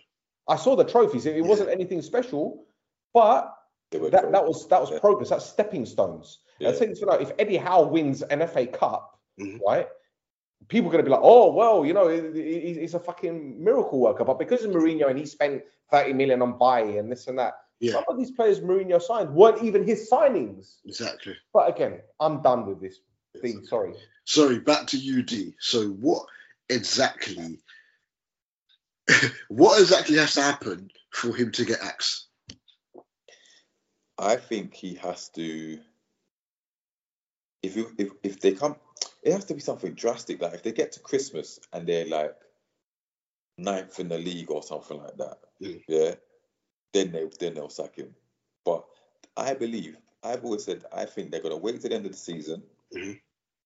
[0.49, 1.25] I saw the trophies.
[1.27, 1.49] It, it Yeah.
[1.49, 2.67] wasn't anything special,
[3.15, 3.55] but
[3.93, 4.99] that, that was that was Yeah.
[4.99, 5.31] progress.
[5.31, 6.41] That's stepping stones.
[6.59, 6.73] Yeah.
[6.73, 9.61] Tell you this right, if Eddie Howe wins an FA Cup, Mhm.
[9.65, 9.89] right,
[10.69, 12.43] people are going to be like, oh, well, you know, he-
[12.73, 14.25] he- he's a fucking miracle worker.
[14.25, 17.55] But because of Mourinho and he spent 30 million on Bailly and this and that,
[17.81, 17.93] Yeah.
[17.93, 20.77] some of these players Mourinho signed weren't even his signings.
[20.85, 21.37] Exactly.
[21.53, 22.99] But again, I'm done with this
[23.41, 23.65] thing.
[23.67, 23.95] Sorry.
[24.25, 25.55] Sorry, back to UD.
[25.61, 26.27] So what
[26.69, 27.61] exactly
[29.49, 32.27] what exactly has to happen for him to get axed?
[34.19, 35.79] I think he has to.
[37.63, 38.77] If you if if they come,
[39.23, 40.41] it has to be something drastic.
[40.41, 42.35] Like if they get to Christmas and they're like
[43.59, 45.83] ninth in the league or something like that, Mm.
[45.89, 46.15] yeah,
[46.93, 48.15] then they then they'll sack him.
[48.65, 48.85] But
[49.37, 52.19] I believe I've always said I think they're gonna wait to the end of the
[52.19, 52.63] season,
[52.93, 53.21] Mhm.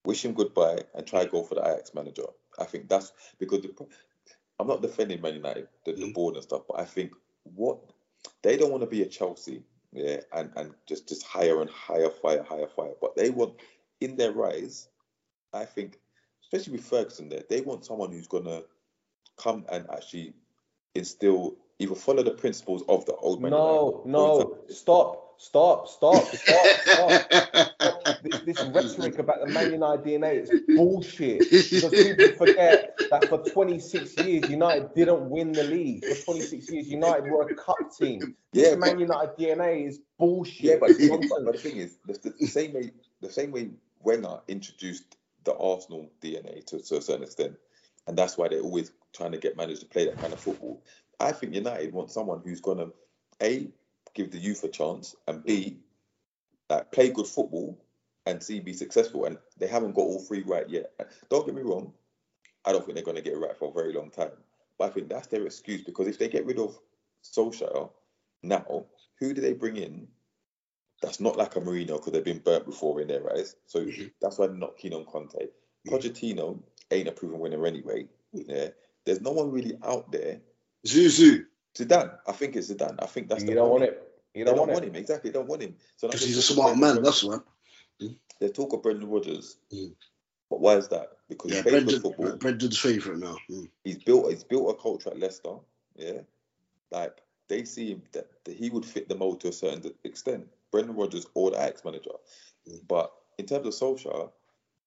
[0.05, 2.27] wish him goodbye, and try go for the Ajax manager.
[2.59, 3.87] I think that's because the,
[4.59, 6.15] I'm not defending Man United, the, the Mm.
[6.15, 7.15] board and stuff, but I think
[7.45, 7.79] what
[8.43, 12.11] they don't want to be a Chelsea, yeah, and and just just higher and higher
[12.11, 12.95] fire, higher fire.
[13.01, 13.61] But they want
[14.01, 14.89] in their rise,
[15.53, 15.99] I think,
[16.43, 18.63] especially with Ferguson there, they want someone who's gonna
[19.37, 20.35] come and actually
[20.95, 26.67] instill either follow the principles of the old Man No, no, stop, stop, stop, stop,
[26.85, 28.23] stop.
[28.23, 31.39] this, this rhetoric about the Man United DNA is bullshit.
[31.51, 36.05] Because people forget that for 26 years, United didn't win the league.
[36.05, 38.37] For 26 years, United were a cup team.
[38.53, 40.61] This Yeah, Man but- United DNA is bullshit.
[40.63, 42.91] Yeah, but, but, the thing is, the, the same way
[43.23, 43.71] the same way
[44.01, 47.57] Wenger introduced the Arsenal DNA to, to a certain extent,
[48.07, 50.83] and that's why they're always trying to get managers to play that kind of football.
[51.19, 52.89] I think United want someone who's gonna
[53.43, 53.71] a
[54.15, 55.81] give the youth a chance, and b
[56.69, 57.79] like play good football
[58.27, 59.25] and c be successful.
[59.25, 60.93] And they haven't got all three right yet.
[61.29, 61.93] Don't get me wrong,
[62.65, 64.31] I don't think they're gonna get it right for a very long time.
[64.79, 66.79] But I think that's their excuse because if they get rid of
[67.23, 67.91] Solskjaer
[68.43, 68.87] now,
[69.19, 70.09] who do they bring in
[71.01, 73.57] that's not like a Mourinho because they've been burnt before in their eyes.
[73.67, 74.13] So Mhm.
[74.21, 75.49] that's why they're not keen on Conte.
[75.87, 78.07] Pochettino ain't a proven winner anyway.
[78.33, 78.69] Yeah,
[79.05, 80.41] there's no one really out there.
[80.87, 82.97] Zuzu, Zidane, I think it's Zidane.
[83.03, 83.51] I think that's the one.
[83.51, 83.81] you don't one.
[83.81, 84.07] want it.
[84.35, 84.89] You They don't want it.
[84.89, 85.31] him exactly.
[85.31, 85.77] Don't want him.
[85.97, 86.97] So because there's he's a smart man.
[86.97, 87.05] Rodgers.
[87.05, 87.39] That's why.
[88.41, 89.59] They talk of Brendan Rodgers.
[89.73, 89.95] Mm.
[90.49, 91.11] But why is that?
[91.29, 92.37] Because Yeah, Brendan, football.
[92.37, 93.37] Brendan's favourite now.
[93.51, 93.71] Mm.
[93.85, 94.31] He's built.
[94.31, 95.57] He's built a culture at Leicester.
[95.97, 96.21] Yeah,
[96.91, 100.47] like they see him that, that he would fit the mold to a certain extent.
[100.71, 102.11] Brendan Rodgers or the Ajax manager.
[102.69, 102.81] Mm.
[102.89, 104.31] But in terms of Solskjaer,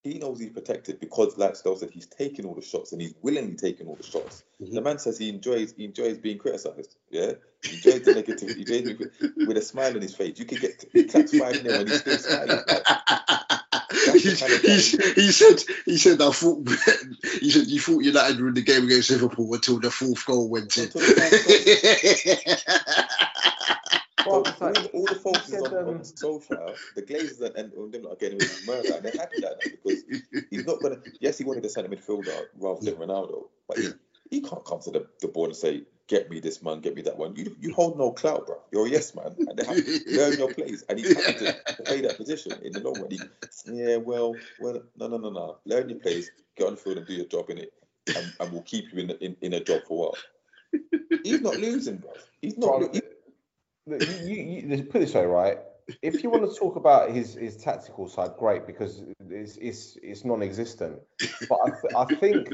[0.03, 3.13] he knows he's protected because, like Stel said, he's taking all the shots and he's
[3.21, 4.43] willingly taking all the shots.
[4.61, 4.73] Mhm.
[4.73, 6.97] The man says he enjoys he enjoys being criticised.
[7.09, 7.33] Yeah,
[7.63, 8.67] he enjoys the negativity.
[8.67, 10.37] He enjoys being with a smile on his face.
[10.37, 12.59] You could get he claps five nil and he's still smiling.
[14.05, 16.67] Like, He, he, he said he said I thought
[17.39, 20.49] he said you thought United were in the game against Liverpool until the fourth goal
[20.49, 20.89] went in.
[24.25, 26.75] Until the Well, all, like- all, all the focus is said, on, um, on Solskjaer.
[26.95, 29.59] The Glazers and, and, and them not getting away with murder, and they're happy like
[29.59, 30.03] that because
[30.49, 30.97] he's not gonna.
[31.19, 33.93] Yes, he wanted a centre midfielder rather than Ronaldo, but he,
[34.29, 37.01] he can't come to the, the board and say, "Get me this man, get me
[37.03, 38.61] that one." You you hold no clout, bro.
[38.71, 41.55] You're a yes man, and they have to learn your place, and he's happy to,
[41.77, 43.11] to play that position in the long run.
[43.11, 43.19] He,
[43.65, 45.57] yeah, well, well, no, no, no, no.
[45.65, 47.73] Learn your place, get on the field and do your job in it,
[48.15, 50.17] and, and we'll keep you in, in in a job for a while.
[51.23, 52.11] He's not losing, bro.
[52.41, 52.67] He's not.
[52.67, 53.03] Bro, lo- Look,
[53.87, 55.57] you, you, you, put this way, right?
[56.01, 60.23] If you want to talk about his, his tactical side, great because it's it's, it's
[60.23, 60.99] non-existent.
[61.49, 62.49] But I, th- I think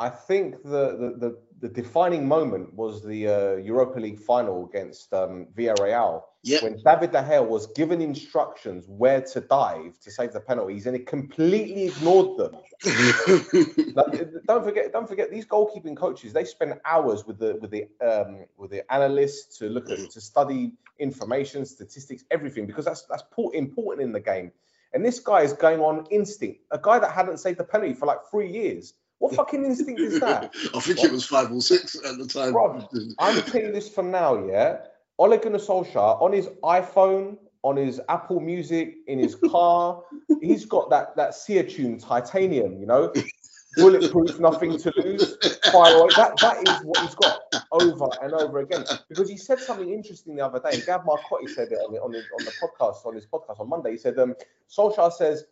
[0.00, 5.12] I think the, the, the, the defining moment was the uh, Europa League final against
[5.12, 6.62] um, Villarreal Yep.
[6.62, 10.96] when David De Gea was given instructions where to dive to save the penalties, and
[10.96, 12.56] he completely ignored them.
[13.94, 16.32] Like, don't forget, don't forget these goalkeeping coaches.
[16.32, 20.20] They spend hours with the with the um, with the analysts to look at to
[20.20, 24.52] study information, statistics, everything because that's that's important in the game.
[24.92, 26.60] And this guy is going on instinct.
[26.70, 28.94] A guy that hadn't saved the penalty for like three years.
[29.18, 30.54] What fucking instinct is that?
[30.74, 32.54] I think it was five or six at the time.
[32.54, 32.88] Rob,
[33.18, 34.78] I'm telling this for now, yeah.
[35.18, 40.02] Ole Gunnar Solskjaer on his iPhone, on his Apple Music, in his car,
[40.40, 43.12] he's got that that Sia tune titanium, you know,
[43.74, 45.36] bulletproof, nothing to lose.
[45.72, 46.10] Fire away.
[46.16, 47.40] That that is what he's got
[47.72, 48.84] over and over again.
[49.08, 50.80] Because he said something interesting the other day.
[50.86, 53.68] Gab Marcotti said it on the on the, on the podcast on his podcast on
[53.68, 53.92] Monday.
[53.92, 54.34] He said, um,
[54.70, 55.44] Solskjaer says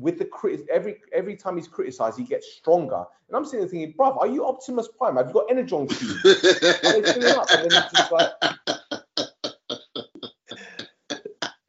[0.00, 3.04] with the crit every every time he's criticized, he gets stronger.
[3.28, 5.16] And I'm sitting there thinking, bruv, are you Optimus Prime?
[5.16, 6.24] Have you got Energon cubes?
[6.84, 7.52] Are they filling up?
[7.54, 8.30] And then it's just like,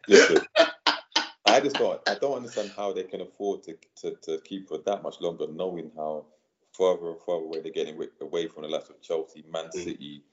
[0.08, 0.38] Listen,
[1.46, 2.02] I just don't.
[2.08, 5.46] I don't understand how they can afford to, to, to keep for that much longer,
[5.52, 6.26] knowing how
[6.74, 9.84] further and further away they're getting away from the likes of Chelsea, Man Mm.
[9.84, 10.24] City,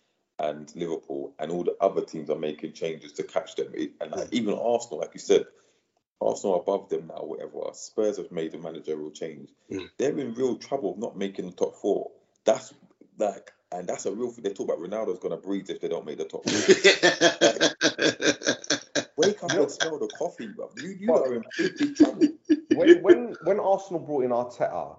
[0.40, 3.72] and Liverpool, and all the other teams are making changes to catch them.
[4.00, 5.46] And like, even Arsenal, like you said,
[6.20, 7.23] Arsenal above them now.
[7.24, 7.61] Whatever.
[7.74, 9.51] Spurs have made a managerial change.
[9.70, 9.89] Mm.
[9.99, 12.11] They're in real trouble of not making the top four.
[12.45, 12.74] That's
[13.19, 14.45] like, and that's a real thing.
[14.45, 16.59] They talk about Ronaldo's gonna breathe if they don't make the top four.
[19.16, 20.70] Wake up and smell the coffee, bro.
[20.77, 22.28] You you Well- are in big, big trouble.
[22.74, 24.97] when when when Arsenal brought in Arteta,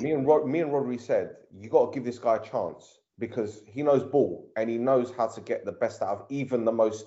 [0.00, 2.98] me and Rod, me and Rodri said you got to give this guy a chance
[3.18, 6.64] because he knows ball and he knows how to get the best out of even
[6.64, 7.06] the most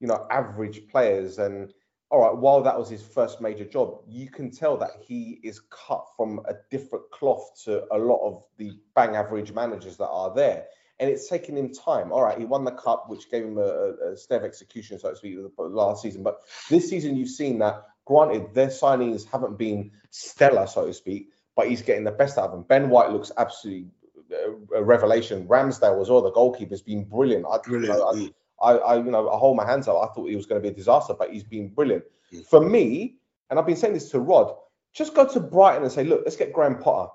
[0.00, 1.38] you know average players.
[1.38, 1.72] And
[2.10, 5.60] all right, while that was his first major job, you can tell that he is
[5.70, 10.34] cut from a different cloth to a lot of the bang average managers that are
[10.34, 10.66] there.
[11.00, 12.10] And it's taken him time.
[12.10, 15.16] All right, he won the cup, which gave him a, a, of execution, so to
[15.16, 16.22] speak, last season.
[16.22, 16.40] But
[16.70, 17.84] this season, you've seen that.
[18.06, 22.46] Granted, their signings haven't been stellar, so to speak, but he's getting the best out
[22.46, 22.62] of them.
[22.62, 23.90] Ben White looks absolutely
[24.32, 25.46] a, a revelation.
[25.46, 27.44] Ramsdale as well, the goalkeeper's been brilliant.
[27.48, 28.00] I, Brilliant.
[28.00, 28.34] I, Mm.
[28.62, 29.96] I, I, you know, I hold my hands up.
[29.96, 32.04] I thought he was going to be a disaster, but he's been brilliant.
[32.32, 32.46] Mm.
[32.46, 33.16] For me,
[33.50, 34.54] and I've been saying this to Rod,
[34.92, 37.10] just go to Brighton and say, look, let's get Graham Potter.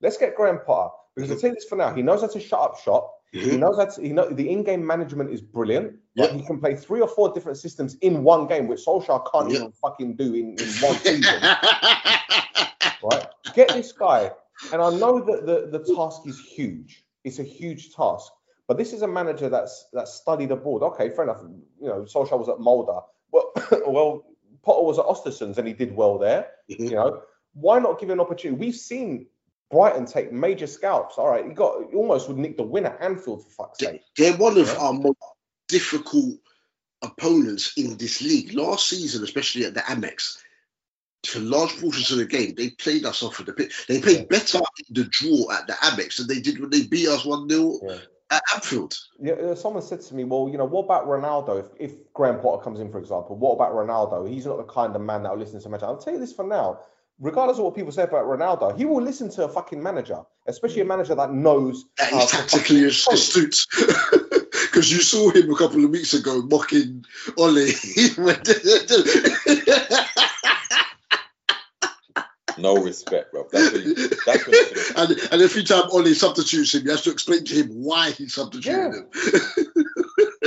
[0.00, 1.94] Let's get Graham Potter because I'll tell you this for now.
[1.94, 3.14] He knows how to shut up shop.
[3.32, 5.94] He knows that he know the in-game management is brilliant.
[6.14, 6.30] Yeah.
[6.34, 9.60] He can play three or four different systems in one game, which Solskjaer can't Yeah.
[9.60, 11.40] even fucking do in, in one season.
[13.02, 13.26] right?
[13.54, 14.30] Get this guy.
[14.72, 17.04] And I know that the, the task is huge.
[17.24, 18.30] It's a huge task.
[18.72, 20.82] But this is a manager that's that's studied abroad.
[20.82, 21.42] Okay, fair enough.
[21.78, 23.02] You know, Solskjaer was at Molde.
[23.30, 23.52] Well,
[23.86, 24.24] well,
[24.62, 26.46] Potter was at Ostersund's and he did well there.
[26.70, 26.84] Mm-hmm.
[26.84, 27.22] You know,
[27.52, 28.58] why not give him an opportunity?
[28.58, 29.26] We've seen
[29.70, 31.18] Brighton take major scalps.
[31.18, 34.00] All right, he got he almost would nick the win at Anfield for fuck's sake.
[34.16, 34.76] They're one of Yeah.
[34.78, 35.18] our most
[35.68, 36.36] difficult
[37.02, 38.54] opponents in this league.
[38.54, 40.38] Last season, especially at the Amex,
[41.26, 43.84] for large portions of the game, they played us off of the pitch.
[43.86, 47.08] They played better in the draw at the Amex than they did when they beat
[47.08, 47.98] us 1 0 Yeah.
[48.32, 48.94] At Anfield.
[49.20, 51.60] Yeah, uh, someone said to me, well, you know, what about Ronaldo?
[51.60, 54.28] If, if Graham Potter comes in, for example, what about Ronaldo?
[54.28, 55.86] He's not the kind of man that will listen to a manager.
[55.86, 56.80] I'll tell you this for now.
[57.20, 60.80] Regardless of what people say about Ronaldo, he will listen to a fucking manager, especially
[60.80, 63.14] a manager that knows That to tactically fucking as- coach.
[63.14, 63.66] astute.
[64.72, 67.04] Because you saw him a couple of weeks ago mocking
[67.36, 67.72] Ollie.
[72.62, 73.48] No respect, bro.
[73.52, 73.94] That's what you,
[74.26, 77.54] that's what you and, and every time Ollie substitutes him, you have to explain to
[77.54, 78.88] him why he substituted Yeah.
[78.88, 79.06] him.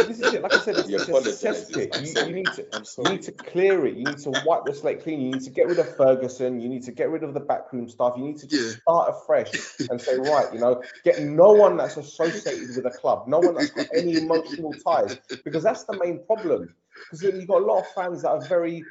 [0.08, 0.42] This is it.
[0.44, 1.72] Like I said, it's, You it's a apologise.
[1.72, 1.92] cesspit.
[1.98, 2.66] You, you need to
[3.04, 3.98] You need to clear it.
[3.98, 5.22] You need to wipe the slate clean.
[5.22, 6.60] You need to get rid of Ferguson.
[6.62, 8.16] You need to get rid of the backroom stuff.
[8.18, 8.72] You need to just Yeah.
[8.82, 9.52] start afresh
[9.90, 13.56] and say, right, you know, get no one that's associated with a club, no one
[13.56, 16.70] that's got any emotional ties, because that's the main problem.
[17.10, 18.88] Because you've got a lot of fans that are very,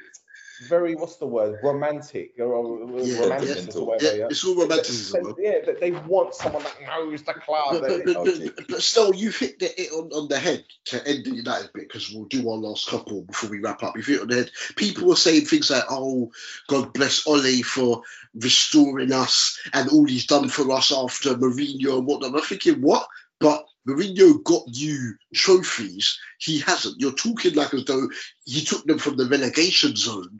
[0.61, 4.17] very, what's the word, romantic or, Yeah, romantic or whatever.
[4.17, 5.23] Yeah, it's all romanticism.
[5.23, 5.35] man.
[5.37, 7.81] yeah, that they want someone that knows the club.
[7.81, 11.25] But, but, but, but, still, you've hit the, it on, on the head to end
[11.25, 13.95] the United bit because we'll do our last couple before we wrap up.
[13.95, 14.51] You've hit it on the head.
[14.75, 16.31] People were saying things like, oh,
[16.67, 18.01] God bless Ole for
[18.35, 22.33] restoring us and all he's done for us after Mourinho and whatnot.
[22.33, 23.07] I'm thinking, what?
[23.39, 26.17] But Mourinho got you trophies.
[26.39, 26.99] He hasn't.
[26.99, 28.09] You're talking like as though
[28.45, 30.39] he took them from the relegation zone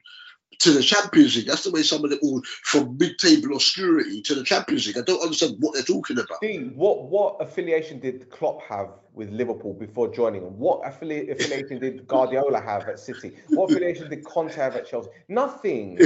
[0.60, 1.48] to the Champions League.
[1.48, 4.98] That's the way some of them all from mid-table obscurity to the Champions League.
[4.98, 6.42] I don't understand what they're talking about.
[6.42, 10.60] Dean, what what affiliation did Klopp have with Liverpool before joining them?
[10.60, 13.38] What affili- affiliation did Guardiola have at City?
[13.50, 15.10] What affiliation did Conte have at Chelsea?
[15.30, 15.98] Nothing.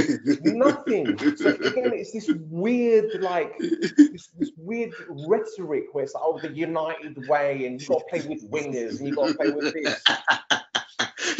[0.42, 1.18] Nothing.
[1.36, 6.52] So again, it's this weird, like this, this weird rhetoric where it's like, oh, the
[6.52, 9.74] United way, and you got to play with wingers, and you got to play with
[9.74, 10.04] this.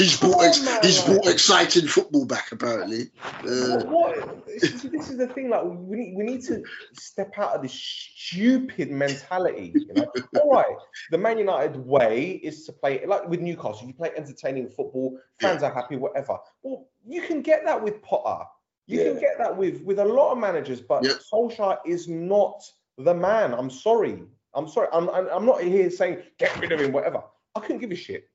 [0.00, 3.10] He's brought ex- on, he's brought exciting football back apparently.
[3.24, 5.50] Uh, What, this, is the thing.
[5.50, 6.62] Like we need, we need to
[6.94, 9.72] step out of this stupid mentality.
[9.74, 10.76] You know, all right.
[11.10, 13.86] The Man United way is to play like with Newcastle.
[13.86, 15.18] You play entertaining football.
[15.40, 15.96] Fans are happy.
[15.96, 16.38] Whatever.
[16.62, 18.44] Well, you can get that with Potter.
[18.86, 20.80] You can get that with with a lot of managers.
[20.80, 21.12] But Yeah.
[21.32, 22.62] Solskjaer is not
[22.98, 23.54] the man.
[23.54, 24.22] I'm sorry.
[24.54, 24.88] I'm sorry.
[24.92, 26.92] I'm I'm I'm not here saying get rid of him.
[26.92, 27.22] Whatever.
[27.54, 28.29] I couldn't give a shit.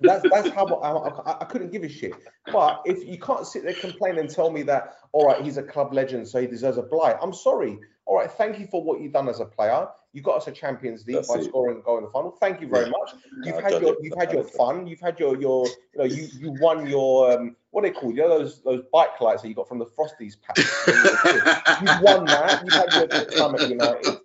[0.00, 0.90] That's that's how I,
[1.32, 2.22] I, I couldn't give a shit.
[2.52, 5.62] But if you can't sit there complain and tell me that, all right, he's a
[5.62, 7.16] club legend, so he deserves a blight.
[7.20, 7.78] I'm sorry.
[8.04, 9.88] All right, thank you for what you've done as a player.
[10.12, 11.44] You got us a Champions League That's by it.
[11.44, 12.30] scoring a goal in the final.
[12.30, 12.90] Thank you very Yeah.
[12.90, 13.10] much.
[13.44, 14.86] You've Nah, had your you've had your fun.
[14.86, 18.14] You've had your your you know you you won your um, what are they called?
[18.16, 20.56] You know those those bike lights that you got from the Frosties pack.
[20.86, 21.42] you were a kid?
[21.82, 22.64] You've won that.
[22.64, 24.18] You've had your time at United.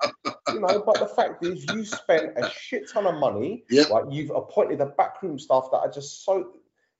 [0.48, 3.64] You know, but the fact is, you spent a shit ton of money.
[3.70, 3.90] Yep.
[3.90, 6.54] Right, you've appointed the backroom staff that are just so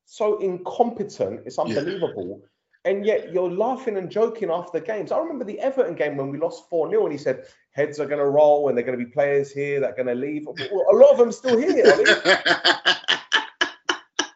[0.06, 1.42] so incompetent.
[1.46, 2.42] It's unbelievable.
[2.84, 5.12] And yet you're laughing and joking after games.
[5.12, 8.08] I remember the Everton game when we lost 4 0 and he said, heads are
[8.08, 10.48] going to roll and they're going to be players here that are going to leave.
[10.48, 11.86] Well, a lot of them still here.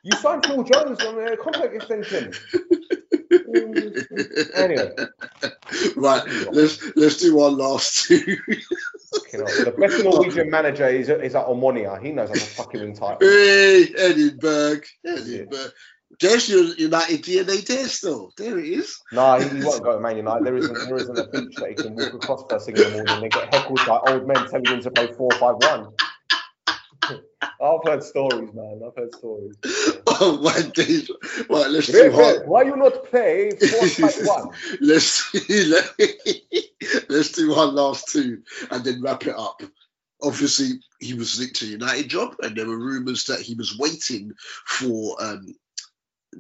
[0.06, 2.32] You signed Phil Jones on a contract extension.
[4.56, 4.92] Anyway.
[5.96, 8.38] right, let's let's do one last two.
[9.32, 12.02] The best Norwegian manager is, is at Omonia.
[12.02, 13.18] He knows how to fucking win titles.
[13.22, 15.72] hey, Henning Berg, Edinburgh.
[16.20, 18.32] There's your United DNA test, still.
[18.38, 18.98] There it is.
[19.12, 20.46] No, he, he won't go to Man United.
[20.46, 22.90] There isn't, there isn't a beach that he can walk across first thing in the
[22.92, 25.88] morning and get heckled by old men telling him to play 4 5 1.
[27.62, 28.82] I've heard stories, man.
[28.86, 29.56] I've heard stories.
[30.18, 31.12] Oh my days.
[31.50, 32.48] Right, let's hard.
[32.48, 34.50] Why you not play 4 5 1?
[34.80, 35.34] let's
[37.10, 38.42] let's do one last two
[38.72, 39.62] and then wrap it up.
[40.22, 44.32] Obviously, he was linked to United job, and there were rumours that he was waiting
[44.66, 45.54] for um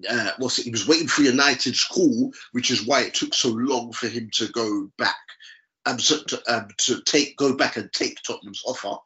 [0.09, 0.65] uh, what's it?
[0.65, 4.29] He was waiting for United's call, which is why it took so long for him
[4.33, 5.15] to go back,
[5.85, 8.97] um, to, um, to take go back and take Tottenham's offer.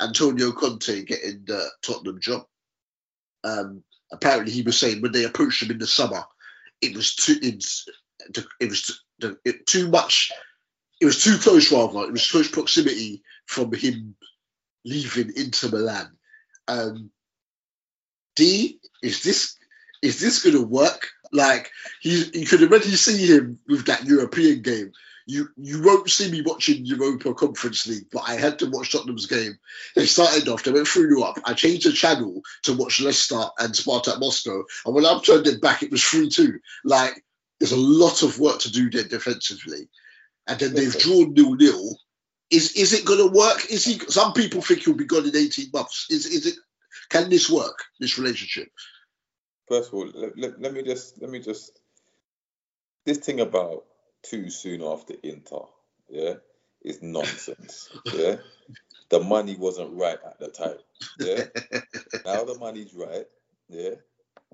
[0.00, 2.46] Antonio Conte getting the Tottenham job.
[3.44, 3.82] Um,
[4.12, 6.24] apparently, he was saying when they approached him in the summer,
[6.80, 7.86] it was too it's,
[8.60, 10.32] it was too, it, too much.
[11.00, 12.04] It was too close, rather.
[12.04, 14.16] It was close proximity from him
[14.84, 16.16] leaving Inter Milan.
[16.68, 17.10] Um,
[18.34, 19.56] D, is this
[20.02, 21.08] is this going to work?
[21.32, 21.70] Like
[22.00, 24.92] he, you could already see him with that European game.
[25.28, 29.26] You you won't see me watching Europa Conference League, but I had to watch Tottenham's
[29.26, 29.58] game.
[29.96, 31.38] They started off, they went through up.
[31.44, 35.60] I changed the channel to watch Leicester and Spartak Moscow, and when I turned it
[35.60, 36.60] back, it was three two.
[36.84, 37.24] Like
[37.58, 39.88] there's a lot of work to do there defensively,
[40.46, 41.98] and then they've drawn nil nil.
[42.50, 43.68] Is is it going to work?
[43.68, 43.98] Is he?
[44.08, 46.06] Some people think he'll be gone in eighteen months.
[46.08, 46.54] Is is it?
[47.08, 47.82] Can this work?
[47.98, 48.68] This relationship?
[49.68, 51.80] First of all, let, let, let me just let me just
[53.04, 53.86] this thing about
[54.30, 55.62] too soon after Inter,
[56.08, 56.34] yeah,
[56.82, 57.90] is nonsense.
[58.12, 58.36] yeah,
[59.10, 60.78] the money wasn't right at the time.
[61.18, 61.44] Yeah,
[62.24, 63.26] now the money's right.
[63.68, 63.96] Yeah,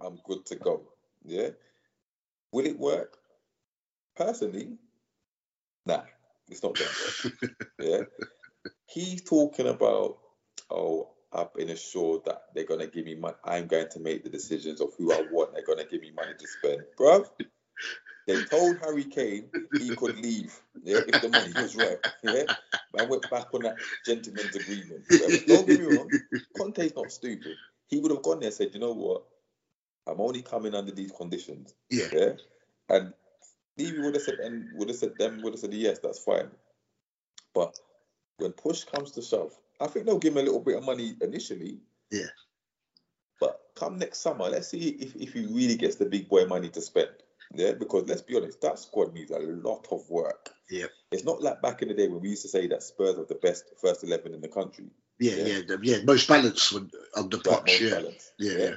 [0.01, 0.83] I'm good to go.
[1.25, 1.51] Yeah,
[2.53, 3.17] will it work?
[4.17, 4.77] Personally,
[5.87, 6.03] nah,
[6.49, 7.43] it's not gonna work.
[7.79, 8.03] yeah,
[8.87, 10.19] he's talking about
[10.71, 11.09] oh.
[11.35, 13.37] I've been assured that they're gonna give me money.
[13.43, 15.55] I'm going to make the decisions of who I want.
[15.55, 17.27] They're gonna give me money to spend, bruv.
[18.27, 21.99] They told Harry Kane he could leave yeah, if the money was right.
[22.23, 22.55] Yeah,
[22.99, 25.05] I went back on that gentleman's agreement.
[25.47, 26.11] Don't get me wrong,
[26.57, 27.57] Conte's not stupid.
[27.89, 29.25] He would have gone there and said, you know what,
[30.07, 31.75] I'm only coming under these conditions.
[31.91, 32.07] Yeah.
[32.13, 32.33] Yeah.
[32.89, 33.13] And
[33.77, 36.49] Levy would have said, and would have said, them would have said, yes, that's fine.
[37.55, 37.79] But
[38.39, 41.17] when push comes to shove, I think they'll give him a little bit of money
[41.21, 41.79] initially.
[42.11, 42.27] Yeah.
[43.41, 46.69] But come next summer, let's see if, if he really gets the big boy money
[46.71, 47.11] to spend.
[47.55, 50.51] Yeah, because let's be honest, that squad needs a lot of work.
[50.71, 50.87] Yeah.
[51.11, 53.27] It's not like back in the day when we used to say that Spurs were
[53.27, 54.87] the best first eleven in the country.
[55.19, 55.45] Yeah, Yeah.
[55.47, 55.77] yeah, yeah.
[55.83, 55.97] yeah.
[56.05, 56.91] Most balanced on
[57.29, 57.47] the pitch.
[57.47, 58.01] most Yeah.
[58.39, 58.75] yeah, yeah.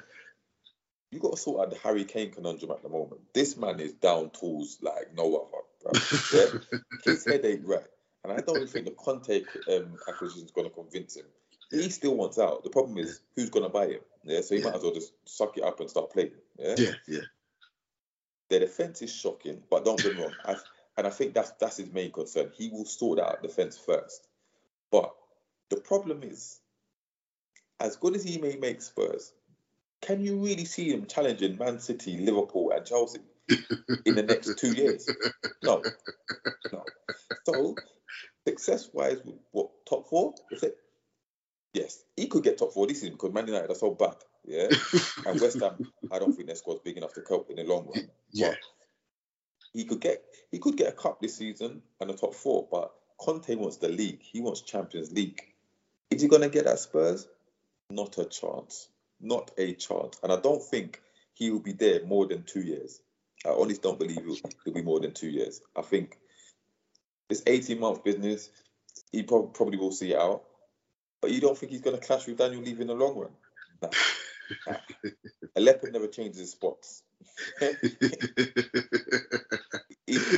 [1.11, 3.21] You got to sort out the Harry Kane conundrum at the moment.
[3.33, 5.63] This man is down tools like no other.
[5.83, 6.01] Bro.
[6.33, 6.79] Yeah?
[7.05, 7.85] His head ain't right.
[8.23, 11.25] And I don't think the Conte um, acquisition is going to convince him.
[11.71, 12.63] He still wants out.
[12.63, 13.99] The problem is who's going to buy him.
[14.23, 14.67] Yeah, so he Yeah.
[14.71, 16.31] might as well just suck it up and start playing.
[16.57, 17.19] Yeah, yeah, yeah.
[18.49, 20.33] Their defense is shocking, but don't get me wrong.
[20.45, 20.55] I,
[20.97, 22.51] and I think that's that's his main concern.
[22.55, 24.27] He will sort out defense first.
[24.91, 25.13] But
[25.69, 26.59] the problem is,
[27.79, 29.33] as good as he may make Spurs,
[30.01, 33.19] can you really see him challenging Man City, Liverpool, and Chelsea
[34.05, 35.09] in the next two years?
[35.63, 35.83] No,
[36.71, 36.83] no.
[37.45, 37.75] So
[38.47, 40.35] success wise, what top four?
[40.51, 40.77] Is it?
[41.73, 44.15] Yes, he could get top four this season because Man United are so bad.
[44.47, 44.67] Yeah,
[45.25, 47.87] and West Ham, I don't think their squad's big enough to cope in the long
[47.87, 48.09] run.
[48.31, 48.49] Yeah.
[48.49, 48.57] But
[49.73, 52.91] he could get he could get a cup this season and a top four, but
[53.19, 54.21] Conte wants the league.
[54.21, 55.41] He wants Champions League.
[56.11, 57.27] Is he gonna get that Spurs?
[57.89, 58.87] Not a chance.
[59.19, 60.19] Not a chance.
[60.23, 61.01] And I don't think
[61.33, 63.01] he will be there more than two years.
[63.45, 65.61] I honestly don't believe he'll, he'll be more than two years.
[65.75, 66.17] I think
[67.29, 68.49] this 18 month business,
[69.11, 70.43] he prob- probably will see it out.
[71.21, 73.31] But you don't think he's going to clash with Daniel Levy in the long run?
[73.81, 73.89] Nah.
[75.55, 77.03] A leopard never changes his spots.
[80.07, 80.37] he's.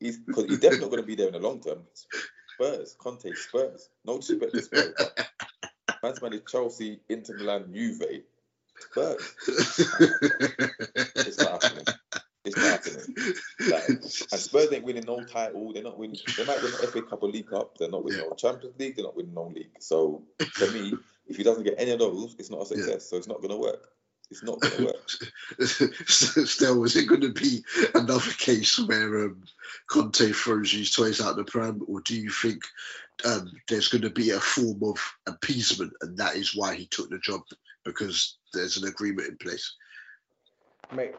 [0.00, 1.84] He's because he's definitely not going to be there in the long term.
[2.54, 3.88] Spurs, Conte, Spurs.
[4.04, 4.94] No disrespect to Spurs,
[6.02, 8.02] man's man is Chelsea, Inter Milan, Juve,
[8.80, 9.34] Spurs.
[11.14, 11.84] It's not happening.
[12.44, 13.16] It's not happening.
[13.68, 15.72] Like, and Spurs ain't winning no title.
[15.72, 16.18] They're not winning.
[16.36, 17.78] They might win the FA Cup or League Cup.
[17.78, 18.26] They're not winning Yeah.
[18.28, 18.96] no Champions League.
[18.96, 19.70] They're not winning no league.
[19.78, 20.94] So for me,
[21.26, 22.88] if he doesn't get any of those, it's not a success.
[22.88, 22.98] Yeah.
[22.98, 23.88] So it's not going to work.
[24.30, 25.10] It's not going to work.
[26.08, 27.62] Still, is it going to be
[27.94, 29.42] another case where um,
[29.88, 32.62] Conte throws his toys out the pram, or do you think
[33.26, 34.96] um, there's going to be a form of
[35.26, 37.42] appeasement, and that is why he took the job
[37.84, 39.74] because there's an agreement in place?
[40.94, 41.14] Mate,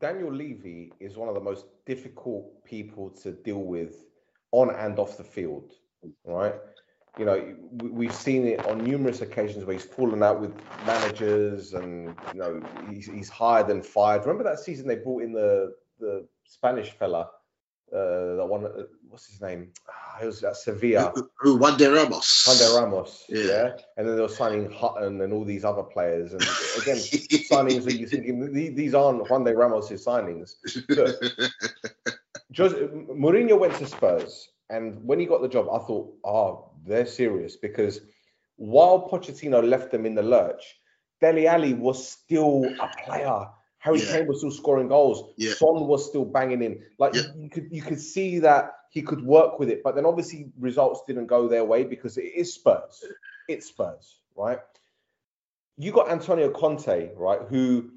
[0.00, 4.04] Daniel Levy is one of the most difficult people to deal with
[4.52, 5.72] on and off the field,
[6.24, 6.54] right?
[7.18, 10.54] You know, we- we've seen it on numerous occasions where he's fallen out with
[10.86, 14.22] managers and, you know, he's, he's hired and fired.
[14.22, 17.28] Remember that season they brought in the, the Spanish fella,
[17.92, 18.62] uh, that one,
[19.08, 19.72] what's his name?
[19.88, 21.12] Ah, it was at Sevilla.
[21.40, 22.46] Who, Juande Ramos?
[22.46, 23.42] Juande Ramos, Yeah.
[23.44, 23.72] yeah.
[23.96, 26.40] and then they were signing Hutton and all these other players, and
[26.80, 30.54] again signings that you're thinking these aren't Juande Ramos' signings.
[30.88, 31.20] Look,
[32.56, 37.06] Jose, Mourinho went to Spurs, and when he got the job, I thought, oh, they're
[37.06, 38.00] serious because
[38.56, 40.76] while Pochettino left them in the lurch,
[41.20, 43.46] Dele Alli was still a player.
[43.78, 44.12] Harry Yeah.
[44.12, 45.32] Kane was still scoring goals.
[45.36, 45.54] Yeah.
[45.54, 46.82] Son was still banging in.
[46.98, 47.22] Like Yeah.
[47.36, 51.02] you could you could see that he could work with it, but then obviously results
[51.06, 53.04] didn't go their way because it is Spurs.
[53.48, 54.58] It's Spurs, right?
[55.76, 57.90] You got Antonio Conte, right, who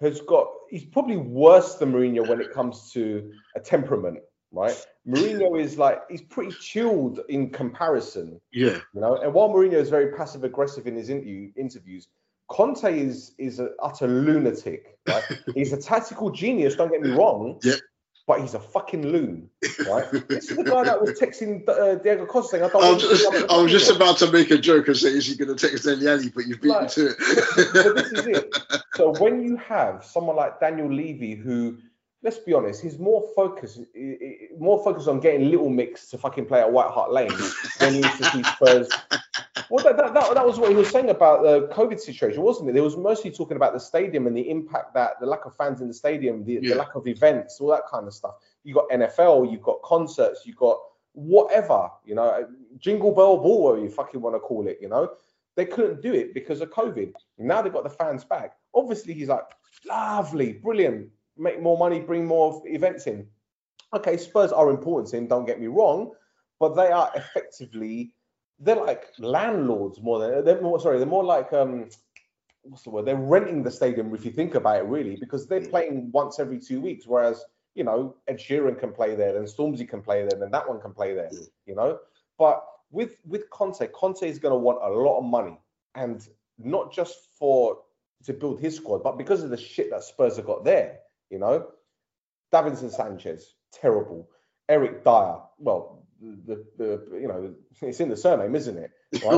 [0.00, 4.18] has got he's probably worse than Mourinho when it comes to a temperament,
[4.52, 4.76] right?
[5.06, 8.78] Mourinho is like he's pretty chilled in comparison, Yeah.
[8.94, 9.16] you know.
[9.16, 12.08] And while Mourinho is very passive aggressive in his interview interviews,
[12.48, 15.22] Conte is is an utter lunatic, right?
[15.54, 16.74] he's a tactical genius.
[16.76, 17.58] Don't get me wrong.
[17.62, 17.74] Yeah.
[18.26, 19.48] But he's a fucking loon,
[19.88, 20.04] right?
[20.28, 23.02] this is the guy that was texting uh, Diego Costa saying, "I don't." I was,
[23.02, 25.24] just, be on the I was just about to make a joke and say, is
[25.24, 26.28] he going to text Alli?
[26.28, 27.14] But you've beat me Like, to
[27.72, 28.36] but this is it.
[28.36, 28.82] it.
[28.96, 31.78] So when you have someone like Daniel Levy, who,
[32.22, 33.80] let's be honest, he's more focused,
[34.58, 37.32] more focused on getting Little Mix to fucking play at White Hart Lane
[37.78, 38.88] than he used to see Spurs.
[39.70, 42.70] Well, that, that, that, that was what he was saying about the COVID situation, wasn't
[42.70, 42.72] it?
[42.72, 45.82] They was mostly talking about the stadium and the impact that the lack of fans
[45.82, 46.70] in the stadium, the, Yeah.
[46.70, 48.36] the lack of events, all that kind of stuff.
[48.64, 50.78] You got NFL, you've got concerts, you've got
[51.12, 55.10] whatever, you know, jingle bell ball, whatever you fucking want to call it, you know.
[55.54, 57.12] They couldn't do it because of COVID.
[57.36, 58.56] Now they've got the fans back.
[58.74, 59.44] Obviously, he's like,
[59.86, 61.08] lovely, brilliant,
[61.38, 63.26] make more money, bring more events in.
[63.94, 66.12] Okay, Spurs are important him, don't get me wrong,
[66.60, 68.12] but they are effectively,
[68.58, 71.88] they're like landlords more than, they're more, sorry, they're more like, um,
[72.62, 73.06] what's the word?
[73.06, 76.58] They're renting the stadium if you think about it, really, because they're playing once every
[76.58, 77.44] two weeks, whereas,
[77.74, 80.80] you know, Ed Sheeran can play there, and Stormzy can play there, and that one
[80.80, 81.46] can play there, Yeah.
[81.66, 81.98] you know?
[82.38, 85.58] But with with Conte, Conte is going to want a lot of money,
[85.94, 86.26] and
[86.58, 87.78] not just for
[88.24, 90.98] to build his squad, but because of the shit that Spurs have got there.
[91.30, 91.66] You know,
[92.52, 94.28] Davinson Sanchez, terrible.
[94.68, 98.90] Eric Dier, well, the, the you know it's in the surname, isn't it?
[99.24, 99.32] Right?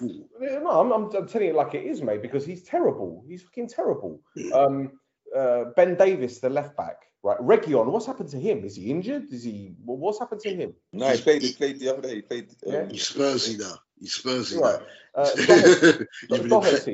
[0.00, 3.24] No, I'm, I'm, I'm telling it like it is, mate, because he's terrible.
[3.28, 4.20] He's fucking terrible.
[4.52, 4.92] Um,
[5.36, 7.38] uh, ben Davies, the left back, right?
[7.38, 8.64] Reguilón, what's happened to him?
[8.64, 9.32] Is he injured?
[9.32, 9.74] Is he?
[9.84, 10.74] wha- What's happened to him?
[10.92, 11.42] No, he played.
[11.42, 12.16] He played the other day.
[12.16, 12.48] He played.
[12.66, 12.86] Um, Yeah.
[12.90, 13.74] He's Spursy now.
[13.98, 14.80] He's Spursy Right.
[15.16, 15.22] now.
[15.22, 16.86] Uh, Doherty, You've Doherty, infect-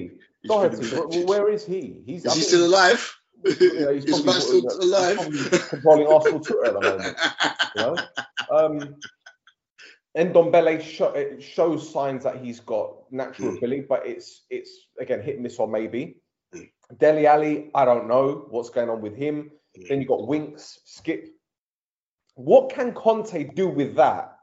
[0.43, 0.77] he's been Doherty.
[0.77, 1.25] wh- infected.
[1.25, 2.03] wh- Where is he?
[2.07, 3.15] He's Is he still alive?
[3.45, 3.61] He's
[4.05, 5.17] Is probably, still he's alive?
[5.17, 7.17] probably controlling Arsenal Twitter at the moment.
[7.77, 7.97] You know?
[8.57, 8.97] um,
[10.15, 13.59] and Dombele show, shows signs that he's got natural Mm.
[13.59, 16.17] ability, but it's it's again hit and miss or maybe.
[16.55, 16.69] Mm.
[16.99, 19.51] Dele Alli, I don't know what's going on with him.
[19.79, 19.89] Mm.
[19.89, 21.29] Then you got Winks, Skip.
[22.35, 24.37] What can Conte do with that?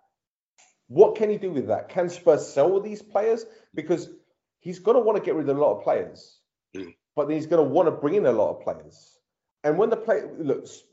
[0.87, 1.89] What can he do with that?
[1.89, 3.45] Can Spurs sell these players?
[3.73, 4.09] Because
[4.59, 6.39] he's going to want to get rid of a lot of players,
[6.75, 6.93] Mm.
[7.15, 9.19] But then he's going to want to bring in a lot of players.
[9.63, 10.83] And when the play looks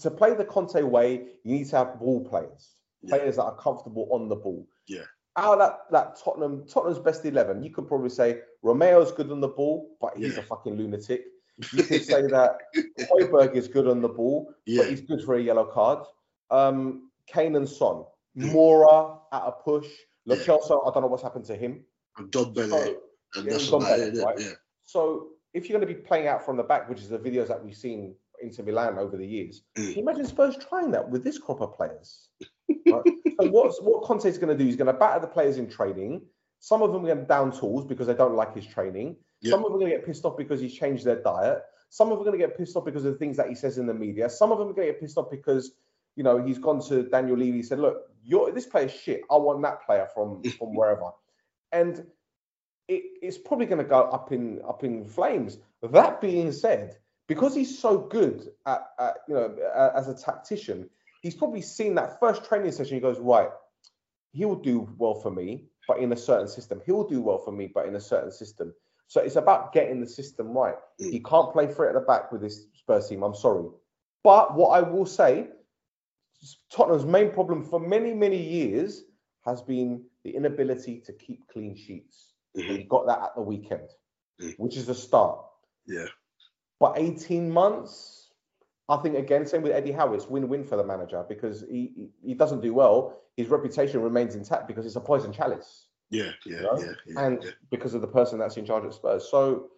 [0.00, 3.16] to play the Conte way, you need to have ball players, Yeah.
[3.16, 4.66] players that are comfortable on the ball.
[4.86, 5.02] Yeah.
[5.36, 9.40] Out of that that Tottenham Tottenham's best eleven, you could probably say Romero's good on
[9.40, 10.40] the ball, but he's Yeah.
[10.40, 11.24] a fucking lunatic.
[11.72, 12.58] You could say that
[12.98, 16.06] Højbjerg is good on the ball, but he's good for a yellow card.
[16.50, 18.04] Um, Kane and Son,
[18.36, 18.50] Mm.
[18.52, 19.86] Moura at a push.
[20.24, 20.42] Lo Yeah.
[20.42, 21.84] Celso, I don't know what's happened to him.
[22.16, 22.54] And Don.
[22.54, 22.62] So,
[23.34, 24.24] And yeah, that's Don about Bele, it, innit?
[24.24, 24.40] right?
[24.40, 24.52] Yeah.
[24.84, 27.48] so if you're going to be playing out from the back, which is the videos
[27.48, 31.60] that we've seen Inter Milan over the years, imagine Spurs trying that with this crop
[31.60, 32.28] of players?
[32.68, 33.02] Right?
[33.40, 34.64] so what's, what Conte's going to do?
[34.64, 36.22] He's going to batter the players in training.
[36.60, 39.16] Some of them are going to down tools because they don't like his training.
[39.40, 39.50] Yeah.
[39.50, 41.62] Some of them are going to get pissed off because he's changed their diet.
[41.90, 43.54] Some of them are going to get pissed off because of the things that he
[43.54, 44.30] says in the media.
[44.30, 45.72] Some of them are going to get pissed off because
[46.16, 47.58] you know he's gone to Daniel Levy.
[47.58, 49.22] He said, "Look, you're this player's shit.
[49.30, 51.10] I want that player from from wherever."
[51.72, 52.06] And
[52.88, 55.58] it, it's probably going to go up in up in flames.
[55.82, 56.96] That being said,
[57.28, 59.56] because he's so good at, at you know
[59.94, 60.88] as a tactician,
[61.22, 62.94] he's probably seen that first training session.
[62.94, 63.50] He goes, right,
[64.32, 66.80] he'll do well for me, but in a certain system.
[66.84, 68.74] He'll do well for me, but in a certain system.
[69.06, 70.76] So it's about getting the system right.
[71.00, 71.10] Mm.
[71.10, 73.22] He can't play three at the back with this Spurs team.
[73.22, 73.68] I'm sorry,
[74.24, 75.48] but what I will say,
[76.70, 79.04] Tottenham's main problem for many many years
[79.44, 82.31] has been the inability to keep clean sheets.
[82.56, 82.62] Mhm.
[82.78, 83.88] he got that at the weekend,
[84.40, 84.58] Mm.
[84.58, 85.44] which is a start.
[85.86, 86.06] Yeah.
[86.78, 88.30] But 18 months,
[88.88, 92.34] I think again, same with Eddie Howe, it's win-win for the manager because he he-
[92.34, 93.20] doesn't do well.
[93.36, 96.32] His reputation remains intact because it's a poison chalice, Yeah.
[96.44, 96.60] Yeah.
[96.62, 96.78] know?
[96.78, 96.92] Yeah.
[97.06, 97.20] Yeah.
[97.26, 97.50] and yeah.
[97.70, 99.28] because of the person that's in charge at Spurs.
[99.30, 99.70] So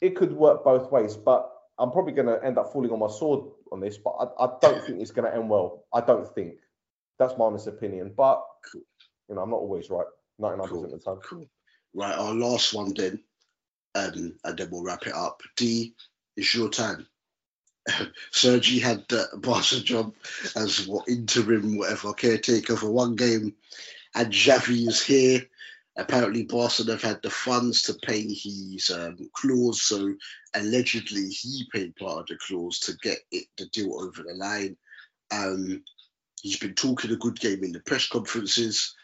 [0.00, 1.16] it could work both ways.
[1.16, 3.98] But I'm probably going to end up falling on my sword on this.
[3.98, 5.84] But I, I don't think it's going to end well.
[5.92, 6.54] I don't think.
[7.18, 8.14] That's my honest opinion.
[8.16, 8.42] But
[8.72, 8.82] Cool.
[9.28, 10.06] you know, I'm not always right.
[10.40, 11.16] 99% of the time.
[11.22, 11.46] Cool.
[11.92, 13.20] Right, our last one then,
[13.94, 15.42] um, and then we'll wrap it up.
[15.56, 15.94] D,
[16.36, 17.06] it's your time.
[18.30, 20.14] Sergi had the Barca job
[20.54, 23.54] as what interim, whatever, caretaker for one game,
[24.14, 25.46] and Xavi is here.
[25.96, 30.14] Apparently, Barca have had the funds to pay his um, clause, so
[30.54, 34.76] allegedly he paid part of the clause to get it the deal over the line.
[35.32, 35.82] Um,
[36.40, 38.94] he's been talking a good game in the press conferences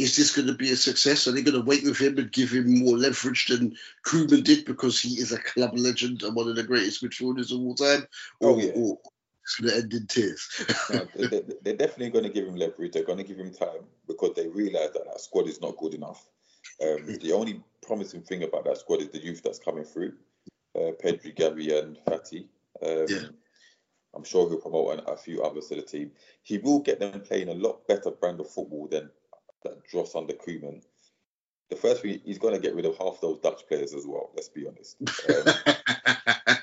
[0.00, 1.26] is this going to be a success?
[1.26, 4.64] Are they going to wait with him and give him more leverage than Koeman did
[4.64, 8.06] because he is a club legend and one of the greatest midfielders of all time?
[8.40, 8.72] Or, Oh, yeah.
[8.74, 8.98] or
[9.44, 10.48] It's going to end in tears.
[10.90, 12.92] No, they, they're definitely going to give him leverage.
[12.92, 15.94] They're going to give him time because they realise that that squad is not good
[15.94, 16.28] enough.
[16.82, 20.14] Um, the only promising thing about that squad is the youth that's coming through,
[20.76, 22.48] uh, Pedri, Gavi, and Fati.
[22.82, 23.28] Um, Yeah.
[24.14, 26.10] I'm sure he'll promote a few others to the team.
[26.42, 29.08] He will get them playing a lot better brand of football than
[29.62, 30.82] that Dross under Koeman.
[31.68, 34.30] The first thing he's going to get rid of half those Dutch players as well.
[34.34, 34.96] Let's be honest.
[35.28, 35.76] Um,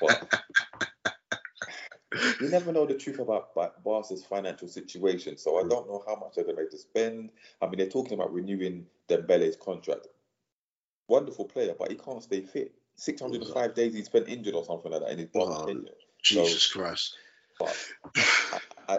[0.00, 0.44] but
[2.40, 6.16] you never know the truth about Ba- Barca's financial situation, so I don't know how
[6.16, 7.30] much they're going to spend.
[7.62, 10.08] I mean, they're talking about renewing Dembele's contract.
[11.08, 12.74] Wonderful player, but he can't stay fit.
[12.96, 15.92] 605 days he spent injured or something like that in his Barca tenure.
[16.22, 17.14] Jesus Christ.
[17.58, 17.76] But
[18.88, 18.98] I, I,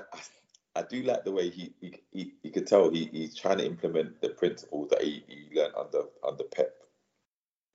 [0.75, 3.65] I do like the way he he, he, he could tell he, he's trying to
[3.65, 6.75] implement the principles that he, he learned under under Pep.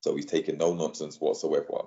[0.01, 1.85] So he's taking no nonsense whatsoever,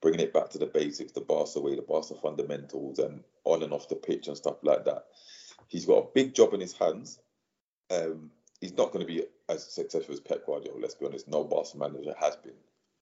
[0.00, 3.72] bringing it back to the basics, the Barca way, the Barca fundamentals, and on and
[3.72, 5.04] off the pitch and stuff like that.
[5.68, 7.18] He's got a big job in his hands.
[7.90, 8.30] Um,
[8.60, 10.78] he's not going to be as successful as Pep Guardiola.
[10.80, 11.28] Let's be honest.
[11.28, 12.54] No Barca manager has been,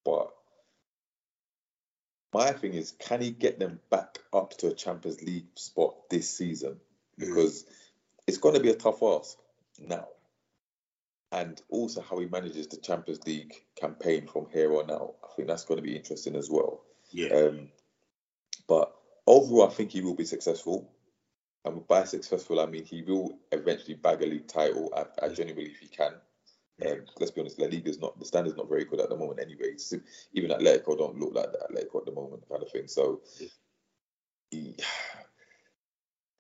[0.05, 0.33] but
[2.33, 6.35] my thing is, can he get them back up to a Champions League spot this
[6.35, 6.81] season?
[7.19, 7.67] Because
[8.27, 9.39] it's going to be a tough ask
[9.79, 10.09] now.
[11.31, 15.15] And also how he manages the Champions League campaign from here on out.
[15.25, 16.83] I think that's going to be interesting as well.
[17.11, 17.29] Yeah.
[17.29, 17.69] Um,
[18.69, 18.95] but
[19.27, 20.91] overall, I think he will be successful.
[21.65, 24.93] And by successful, I mean he will eventually bag a league title.
[24.97, 26.15] I, I genuinely believe he can.
[26.85, 29.17] Um, let's be honest, La Liga is not the standard's not very good at the
[29.17, 29.77] moment anyway.
[29.77, 29.99] So
[30.33, 32.89] even Atletico don't look like that Atletico at the moment, kind of thing.
[32.89, 33.21] So
[34.51, 34.75] he,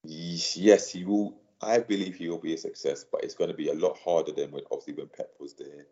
[0.05, 1.39] yes, he will.
[1.61, 4.33] I believe he will be a success, but it's going to be a lot harder
[4.33, 5.87] than when obviously when Pep was there.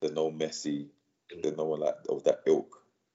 [0.00, 0.88] There's no Messi,
[1.42, 2.74] there's no one like of that ilk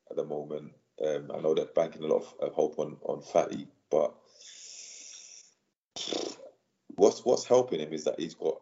[0.09, 0.71] at the moment.
[1.03, 4.13] Um, I know they're banking a lot of, hope on on Fati, but
[6.95, 8.57] what's what's helping him is that he's got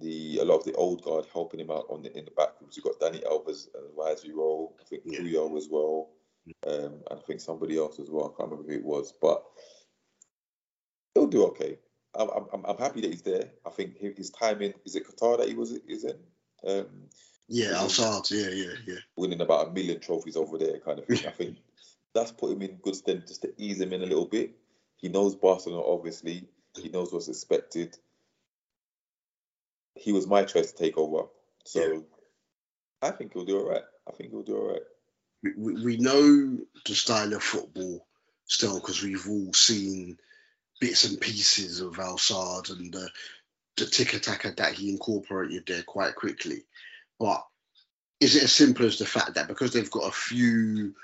[0.00, 2.50] the a lot of the old guard helping him out on the, in the back
[2.60, 2.76] rooms.
[2.76, 4.76] You've got Dani Alves and role.
[4.80, 5.20] I think Yeah.
[5.20, 6.10] Puyol as well,
[6.66, 8.26] um, and I think somebody else as well.
[8.26, 9.42] I can't remember who it was, but
[11.30, 11.78] do okay.
[12.14, 13.50] I'm, I'm, I'm happy that he's there.
[13.66, 16.16] I think his time in is it Qatar that he was is in,
[16.66, 16.86] um,
[17.48, 18.30] Yeah, Al-Sadd.
[18.30, 19.00] Yeah, yeah, yeah.
[19.16, 21.26] winning about a million trophies over there, kind of thing.
[21.26, 21.58] I think
[22.14, 24.52] that's put him in good stead just to ease him in a little bit.
[24.96, 26.48] He knows Barcelona, obviously.
[26.76, 27.96] He knows what's expected.
[29.94, 31.24] He was my choice to take over,
[31.64, 31.98] so Yeah.
[33.02, 33.82] I think he'll do all right.
[34.08, 34.82] I think he'll do all right.
[35.42, 38.06] we, we we know the style of football
[38.46, 40.18] still because we've all seen
[40.80, 43.08] bits and pieces of Al-Sadd and the,
[43.76, 46.64] the tiki-taka that he incorporated there quite quickly.
[47.18, 47.44] But
[48.20, 50.94] is it as simple as the fact that because they've got a few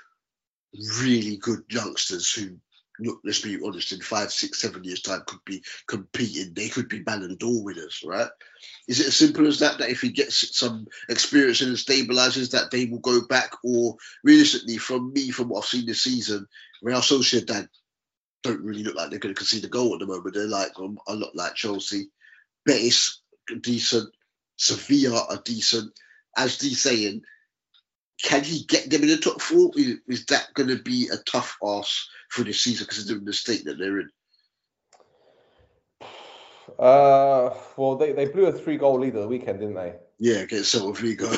[0.99, 2.57] really good youngsters who,
[2.99, 6.89] look, let's be honest, in five, six, seven years' time could be competing, they could
[6.89, 8.29] be Ballon d'Or winners, right?
[8.87, 9.77] Is it as simple as that?
[9.77, 14.77] That if he gets some experience and stabilizes, that they will go back, or realistically,
[14.77, 16.47] from me, from what I've seen this season,
[16.81, 17.67] Real Sociedad
[18.45, 20.33] don't really look like they're going to concede a goal at the moment.
[20.33, 22.09] They're like um, a lot like Chelsea.
[22.65, 23.21] Betis
[23.61, 24.13] decent.
[24.57, 25.91] Sevilla are decent.
[26.37, 27.21] As D saying,
[28.21, 29.71] can he get them in the top four?
[29.75, 33.65] Is, is that going to be a tough ask for this season, considering the state
[33.65, 34.09] that they're in?
[36.79, 39.93] Uh, well, they, they blew a three goal lead at the weekend, didn't they?
[40.17, 41.29] Yeah, against Celta Vigo.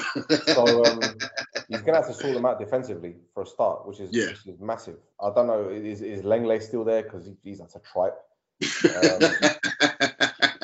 [0.54, 1.00] So um,
[1.68, 4.28] he's gonna have to sort them out defensively for a start, which is Yeah.
[4.28, 4.98] which is massive.
[5.20, 7.04] I don't know, is is Lenglet still there?
[7.04, 8.16] Because he, he's that's a tripe.
[8.62, 9.22] Um,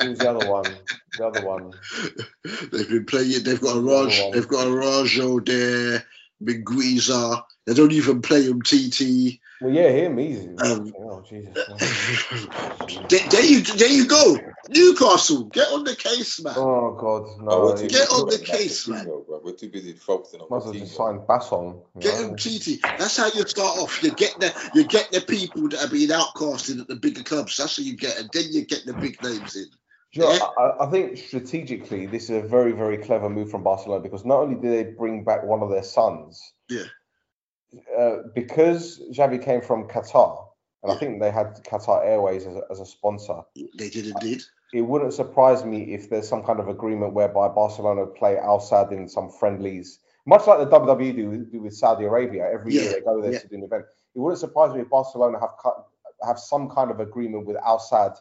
[0.00, 0.66] who's the other one?
[1.18, 1.72] The other one.
[2.72, 3.42] they've been playing.
[3.42, 4.20] They've got a Raj.
[4.32, 6.04] They've got a Rajo there.
[6.42, 7.42] Mingueza.
[7.66, 9.40] They don't even play him TT.
[9.60, 10.18] Well, yeah, him.
[10.18, 11.54] He's Um, oh Jesus.
[13.08, 14.36] there, there you, there you go.
[14.68, 16.54] Newcastle, get on the case, man.
[16.56, 17.50] Oh God, no.
[17.50, 19.04] Oh, we're Get on the busy- case, man.
[19.04, 19.40] Bro.
[19.42, 20.96] We're too busy focusing on Might as well just Coutinho.
[20.96, 21.82] sign Bassong.
[22.00, 22.82] Get him TT.
[22.98, 24.02] That's how you start off.
[24.02, 27.56] You get the you get the people that are being outcasted at the bigger clubs.
[27.56, 29.64] That's how you get, and then you get the big names in.
[30.12, 30.46] Do you know, Yeah.
[30.58, 34.40] I, I think strategically, this is a very, very clever move from Barcelona because not
[34.40, 36.84] only did they bring back one of their sons, Yeah.
[37.98, 40.46] Uh, because Xavi came from Qatar,
[40.82, 43.42] and I think they had Qatar Airways as a, as a sponsor.
[43.78, 44.42] They did indeed.
[44.72, 48.92] It wouldn't surprise me if there's some kind of agreement whereby Barcelona play Al Sadd
[48.92, 52.50] in some friendlies, much like the WWE do, with- do with Saudi Arabia.
[52.52, 53.38] Every year they go there yeah.
[53.38, 53.84] to do an event.
[54.14, 55.86] It wouldn't surprise me if Barcelona have cut,
[56.26, 58.16] have some kind of agreement with Al Sadd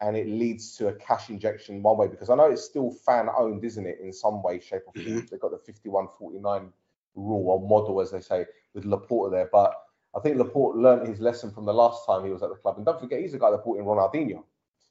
[0.00, 3.28] and it leads to a cash injection one way because I know it's still fan
[3.36, 5.06] owned, isn't it, in some way, shape, or form.
[5.06, 5.26] Mm-hmm.
[5.30, 6.72] They've got the 51 49
[7.16, 8.46] rule or model, as they say,
[8.78, 9.48] with Laporta there.
[9.50, 9.74] But
[10.14, 12.76] I think Laporta learned his lesson from the last time he was at the club.
[12.76, 14.44] And don't forget, he's the guy that brought in Ronaldinho.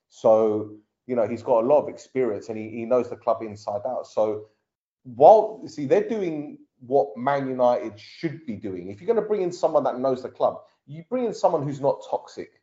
[0.10, 0.72] So,
[1.06, 3.82] you know, he's got a lot of experience and he, he knows the club inside
[3.86, 4.08] out.
[4.08, 4.46] So,
[5.04, 8.90] while, see, they're doing what Man United should be doing.
[8.90, 11.64] If you're going to bring in someone that knows the club, you bring in someone
[11.64, 12.62] who's not toxic.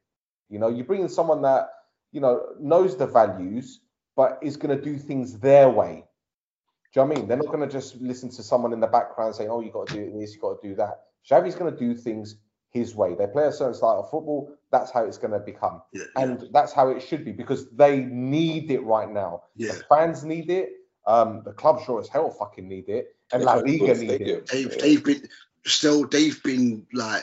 [0.48, 1.68] You know, you bring in someone that,
[2.12, 3.80] you know, knows the values,
[4.14, 6.04] but is going to do things their way.
[6.92, 7.28] Do you know I mean?
[7.28, 9.88] They're not going to just listen to someone in the background saying, oh, you've got
[9.88, 11.00] to do this, you've got to do that.
[11.26, 12.36] Xavi's going to do things
[12.70, 13.14] his way.
[13.14, 14.52] They play a certain style of football.
[14.70, 18.00] That's how it's going to become, Yeah, and that's how it should be because they
[18.00, 19.44] need it right now.
[19.56, 19.72] yeah.
[19.72, 20.70] The fans need it.
[21.06, 24.48] Um, the club sure as hell fucking need it, and yeah, La Liga need it.
[24.48, 25.28] They've, they've been
[25.66, 27.22] still they've been like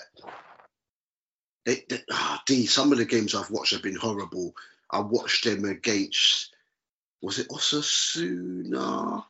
[1.66, 4.56] they, they ah, D, some of the games I've watched have been horrible.
[4.92, 6.54] I watched them against
[7.22, 9.24] was it Osasuna?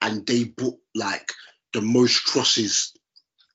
[0.00, 1.32] And they put like
[1.72, 2.92] the most crosses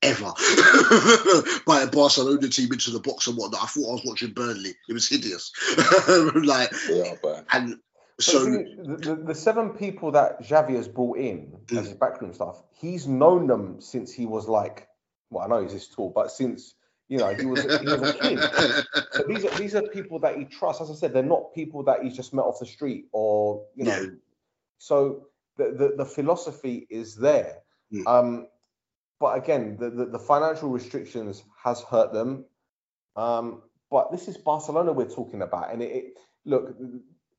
[0.02, 0.26] ever
[1.65, 3.64] by a Barcelona team into the box and whatnot.
[3.64, 4.74] I thought I was watching Burnley.
[4.88, 5.52] It was hideous.
[6.36, 7.80] like are and
[8.19, 11.80] so the, the, the, seven people that Xavi has brought in Mm.
[11.80, 14.88] as his backroom staff, he's known them since he was like,
[15.30, 16.76] well, I know he's this tall, but since
[17.10, 18.40] you know he was he was a kid.
[19.11, 20.82] So these are these are people that he trusts.
[20.82, 23.86] As I said, they're not people that he's just met off the street or you
[23.86, 23.99] know.
[23.99, 24.10] Yeah.
[24.78, 27.60] So the, the the philosophy is there.
[27.94, 28.07] Mm.
[28.07, 28.48] Um,
[29.19, 32.45] but again, the, the the financial restrictions has hurt them.
[33.15, 36.06] Um, but this is Barcelona we're talking about, and it, it
[36.45, 36.76] look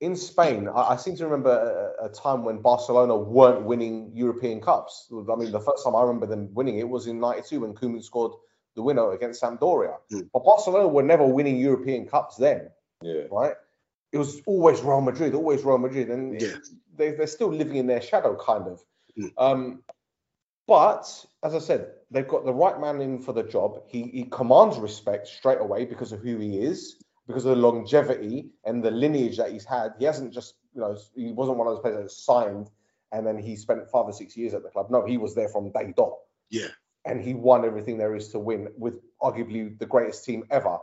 [0.00, 0.68] in Spain.
[0.68, 5.10] I, I seem to remember a, a time when Barcelona weren't winning European cups.
[5.12, 8.02] I mean, the first time I remember them winning it was in '92 when Koeman
[8.02, 8.32] scored
[8.74, 9.96] the winner against Sampdoria.
[10.12, 10.30] Mm.
[10.32, 12.70] But Barcelona were never winning European cups then,
[13.02, 13.24] Yeah.
[13.30, 13.55] right?
[14.12, 16.56] It was always Real Madrid, always Real Madrid, and Yeah.
[16.96, 18.84] they, they're still living in their shadow, kind of.
[19.18, 19.32] Mm.
[19.36, 19.82] Um,
[20.68, 23.82] but as I said, they've got the right man in for the job.
[23.88, 28.50] He, he commands respect straight away because of who he is, because of the longevity
[28.64, 29.94] and the lineage that he's had.
[29.98, 32.68] He hasn't just, you know, he wasn't one of those players that signed
[33.12, 34.90] and then he spent five or six years at the club.
[34.90, 36.12] No, he was there from day dot
[36.50, 36.68] yeah,
[37.04, 40.78] and he won everything there is to win with arguably the greatest team ever.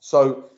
[0.00, 0.50] So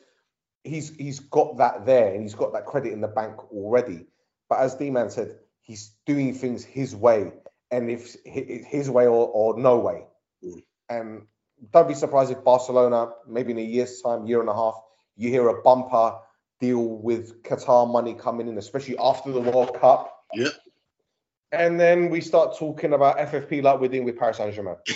[0.63, 4.05] he's he's got that there and he's got that credit in the bank already.
[4.49, 7.33] But as D-Man said, he's doing things his way,
[7.71, 10.05] and if his way or, or no way.
[10.43, 10.63] Mm.
[10.89, 11.21] And
[11.71, 14.75] don't be surprised if Barcelona, maybe in a year's time, year and a half,
[15.15, 16.15] you hear a bumper
[16.59, 20.23] deal with Qatar money coming in, especially after the World Cup.
[20.33, 20.53] Yep.
[21.51, 24.75] And then we start talking about FFP like we're doing with Paris Saint Germain.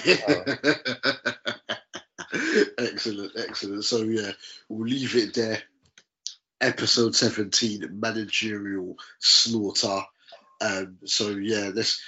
[2.78, 3.86] excellent, excellent.
[3.86, 4.32] So yeah,
[4.68, 5.62] we'll leave it there.
[6.60, 10.02] Episode 17, managerial slaughter.
[10.60, 12.02] Um, so yeah, let's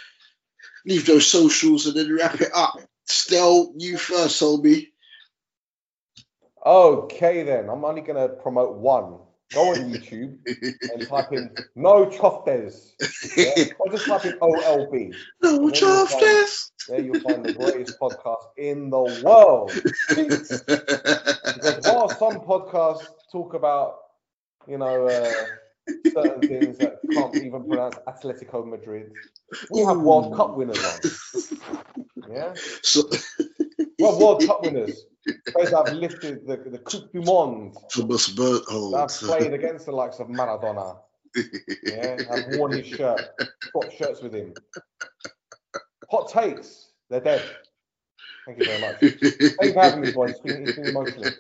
[0.85, 2.80] leave those socials and then wrap it up.
[3.05, 4.88] Still, you first, homie.
[6.65, 9.19] Okay, then I'm only going to promote one.
[9.53, 10.38] Go on YouTube
[10.93, 12.93] and type in no choftes.
[13.38, 13.73] Yeah?
[13.77, 15.14] Or just type in OLB.
[15.41, 16.72] no chuffness.
[16.88, 19.72] There you'll find the greatest podcast in the world.
[21.64, 23.99] Because while some podcasts talk about,
[24.68, 25.31] you know, uh,
[26.14, 29.11] certain things that can't even pronounce Atletico Madrid,
[29.69, 32.31] we have World Cup winners on.
[32.31, 32.53] Yeah?
[32.81, 33.03] So,
[33.99, 35.05] Well, World Cup winners.
[35.53, 37.76] Players that have lifted the, the Coupe du Monde.
[37.93, 38.95] Thomas that Berthold.
[38.95, 40.97] have played against the likes of Maradona.
[41.84, 43.22] Yeah, have worn his shirt,
[43.73, 44.53] got shirts with him.
[46.11, 47.41] Hot takes, they're dead.
[48.45, 48.99] Thank you very much.
[48.99, 50.31] Thank you for having me, boys.
[50.31, 51.31] It's been, it's been emotional.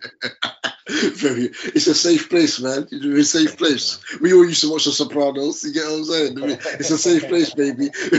[0.89, 2.87] Very, it's a safe place, man.
[2.91, 3.99] You're a safe place.
[4.19, 5.63] We all used to watch The Sopranos.
[5.63, 6.59] You get what I'm saying?
[6.79, 7.85] It's a safe place, baby.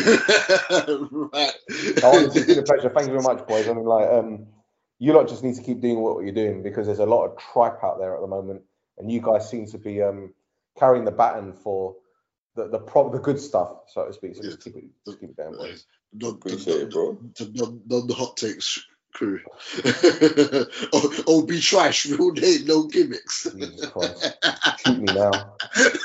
[1.10, 1.52] right.
[2.02, 2.88] No, it's been a pleasure.
[2.88, 3.68] Thank you very much, boys.
[3.68, 4.46] I mean, like, um,
[4.98, 7.38] you lot just need to keep doing what you're doing because there's a lot of
[7.38, 8.62] tripe out there at the moment,
[8.96, 10.32] and you guys seem to be um,
[10.78, 11.96] carrying the baton for
[12.54, 14.36] the the pro- the good stuff, so to speak.
[14.36, 15.84] So just keep it, just keep it down, boys.
[16.14, 17.18] Non, Appreciate it, bro.
[17.34, 18.82] The hot takes
[19.14, 19.40] crew.
[20.92, 23.44] oh, oh, be trash, real name, no gimmicks.
[23.44, 24.36] Jesus Christ,
[24.84, 25.56] shoot me now.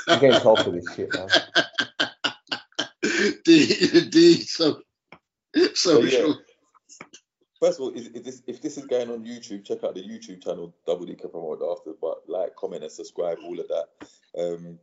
[0.08, 1.28] I'm getting told for this shit, man.
[3.44, 4.80] D, D, so,
[5.54, 6.32] so, So, yeah.
[7.60, 10.02] First of all, is, is this, if this is going on YouTube, check out the
[10.02, 11.92] YouTube channel, Double D can promote after.
[12.00, 13.86] But like, comment, and subscribe, all of that.
[14.38, 14.78] Um,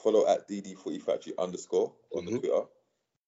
[0.00, 2.38] follow at DD Footy Factory underscore on the Mhm.
[2.40, 2.66] Twitter.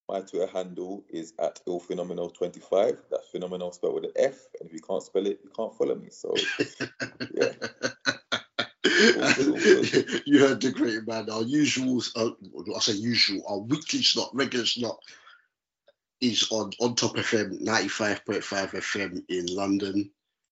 [0.09, 2.99] My Twitter handle is at illphenomenal25.
[3.11, 4.47] That's phenomenal spelled with an F.
[4.61, 6.11] And if you can't spell it, you can't follow me.
[6.11, 6.35] So
[7.35, 7.53] yeah.
[10.25, 11.29] you heard the great man.
[11.29, 12.31] Our usual, uh,
[12.75, 14.99] I say usual, our weekly slot, regular slot
[16.21, 20.11] is on on top FM 95.5 FM in London.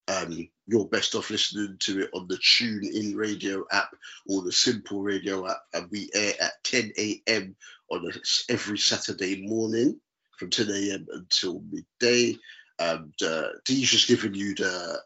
[0.08, 3.94] um, you're best off listening to it on the Tune In Radio app
[4.26, 7.56] or the Simple Radio app, and we air at 10 a.m.
[7.94, 10.00] on a, every Saturday morning
[10.38, 11.06] from 10 a.m.
[11.12, 12.36] until midday.
[12.78, 15.00] Um, the, Dee's just giving you the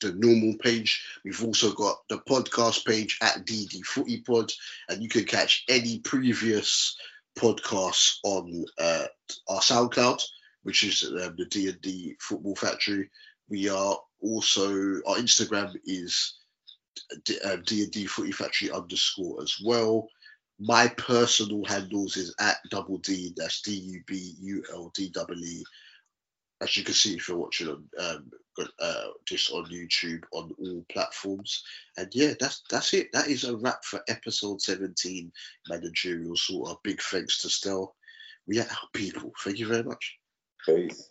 [0.00, 1.04] the normal page.
[1.24, 4.52] We've also got the podcast page at DD Footy Pod,
[4.88, 6.96] and you can catch any previous
[7.36, 9.06] podcasts on uh,
[9.48, 10.22] our SoundCloud,
[10.62, 13.10] which is um, the D and D Football Factory.
[13.48, 14.70] We are also
[15.06, 16.34] our Instagram is
[17.24, 20.08] D and D Footy Factory underscore as well.
[20.60, 23.32] My personal handles is at double D.
[23.36, 25.64] That's D U B U L D W E.
[26.60, 28.30] As you can see if you're watching on um,
[28.80, 31.62] uh, just on YouTube on all platforms.
[31.96, 33.08] And yeah, that's that's it.
[33.12, 35.32] That is a wrap for episode 17
[35.68, 37.94] managerial slaughter big thanks to Stel.
[38.46, 39.32] We are our people.
[39.44, 40.18] Thank you very much.
[40.66, 41.10] Peace.